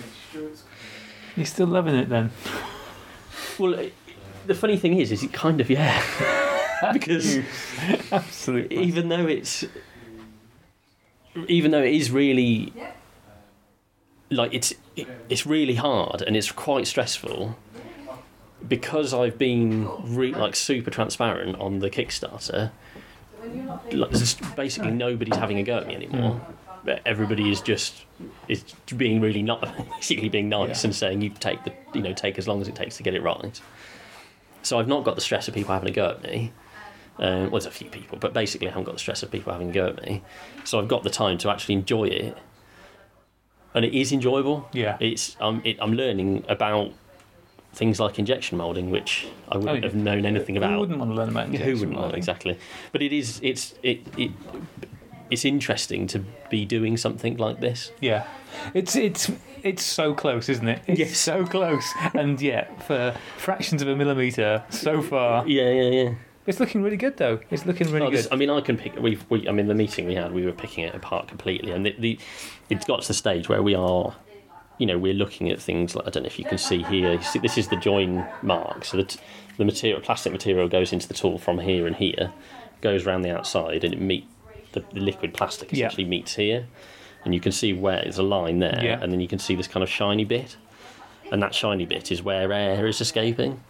[1.36, 2.32] You're still loving it then?
[3.60, 3.94] Well, it,
[4.48, 6.02] the funny thing is, is it kind of yeah,
[6.94, 7.40] because
[8.14, 8.78] Absolutely.
[8.78, 9.66] even though it's
[11.50, 12.72] even though it is really
[14.30, 17.58] like it's it, it's really hard and it's quite stressful
[18.68, 22.72] because I've been re- like super transparent on the Kickstarter.
[23.92, 26.42] Like, basically nobody's having a go at me anymore.
[26.84, 28.06] But Everybody is just
[28.48, 28.64] is
[28.98, 30.88] being really not basically being nice Yeah.
[30.88, 33.14] and saying you take the you know take as long as it takes to get
[33.14, 33.60] it right.
[34.64, 36.52] So I've not got the stress of people having a go at me.
[37.18, 39.52] Um, well, there's a few people, but basically, I haven't got the stress of people
[39.52, 40.24] having a go at me.
[40.64, 42.38] So I've got the time to actually enjoy it,
[43.76, 44.68] and it is enjoyable.
[44.72, 44.98] Yeah.
[45.00, 46.94] It's um, it, I'm learning about
[47.74, 49.84] things like injection molding, which I wouldn't Oh, yeah.
[49.86, 50.72] have known anything about.
[50.74, 52.18] Who wouldn't want to learn about Who injection wouldn't want molding?
[52.18, 52.60] exactly?
[52.92, 54.32] But it is it's it it
[55.30, 56.20] it's interesting to
[56.50, 57.92] be doing something like this.
[58.02, 58.28] Yeah,
[58.74, 59.32] it's it's
[59.64, 60.82] it's so close, isn't it?
[60.88, 61.18] It's Yes.
[61.18, 66.14] so close, and yet for fractions of a millimeter so far, Yeah, yeah, yeah.
[66.48, 67.40] it's looking really good though.
[67.50, 68.28] It's looking really Oh, good.
[68.32, 68.98] I mean, I can pick.
[69.00, 71.86] We've, we, I mean, the meeting we had, we were picking it apart completely, and
[71.86, 72.20] the, the
[72.70, 74.14] it's got to the stage where we are,
[74.82, 77.14] you know, we're looking at things like I don't know if you can see here.
[77.14, 78.84] You see, this is the join mark.
[78.84, 79.18] So the
[79.58, 82.32] the material, plastic material, goes into the tool from here and here,
[82.82, 84.26] goes around the outside, and it meet
[84.72, 85.86] the, the liquid plastic Yeah.
[85.86, 86.66] essentially meets here,
[87.24, 89.00] and you can see where there's a line there, Yeah.
[89.02, 90.58] and then you can see this kind of shiny bit,
[91.32, 93.62] and that shiny bit is where air is escaping.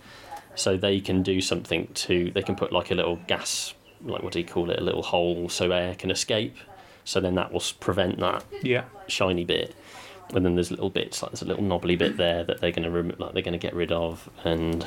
[0.56, 2.32] So they can do something to.
[2.32, 3.74] They can put like a little gas,
[4.04, 6.56] like what do you call it, a little hole, so air can escape.
[7.04, 9.76] So then that will prevent that Yeah, shiny bit.
[10.34, 12.84] And then there's little bits, like there's a little knobbly bit there that they're going
[12.84, 14.86] to rem- like they're going to get rid of, and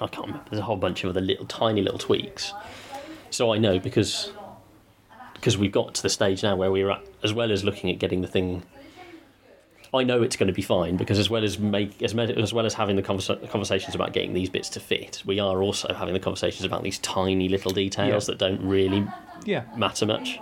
[0.00, 0.44] I can't remember.
[0.50, 2.52] There's a whole bunch of other little tiny little tweaks.
[3.30, 4.32] So I know because
[5.34, 7.98] because we've got to the stage now where we're at, as well as looking at
[7.98, 8.62] getting the thing.
[9.94, 12.64] I know it's going to be fine because as well as make as, as well
[12.64, 16.14] as having the conversa- conversations about getting these bits to fit, we are also having
[16.14, 18.32] the conversations about these tiny little details Yeah.
[18.32, 19.06] that don't really
[19.44, 20.38] yeah, matter much.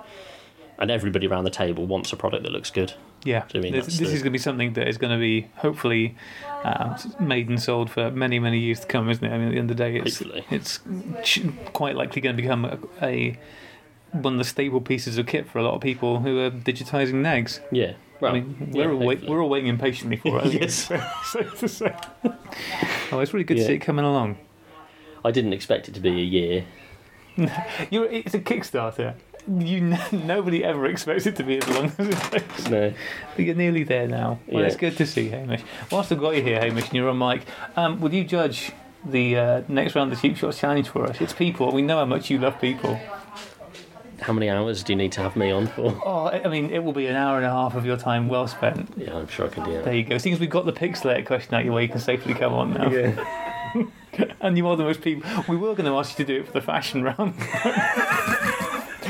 [0.78, 2.94] And everybody around the table wants a product that looks good.
[3.24, 3.44] Yeah.
[3.54, 6.16] I mean, this this is going to be something that is going to be hopefully
[6.64, 9.32] um, made and sold for many many years to come, isn't it?
[9.32, 10.44] I mean, at the end of the day, it's Hopefully.
[10.50, 10.80] it's
[11.22, 11.42] ch-
[11.72, 13.38] quite likely going to become a, a
[14.12, 17.14] one of the staple pieces of kit for a lot of people who are digitizing
[17.22, 17.60] negs.
[17.70, 17.92] Yeah.
[18.20, 20.52] Well, I mean, we're all wait, we're all waiting impatiently for it.
[20.60, 20.90] Yes.
[20.90, 21.94] it's safe to say.
[23.12, 24.36] Oh, it's really good to see it coming along.
[25.24, 26.64] I didn't expect it to be a year.
[27.90, 29.14] You're, it's a Kickstarter.
[29.58, 32.68] You n- nobody ever expects it to be as long as it takes.
[32.68, 32.92] No.
[33.36, 34.38] But you're nearly there now.
[34.46, 34.68] Well, Yeah.
[34.68, 35.62] it's good to see, you, Hamish.
[35.90, 37.42] Whilst I've got you here, Hamish, and you're on mic,
[37.76, 38.70] um, will you judge
[39.04, 41.20] the uh, next round of the Cheap Shots Challenge for us?
[41.20, 41.72] It's people.
[41.72, 43.00] We know how much you love people.
[44.20, 45.98] How many hours do you need to have me on for?
[46.04, 48.28] Oh, I I mean, it will be an hour and a half of your time
[48.28, 48.92] well spent.
[48.96, 49.96] Yeah, I'm sure I can do There that.
[49.96, 50.18] you go.
[50.18, 52.88] Seems we've got the Pixl-latr question out your way, you can safely come on now.
[52.90, 53.24] Yeah.
[54.40, 55.22] And you are the most people.
[55.48, 57.34] We were going to ask you to do it for the fashion round.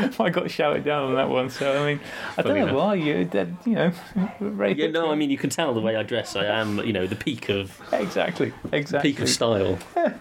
[0.21, 2.01] I got shouted down on that one, so I mean,
[2.37, 2.77] I don't know enough.
[2.77, 3.93] why you, that, you know,
[4.41, 6.37] very Yeah, no, I mean you can tell the way I dress.
[6.37, 9.13] I am, you know, the peak of exactly, exactly.
[9.13, 9.79] peak of style.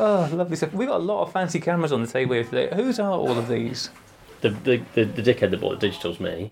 [0.00, 0.72] Oh, lovely stuff.
[0.72, 2.68] We've got a lot of fancy cameras on the table here today.
[2.72, 3.90] Whose are all of these?
[4.42, 6.48] The the, the, the dickhead that bought the digital's me.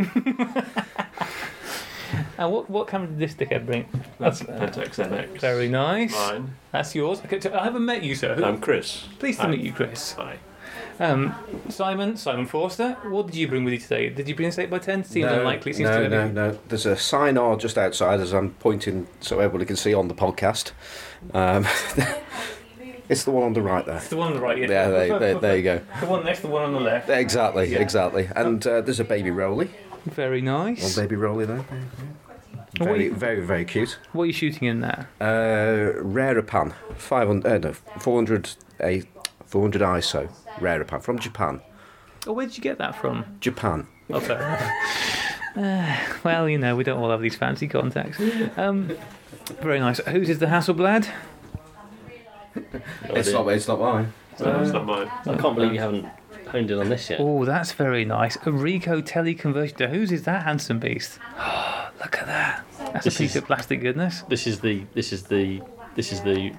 [2.39, 3.87] And what, what camera did this dickhead bring?
[4.19, 5.41] That's Pentax MX.
[5.41, 6.13] Very nice.
[6.13, 6.55] Mine.
[6.73, 7.21] That's yours.
[7.25, 8.35] Okay, so I haven't met you, sir.
[8.35, 9.07] Who- I'm Chris.
[9.19, 9.51] Pleased to Hi.
[9.53, 10.13] meet you, Chris.
[10.15, 10.39] Hi.
[10.99, 11.35] Um,
[11.69, 14.09] Simon, Simon Forster, what did you bring with you today?
[14.09, 15.73] Did you bring a 8 by 10 Seems no, unlikely.
[15.75, 16.59] Seems no, no, no.
[16.69, 20.73] There's a Sinar just outside as I'm pointing so everybody can see on the podcast.
[21.35, 21.67] Um,
[23.11, 23.97] it's the one on the right there.
[23.97, 24.69] It's the one on the right, yeah.
[24.69, 25.81] Yeah, there, there, there you go.
[26.01, 27.11] The one next to the one on the left.
[27.11, 27.81] Exactly, Yeah.
[27.81, 28.29] exactly.
[28.35, 29.69] And uh, there's a baby Rollei.
[30.07, 30.97] Very nice.
[30.97, 31.65] One baby Rollei there.
[32.79, 33.99] Very, you- very, very cute.
[34.13, 35.09] What are you shooting in there?
[35.21, 38.51] Uh, Rarepan, 500, uh, no, 400,
[38.81, 39.03] a
[39.47, 40.29] 400 ISO.
[40.59, 41.61] Rarepan from Japan.
[42.27, 43.25] Oh, where did you get that from?
[43.41, 43.87] Japan.
[44.11, 44.71] Okay.
[45.57, 48.21] Uh, well, you know, we don't all have these fancy contacts.
[48.59, 48.95] Um,
[49.63, 50.01] very nice.
[50.01, 51.09] Whose is the Hasselblad?
[53.05, 54.13] It's not, it's not mine.
[54.39, 55.11] No, it's not mine.
[55.25, 56.05] I can't believe you haven't
[56.49, 57.21] honed in on this yet.
[57.23, 58.37] Oh, that's very nice.
[58.37, 59.89] A Ricoh teleconversion.
[59.89, 61.19] Whose is that handsome beast?
[61.39, 62.65] look at that.
[62.93, 64.25] That's This a piece is- of plastic goodness.
[64.29, 65.63] This is the this is the
[65.95, 66.53] this is the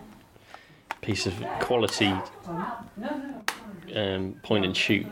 [1.01, 2.13] piece of quality
[3.95, 5.05] um, point and shoot.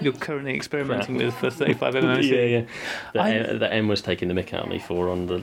[0.00, 2.22] You're currently experimenting with for 35 mm.
[2.28, 2.64] yeah, yeah.
[3.14, 5.42] That, I- that M was taking the mick out of me for on the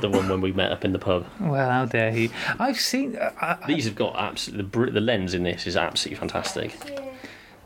[0.00, 1.26] the one when we met up in the pub.
[1.40, 2.30] Well, how dare he?
[2.58, 3.16] I've seen.
[3.16, 6.72] Uh, I, These have got absolutely the, the lens in this is absolutely fantastic.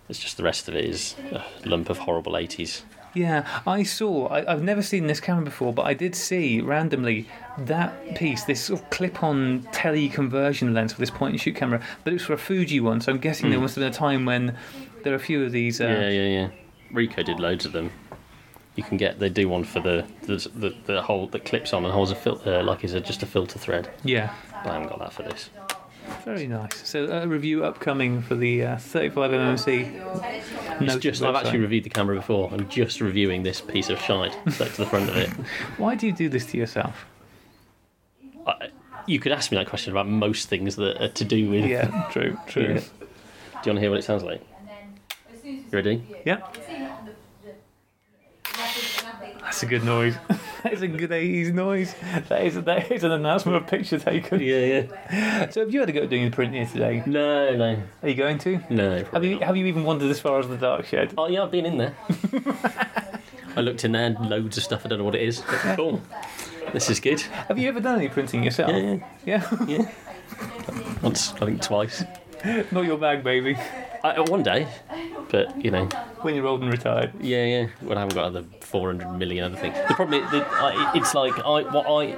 [0.08, 2.82] It's just the rest of it is a lump of horrible 80s.
[3.14, 4.26] Yeah, I saw.
[4.28, 7.26] I, I've never seen this camera before, but I did see randomly
[7.58, 11.80] that piece, this sort of clip-on teleconversion lens for this point-and-shoot camera.
[12.02, 13.62] But it was for a Fuji one, so I'm guessing there Hmm.
[13.64, 14.56] must have been a time when
[15.04, 15.80] there are a few of these.
[15.80, 16.48] Uh, Yeah, yeah, yeah.
[16.92, 17.90] Ricoh did loads of them.
[18.76, 21.84] You can get they do one for the the the, the hole that clips on
[21.84, 23.88] and holds a filter uh, like it's a, just a filter thread.
[24.02, 24.32] yeah,
[24.64, 25.48] But I haven't got that for this.
[26.24, 26.86] Very nice.
[26.88, 30.80] So a review upcoming for the uh, 35 mmc.
[30.80, 32.50] No just I've actually reviewed the camera before.
[32.52, 35.28] I'm just reviewing this piece of shite stuck to the front of it.
[35.78, 37.06] Why do you do this to yourself?
[38.46, 38.68] I,
[39.06, 41.66] you could ask me that question about most things that are to do with.
[41.66, 42.74] Yeah, true, true.
[42.74, 42.80] Yeah.
[42.80, 44.42] Do you want to hear what it sounds like?
[45.44, 46.02] You ready?
[46.24, 46.40] Yeah.
[49.42, 50.14] That's a good noise.
[50.64, 51.94] That is a good 80s noise.
[52.28, 54.40] That is, that is an announcement of a picture taken.
[54.40, 55.50] Yeah, yeah.
[55.50, 57.02] So have you had a go at doing the print here today?
[57.06, 58.60] No, no, Are you going to?
[58.70, 59.04] no.
[59.12, 59.42] Have you not.
[59.44, 61.14] have you even wandered as far as the dark shed?
[61.16, 61.94] Oh yeah, I've been in there.
[63.56, 64.84] I looked in there, loads of stuff.
[64.84, 65.40] I don't know what it is.
[65.40, 66.02] But cool.
[66.72, 67.20] This is good.
[67.20, 68.72] Have you ever done any printing yourself?
[68.72, 69.64] Yeah, yeah.
[69.68, 69.90] Yeah?
[71.02, 72.02] Once, I think twice.
[72.72, 73.56] Not your bag, baby.
[74.02, 74.66] I, uh, one day,
[75.30, 75.88] but you know,
[76.24, 77.12] When you're old and retired.
[77.20, 77.66] yeah, yeah.
[77.82, 79.76] Well, I haven't got other 400 million other things.
[79.88, 82.16] The problem is, that I, it's like I what I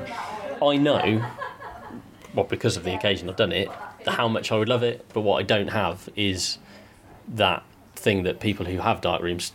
[0.65, 1.28] I know,
[2.33, 3.69] well, because of the occasion I've done it,
[4.07, 5.05] how much I would love it.
[5.12, 6.59] But what I don't have is
[7.28, 7.65] that
[7.97, 9.53] thing that people who have dark rooms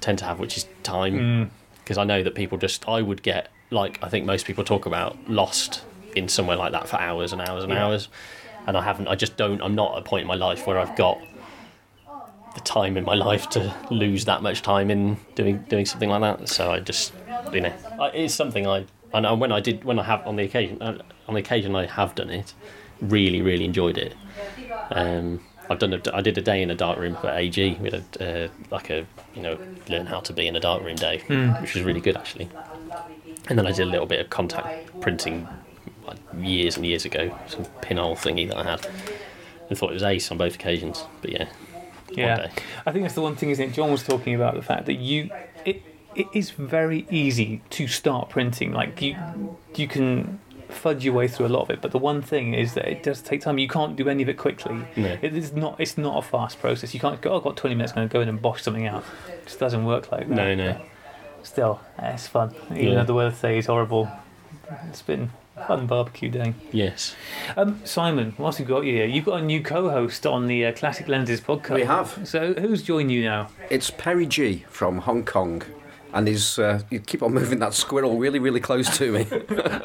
[0.00, 1.14] tend to have, which is time.
[1.18, 1.50] Mm.
[1.84, 4.86] Because I know that people just, I would get like I think most people talk
[4.86, 5.84] about lost
[6.16, 7.86] in somewhere like that for hours and hours and Yeah.
[7.86, 8.08] hours.
[8.66, 9.06] And I haven't.
[9.06, 9.62] I just don't.
[9.62, 11.18] I'm not at a point in my life where I've got
[12.56, 16.22] the time in my life to lose that much time in doing doing something like
[16.22, 16.48] that.
[16.48, 17.12] So I just,
[17.52, 18.86] you know, I, it's something I.
[19.14, 21.74] I know when I did when I have on the occasion uh, on the occasion
[21.76, 22.52] I have done it,
[23.00, 24.14] really really enjoyed it.
[24.90, 27.78] Um, I've done a, I did a day in a dark room for AG.
[27.80, 29.58] We had a, uh, like a you know
[29.88, 31.22] learn how to be in a dark room day,
[31.60, 32.48] which was really good actually.
[33.48, 35.46] And then I did a little bit of contact printing
[36.06, 38.86] like, years and years ago, some pinhole thingy that I had,
[39.68, 41.04] and thought it was ace on both occasions.
[41.22, 41.48] But yeah,
[42.10, 42.50] Yeah.
[42.86, 43.72] I think that's the one thing, isn't it?
[43.72, 45.30] John was talking about the fact that you
[45.64, 45.82] it
[46.14, 48.72] it is very easy to start printing.
[48.72, 49.16] Like you
[49.74, 52.74] you can fudge your way through a lot of it, but the one thing is
[52.74, 53.58] that it does take time.
[53.58, 54.76] You can't do any of it quickly.
[54.96, 55.16] No.
[55.22, 56.92] It is not it's not a fast process.
[56.94, 58.62] You can't go, oh, I've got 20 minutes, I'm going to go in and bosh
[58.62, 59.04] something out.
[59.28, 60.34] It just doesn't work like that.
[60.34, 60.80] No, no.
[61.42, 62.54] Still, eh, it's fun.
[62.72, 62.94] Even Yeah.
[62.96, 64.10] though the weather today is horrible.
[64.88, 65.30] It's been
[65.66, 66.54] Fun barbecue day.
[66.70, 67.16] Yes.
[67.56, 70.72] Um, Simon, whilst we've got you here, you've got a new co-host on the uh,
[70.72, 71.74] Classic Lenses podcast.
[71.74, 72.20] We have.
[72.28, 73.48] So who's joined you now?
[73.70, 75.62] It's Perry G from Hong Kong.
[76.16, 79.26] And he's, uh, you keep on moving that squirrel really, really close to me.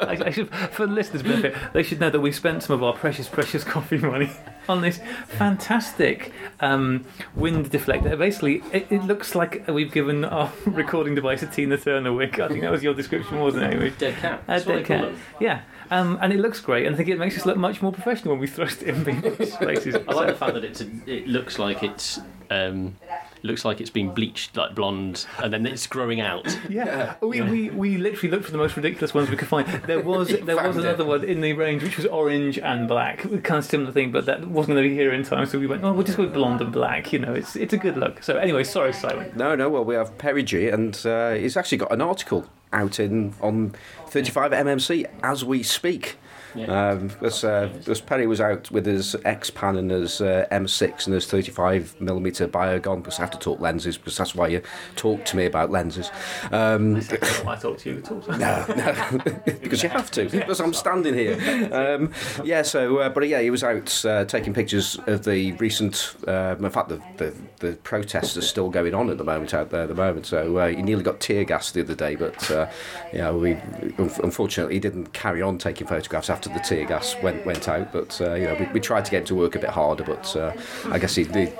[0.00, 2.82] I, I should, for the listeners' benefit, they should know that we spent some of
[2.82, 4.30] our precious, precious coffee money
[4.66, 4.98] on this
[5.28, 7.04] fantastic um,
[7.36, 8.16] wind deflector.
[8.18, 12.40] Basically, it, it looks like we've given our recording device a Tina Turner wig.
[12.40, 13.90] I think that was your description, wasn't it, Amy?
[13.90, 14.40] Dead cat.
[14.44, 15.02] A That's what dead cat.
[15.02, 15.18] them.
[15.38, 15.60] Yeah.
[15.90, 18.32] Um, and it looks great, and I think it makes us look much more professional
[18.32, 19.96] when we thrust it in people's faces.
[19.96, 22.18] I like the fact that it's a, it looks like it's
[22.50, 22.96] um,
[23.42, 26.58] looks like it's been bleached like blonde, and then it's growing out.
[26.68, 29.66] Yeah, we, we, we literally looked for the most ridiculous ones we could find.
[29.84, 30.84] There was there was found it.
[30.84, 34.26] another one in the range which was orange and black, kind of similar thing, but
[34.26, 35.46] that wasn't going to be here in time.
[35.46, 37.12] So we went, oh, we'll just go with blonde and black.
[37.12, 38.22] You know, it's it's a good look.
[38.22, 39.32] So anyway, sorry, Simon.
[39.36, 39.68] No, no.
[39.68, 43.74] Well, we have Perry G, and uh, he's actually got an article out in on
[44.08, 46.16] 35 MMC as we speak.
[46.54, 46.90] Yeah.
[46.90, 51.06] Um, because, uh, because Perry was out with his X Pan and his uh, M6
[51.06, 53.02] and his 35 millimeter Biogon.
[53.02, 54.62] Because I have to talk lenses, because that's why you
[54.96, 56.10] talk to me about lenses.
[56.50, 58.22] Um, I talked to you at all.
[58.38, 60.22] no, no, because you have to.
[60.42, 61.34] Because I'm standing here.
[61.72, 62.12] Um,
[62.44, 62.62] yeah.
[62.62, 66.16] So, uh, but yeah, he was out uh, taking pictures of the recent.
[66.26, 69.70] Um, in fact, the, the the protests are still going on at the moment out
[69.70, 70.26] there at the moment.
[70.26, 72.68] So uh, he nearly got tear gas the other day, but uh,
[73.12, 73.52] yeah, we
[73.98, 77.92] unfortunately he didn't carry on taking photographs after the tear gas went went out.
[77.92, 80.04] But uh, you know, we, we tried to get him to work a bit harder,
[80.04, 80.52] but uh,
[80.86, 81.52] I guess he, he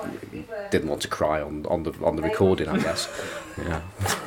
[0.71, 2.67] didn't want to cry on, on the on the recording.
[2.69, 3.09] I guess.
[3.57, 3.81] Yeah.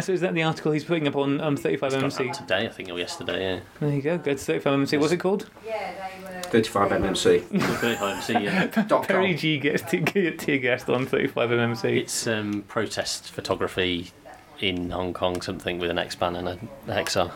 [0.00, 2.32] So is that the article he's putting up on um, 35 Got that MMC?
[2.32, 3.54] today, I think, or yesterday.
[3.54, 3.60] Yeah.
[3.80, 4.18] There you go.
[4.18, 5.00] Go to 35 MMC.
[5.00, 5.50] What's it called?
[6.44, 7.40] 35 MMC.
[7.50, 8.82] MMC, yeah.
[8.88, 9.34] dot Perry.
[9.34, 11.96] G gets tear gassed on 35 MMC.
[11.96, 14.10] It's um, protest photography
[14.60, 17.30] in Hong Kong, something with an X-Pan and an XR,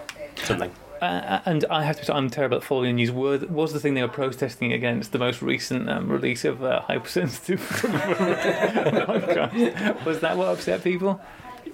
[0.44, 0.70] something.
[1.00, 3.10] Uh, and I have to say, I'm terrible at following the news.
[3.10, 6.80] Were, was the thing they were protesting against the most recent um, release of uh,
[6.82, 7.60] hypersensitive?
[10.06, 11.20] Was that what upset people?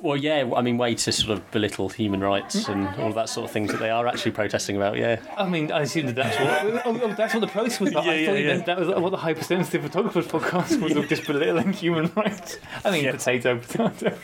[0.01, 3.29] Well, yeah, I mean, way to sort of belittle human rights and all of that
[3.29, 4.97] sort of things that they are actually protesting about.
[4.97, 7.91] Yeah, I mean, I assume that that's what oh, oh, that's what the protest was
[7.91, 8.05] about.
[8.07, 8.57] Yeah, I yeah, thought yeah.
[8.65, 12.59] that was what the hypersensitive photographers podcast was of just belittling human rights.
[12.85, 13.13] I mean, Yeah.
[13.13, 14.19] potato, potato.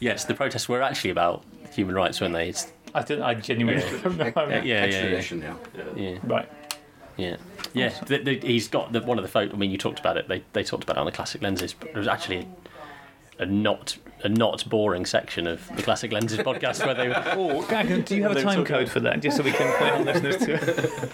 [0.00, 2.48] yes, the protests were actually about human rights, weren't they?
[2.48, 3.22] It's, I don't.
[3.22, 4.24] I genuinely don't know.
[4.24, 5.54] yeah, yeah, yeah, yeah, Extradition, yeah.
[5.96, 6.18] yeah.
[6.24, 6.48] Right.
[7.16, 7.36] Yeah,
[7.74, 7.90] yeah.
[8.06, 9.52] The, the, he's got the, one of the folk.
[9.52, 10.28] I mean, you talked about it.
[10.28, 12.48] They they talked about it on the classic lenses, but there was actually
[13.38, 17.22] a not a not boring section of the classic lenses podcast where they were.
[17.36, 19.92] Oh, Gag, do you have a time code for that, just so we can point
[19.92, 21.12] our listeners to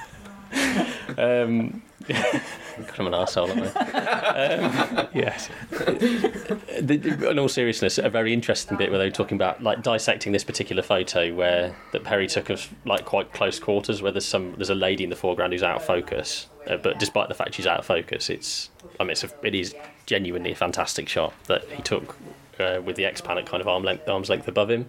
[1.19, 1.19] it?
[1.19, 1.83] Um,
[2.99, 5.09] I'm an arsehole, aren't I?
[5.15, 5.49] Yes.
[5.71, 9.83] the, the- in all seriousness, a very interesting bit where they were talking about like
[9.83, 14.25] dissecting this particular photo where that Perry took of like quite close quarters, where there's
[14.25, 17.35] some there's a lady in the foreground who's out of focus, uh, but despite the
[17.35, 18.71] fact she's out of focus, it's
[19.01, 19.75] I mean it's a, it is
[20.07, 22.17] genuinely a fantastic shot that he took
[22.61, 24.87] uh, with the X pan at kind of arm length arm's length above him,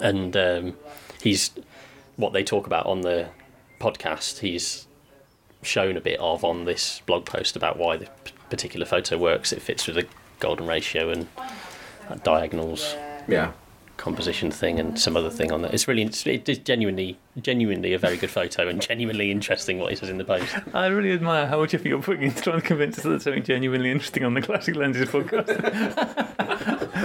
[0.00, 0.76] and um,
[1.22, 1.50] he's
[2.16, 3.28] what they talk about on the
[3.80, 4.38] podcast.
[4.38, 4.86] He's
[5.62, 8.08] shown a bit of on this blog post about why the
[8.48, 9.52] particular photo works.
[9.52, 10.06] It fits with the
[10.38, 11.28] golden ratio and
[12.08, 12.94] uh, diagonals
[13.28, 13.52] Yeah.
[13.98, 15.70] composition thing and some other thing on there.
[15.72, 19.90] It's really it's, it is genuinely genuinely a very good photo and genuinely interesting what
[19.90, 20.54] he says in the post.
[20.74, 23.24] I really admire how much effort you're putting into trying to convince us that there's
[23.24, 26.36] something genuinely interesting on the Classic Lenses podcast.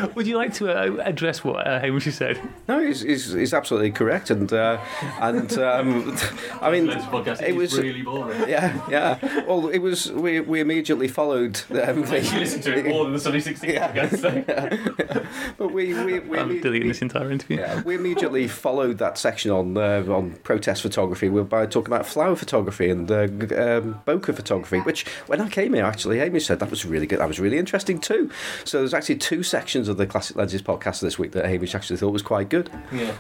[0.16, 2.40] Would you like to uh, address what uh, Hamish said?
[2.68, 4.80] No, he's, he's, he's absolutely correct, and uh,
[5.20, 6.18] and um,
[6.62, 8.50] I mean, it was really boring.
[8.50, 9.46] yeah, yeah.
[9.46, 13.20] Well, it was we, we immediately followed um, You listen to it more than the
[13.20, 13.92] Sunny 16 Yeah.
[13.94, 14.20] podcast.
[14.20, 15.24] So.
[15.58, 17.60] but we we, we I'm deleting this entire interview.
[17.60, 22.06] Yeah, we immediately followed that section on uh, on protest photography with- by talking about
[22.06, 24.80] flower photography and uh, um, bokeh photography.
[24.80, 27.20] Which, when I came here, actually, Amy said that was really good.
[27.20, 28.30] That was really interesting too.
[28.64, 31.98] So there's actually two sections of the Classic Lenses podcast this week that Hamish actually
[31.98, 32.70] thought was quite good.
[32.92, 33.16] Yeah.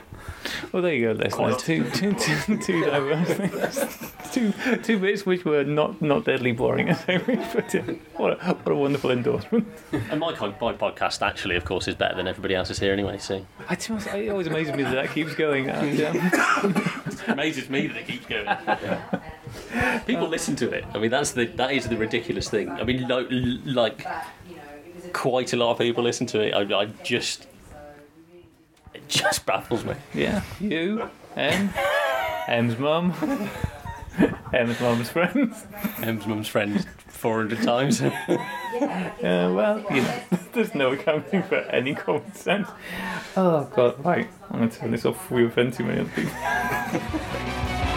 [0.72, 1.58] Well, there you go, listeners.
[1.58, 4.12] Two, two, two, two diverse things.
[4.36, 4.52] Two,
[4.84, 8.02] two bits which were not, not deadly boring, as Hamish put it.
[8.18, 9.66] What a, what a wonderful endorsement.
[9.94, 13.18] And my, my podcast actually, of course, is better than everybody else's here anyway.
[13.18, 15.70] So I, to be honest, it always amazes me that that keeps going.
[15.70, 16.16] And, um,
[17.06, 18.46] it amazes me that it keeps going.
[20.06, 20.84] People listen to it.
[20.94, 22.70] I mean, that's the that is the ridiculous thing.
[22.70, 24.06] I mean, lo- l- like
[25.14, 26.54] quite a lot of people listen to it.
[26.54, 27.48] I, I just
[28.94, 29.96] it just baffles me.
[30.14, 31.70] yeah, you, Em,
[32.48, 33.14] Em's mum,
[34.54, 35.66] Em's mum's friends.
[36.02, 38.02] Em's mum's friends, 400 times.
[39.22, 40.20] Yeah, well, you know,
[40.54, 42.68] there's no accounting for any common sense.
[43.38, 44.30] Oh god, right.
[44.52, 46.32] I'm gonna turn this off before we offend too many other people.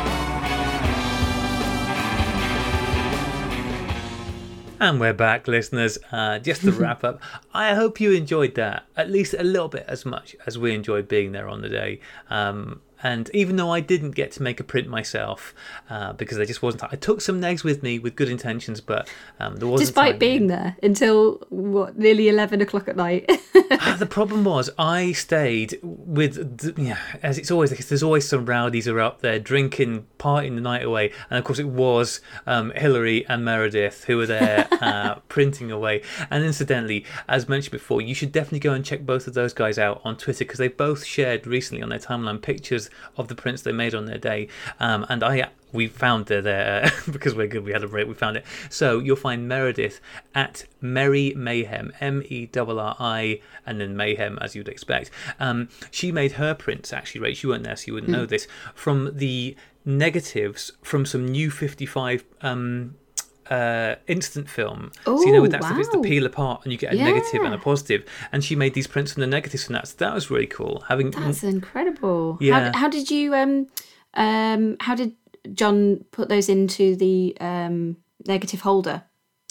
[4.81, 5.99] And we're back, listeners.
[6.13, 7.21] Uh, just to wrap up,
[7.53, 11.09] I hope you enjoyed that at least a little bit as much as we enjoyed
[11.09, 12.01] being there on the day.
[12.31, 15.55] Um, and even though I didn't get to make a print myself
[15.89, 19.09] uh, because there just wasn't, I took some negs with me with good intentions, but
[19.39, 19.89] um, there wasn't.
[19.89, 23.31] Despite being there until what nearly eleven o'clock at night.
[23.71, 27.89] Ah, the problem was I stayed with yeah, as it's always the case.
[27.89, 31.59] There's always some rowdies are up there drinking, partying the night away, and of course
[31.59, 36.03] it was um, Hillary and Meredith who were there uh, printing away.
[36.31, 39.79] And incidentally, as mentioned before, you should definitely go and check both of those guys
[39.79, 43.63] out on Twitter because they both shared recently on their timeline pictures of the prints
[43.63, 44.49] they made on their day.
[44.81, 47.65] Um, and I we found they're there because we're good.
[47.65, 48.09] We had a break.
[48.09, 48.45] We found it.
[48.71, 50.01] So you'll find Meredith
[50.35, 55.11] at Merry Mayhem, M E R R I, and then Mayhem, as you'd expect.
[55.39, 57.43] Um, she made her prints actually, Rach.
[57.43, 62.97] You weren't there, so you wouldn't know this from the negatives from some New55 um,
[63.51, 64.93] uh, instant film.
[65.05, 67.43] so you know, with that stuff, it's the peel apart, and you get a negative
[67.43, 68.05] and a positive.
[68.33, 69.89] And she made these prints from the negatives, from that.
[69.89, 70.85] So that was really cool.
[70.89, 72.39] Having That's incredible.
[72.41, 72.73] Yeah.
[72.73, 73.67] How, how did you um
[74.15, 75.15] um how did
[75.53, 77.97] John put those into the um
[78.27, 79.05] negative holder?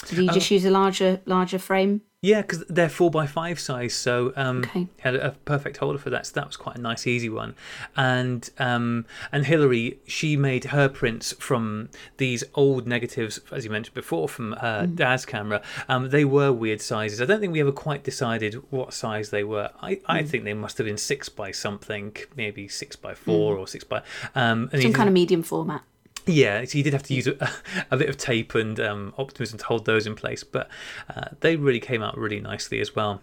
[0.05, 2.01] Did you just use a larger larger frame?
[2.21, 4.87] Yeah, because they're four by five size, so um, Okay.
[5.01, 6.25] had a, a perfect holder for that.
[6.25, 7.53] So that was quite a nice, easy one.
[7.95, 13.93] And um, and Hillary, she made her prints from these old negatives, as you mentioned
[13.93, 15.61] before, from her dad's camera.
[15.87, 17.21] Um, they were weird sizes.
[17.21, 19.69] I don't think we ever quite decided what size they were.
[19.81, 23.67] I, I think they must have been six by something, maybe six by four or
[23.67, 24.01] six by.
[24.33, 25.83] Um, Some kind of medium format.
[26.27, 27.49] Yeah, so you did have to use a,
[27.91, 30.69] a bit of tape and um, optimism to hold those in place, but
[31.15, 33.21] uh, they really came out really nicely as well.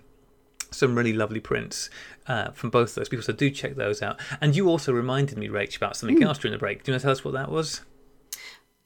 [0.70, 1.89] Some really lovely prints
[2.26, 4.20] uh, from both of those people, so do check those out.
[4.40, 6.82] And you also reminded me, Rach, about something else during the break.
[6.82, 7.82] Do you want to tell us what that was?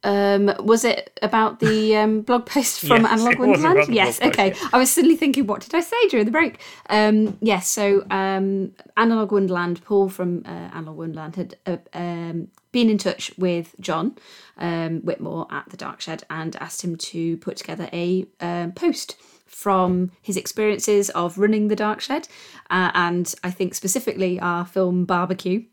[0.05, 3.95] Um, was it about the um, blog post from Yes, Analog Wonderland?
[3.95, 4.55] Yes, post, okay.
[4.73, 6.61] I was suddenly thinking, what did I say during the break?
[6.89, 12.91] Um, yes, so um, Analog Wonderland, Paul from uh, Analog Wonderland had uh, um, been
[12.91, 14.17] in touch with John
[14.57, 19.17] um, Whitmore at the Dark Shed and asked him to put together a um, post
[19.47, 22.29] from his experiences of running the Dark Shed
[22.71, 25.65] uh, and I think specifically our film Barbecue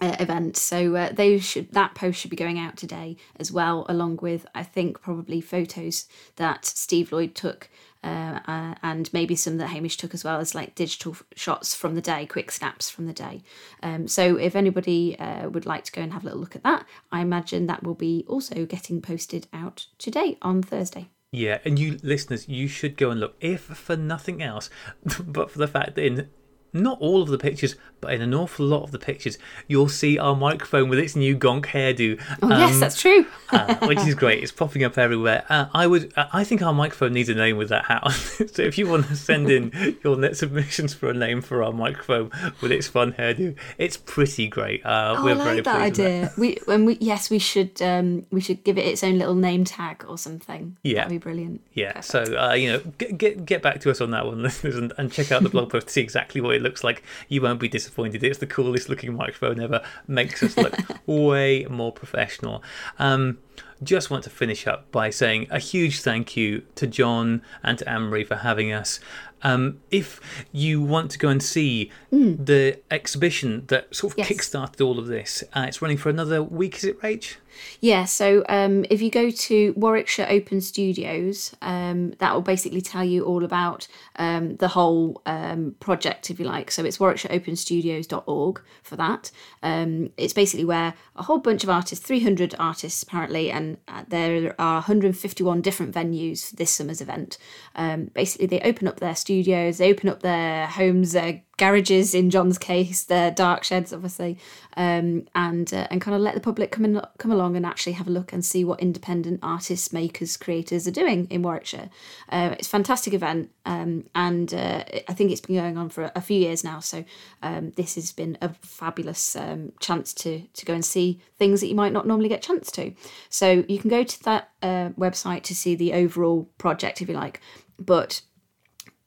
[0.00, 0.56] uh, event.
[0.56, 4.46] So uh, they should that post should be going out today as well, along with
[4.54, 6.06] I think probably photos
[6.36, 7.68] that Steve Lloyd took.
[8.02, 11.74] Uh, uh, and maybe some that Hamish took as well as like digital f- shots
[11.74, 13.42] from the day, quick snaps from the day.
[13.82, 16.62] Um, so if anybody uh, would like to go and have a little look at
[16.62, 21.10] that, I imagine that will be also getting posted out today on Thursday.
[21.32, 24.70] Yeah, and you listeners, you should go and look, if for nothing else,
[25.26, 26.30] but for the fact that in
[26.72, 29.36] not all of the pictures, but in an awful lot of the pictures,
[29.68, 32.20] you'll see our microphone with its new gonk hairdo.
[32.42, 33.26] Oh yes, Um, that's true.
[33.50, 34.42] uh, which is great.
[34.42, 35.44] It's popping up everywhere.
[35.48, 38.12] Uh, I would, uh, I think our microphone needs a name with that hat on.
[38.12, 41.72] so if you want to send in your net submissions for a name for our
[41.72, 42.30] microphone
[42.60, 44.84] with its fun hairdo, it's pretty great.
[44.86, 46.32] Uh, Oh, we're I very like that pleased with idea.
[46.38, 49.64] We when we yes, we should um we should give it its own little name
[49.64, 50.76] tag or something.
[50.84, 50.98] Yeah.
[51.04, 51.62] that'd be brilliant.
[51.72, 54.76] Yeah, so uh, you know, get, get get back to us on that one, listeners,
[54.76, 57.02] and, and check out the blog post to see exactly what it looks like.
[57.28, 58.22] You won't be disappointed.
[58.22, 59.82] It's the coolest looking microphone ever.
[60.06, 60.74] Makes us look
[61.06, 62.62] way more professional.
[62.98, 63.38] Um,
[63.82, 67.88] just want to finish up by saying a huge thank you to John and to
[67.88, 69.00] Anne-Marie for having us.
[69.42, 70.20] Um, if
[70.52, 74.28] you want to go and see the exhibition that sort of Yes.
[74.28, 77.36] kickstarted all of this, uh, it's running for another week, is it, Rach?
[77.80, 83.04] Yeah, so um, if you go to Warwickshire Open Studios, um, that will basically tell
[83.04, 86.70] you all about um, the whole um, project, if you like.
[86.70, 89.30] So it's warwickshireopenstudios.org for that.
[89.62, 94.54] Um, it's basically where a whole bunch of artists, 300 artists apparently, and uh, there
[94.58, 97.38] are 151 different venues for this summer's event.
[97.74, 102.30] Um, basically, they open up their studios, they open up their homes, their garages in
[102.30, 104.38] John's case, their dark sheds, obviously,
[104.78, 107.92] um, and uh, and kind of let the public come in, come along and actually
[107.92, 111.90] have a look and see what independent artists, makers, creators are doing in Warwickshire.
[112.30, 116.10] Uh, it's a fantastic event, um, and uh, I think it's been going on for
[116.14, 116.80] a few years now.
[116.80, 117.04] So
[117.42, 121.66] um, this has been a fabulous um, chance to to go and see things that
[121.66, 122.94] you might not normally get a chance to.
[123.28, 127.14] So you can go to that uh, website to see the overall project if you
[127.14, 127.38] like,
[127.78, 128.22] but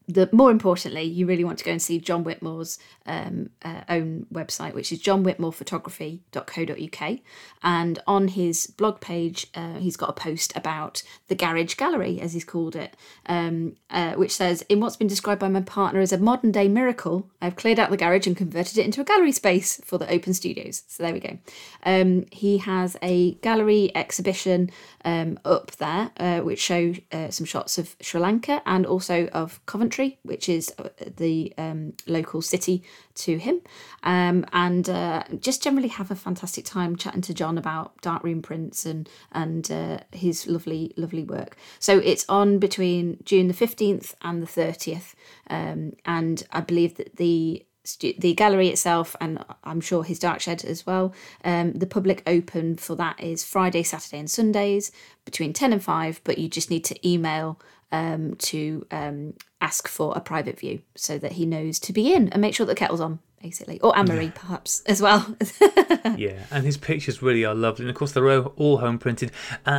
[0.07, 4.25] the more importantly, you really want to go and see John Whitmore's um, uh, own
[4.33, 7.19] website, which is johnwhitmorephotography.co.uk.
[7.61, 12.33] And on his blog page, uh, he's got a post about the Garage Gallery, as
[12.33, 16.13] he's called it, um, uh, which says, In what's been described by my partner as
[16.13, 19.31] a modern day miracle, I've cleared out the garage and converted it into a gallery
[19.31, 20.83] space for the open studios.
[20.87, 21.37] So there we go.
[21.83, 24.69] Um, he has a gallery exhibition
[25.05, 29.65] um, up there, uh, which show uh, some shots of Sri Lanka and also of
[29.65, 32.83] Coventry, which is uh, the um, local city
[33.15, 33.61] to him,
[34.03, 38.85] um, and uh, just generally have a fantastic time chatting to John about darkroom prints
[38.85, 41.55] and and uh, his lovely lovely work.
[41.79, 45.15] So it's on between June the fifteenth and the thirtieth,
[45.49, 47.65] um, and I believe that the
[47.99, 51.13] the gallery itself, and I'm sure his dark shed as well.
[51.43, 54.91] Um, the public open for that is Friday, Saturday, and Sundays
[55.25, 56.21] between ten and five.
[56.23, 57.59] But you just need to email
[57.93, 62.27] um, to um, ask for a private view so that he knows to be in
[62.29, 65.35] and make sure that the kettle's on, basically, or Anne Marie perhaps as well.
[66.17, 69.31] yeah, and his pictures really are lovely, and of course they're all, home printed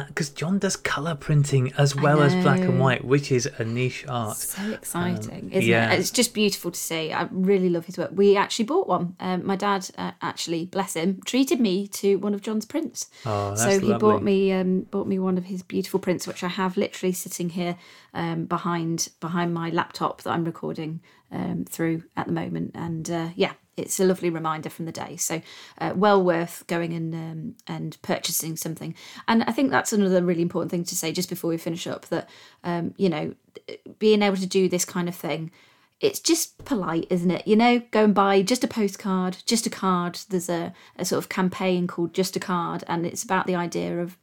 [0.06, 4.04] because John does color printing as well as black and white, which is a niche
[4.08, 4.36] art.
[4.36, 5.92] So exciting, isn't yeah.
[5.92, 5.98] it?
[5.98, 7.12] It's just beautiful to see.
[7.12, 8.10] I really love his work.
[8.12, 9.16] We actually bought one.
[9.18, 13.08] Um, my dad, uh, actually, bless him, treated me to one of John's prints.
[13.24, 13.98] Oh, that's so he lovely.
[13.98, 17.48] bought me um, bought me one of his beautiful prints, which I have literally sitting
[17.50, 17.76] here
[18.12, 21.00] um, behind behind my laptop that I'm recording
[21.34, 22.70] um, through at the moment.
[22.74, 25.16] And uh, yeah, it's a lovely reminder from the day.
[25.16, 25.42] So
[25.78, 28.94] uh, well worth going and um, and purchasing something.
[29.28, 32.06] And I think that's another really important thing to say just before we finish up
[32.06, 32.30] that
[32.62, 33.34] um, you know
[33.98, 35.50] being able to do this kind of thing
[36.00, 37.46] it's just polite, isn't it?
[37.46, 40.18] You know, go and buy just a postcard, just a card.
[40.28, 44.00] There's a, a sort of campaign called Just a Card, and it's about the idea
[44.00, 44.18] of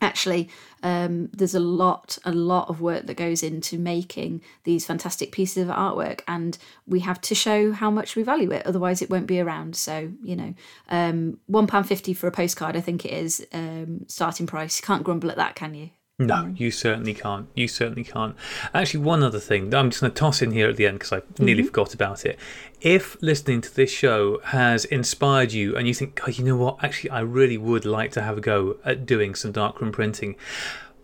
[0.00, 0.48] actually
[0.82, 5.68] um, there's a lot a lot of work that goes into making these fantastic pieces
[5.68, 9.26] of artwork and we have to show how much we value it otherwise it won't
[9.26, 9.76] be around.
[9.76, 10.54] So you know
[10.88, 11.38] um,
[11.84, 14.80] fifty for a postcard i think it is um, starting price.
[14.80, 15.90] You can't grumble at that can you
[16.20, 16.60] No, mm.
[16.60, 17.48] you certainly can't.
[17.54, 18.36] You certainly can't.
[18.74, 20.98] Actually, one other thing that I'm just going to toss in here at the end
[20.98, 21.68] because I nearly mm-hmm.
[21.68, 22.38] forgot about it.
[22.82, 26.84] If listening to this show has inspired you and you think, oh, you know what,
[26.84, 30.36] actually, I really would like to have a go at doing some darkroom printing.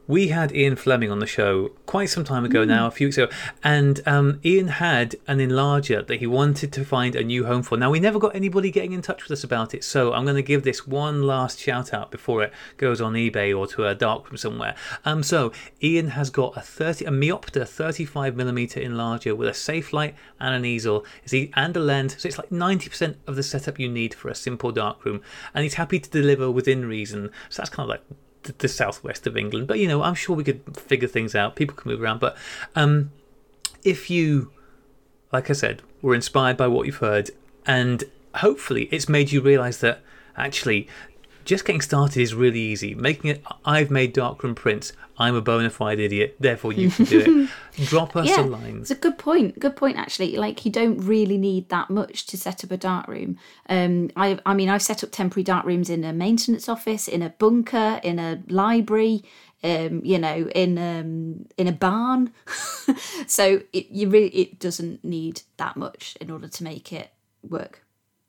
[0.09, 3.19] We had Ian Fleming on the show quite some time ago now, a few weeks
[3.19, 3.33] ago,
[3.65, 7.77] and um, Ian had an enlarger that he wanted to find a new home for.
[7.77, 10.37] Now, we never got anybody getting in touch with us about it, so I'm going
[10.37, 13.97] to give this one last shout out before it goes on eBay or to a
[13.97, 14.77] darkroom somewhere.
[15.05, 15.51] Um, so,
[15.83, 20.65] Ian has got a 30, a Meopta 35mm enlarger with a safe light and an
[20.65, 24.37] easel and a lens, so it's like 90% of the setup you need for a
[24.37, 25.21] simple darkroom,
[25.53, 27.31] and he's happy to deliver within reason.
[27.49, 28.03] So, that's kind of like
[28.47, 29.67] the, the southwest of England.
[29.67, 31.57] But you know, I'm sure we could figure things out.
[31.57, 32.21] People can move around.
[32.21, 32.37] But
[32.75, 33.11] um,
[33.85, 34.51] if you,
[35.33, 37.31] like I said, were inspired by what you've heard,
[37.67, 38.05] and
[38.37, 40.03] hopefully it's made you realise that
[40.37, 40.89] actually
[41.47, 42.95] just getting started is really easy.
[42.95, 44.93] Making it, I've made darkroom prints.
[45.17, 46.37] I'm a bona fide idiot.
[46.39, 47.49] Therefore, you can do
[47.79, 47.87] it.
[47.87, 48.79] Drop us yeah, a line.
[48.81, 49.59] It's a good point.
[49.59, 50.37] Good point, actually.
[50.37, 53.39] Like you don't really need that much to set up a dark room.
[53.69, 57.23] Um, I, I mean, I've set up temporary dark rooms in a maintenance office, in
[57.23, 59.25] a bunker, in a library.
[59.65, 62.33] Um, you know, in um, in a barn.
[63.27, 67.11] so it you really it doesn't need that much in order to make it
[67.43, 67.83] work.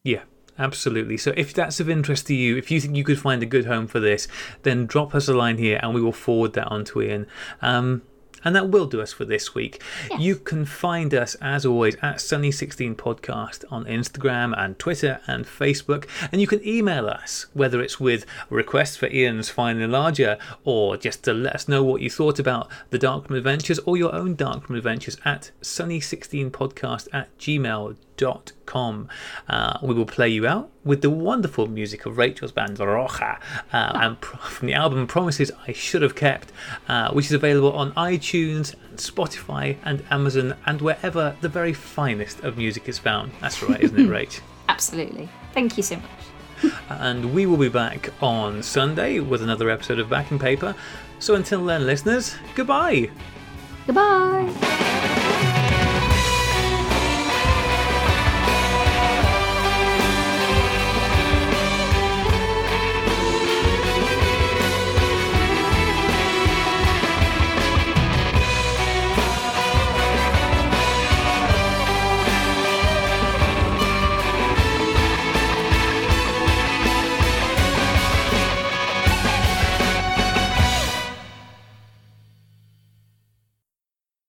[0.03, 0.23] Yeah,
[0.57, 1.17] absolutely.
[1.17, 3.65] So if that's of interest to you, if you think you could find a good
[3.65, 4.27] home for this,
[4.63, 7.27] then drop us a line here and we will forward that on to Ian.
[7.61, 8.01] Um,
[8.43, 9.81] and that will do us for this week.
[10.17, 16.07] You can find us, as always, at Sunny16 Podcast on Instagram and Twitter and Facebook.
[16.31, 21.23] And you can email us, whether it's with requests for Ian's Fine Enlarger or just
[21.23, 24.77] to let us know what you thought about the Darkroom Adventures or your own Darkroom
[24.77, 28.06] Adventures at Sunny16Podcast at gmail.com.
[28.23, 33.39] Uh, we will play you out with the wonderful music of Rachel's band Roja
[33.73, 36.51] uh, and pro- from the album Promises I Should Have Kept,
[36.87, 42.41] uh, which is available on iTunes, and Spotify, and Amazon, and wherever the very finest
[42.41, 43.31] of music is found.
[43.41, 44.41] That's right, isn't it, Rach?
[44.69, 45.29] Absolutely.
[45.53, 46.05] Thank you so much.
[46.89, 50.73] And we will be back on Sunday with another episode of Backing Paper.
[51.19, 53.11] So until then, listeners, goodbye.
[53.85, 55.53] Goodbye.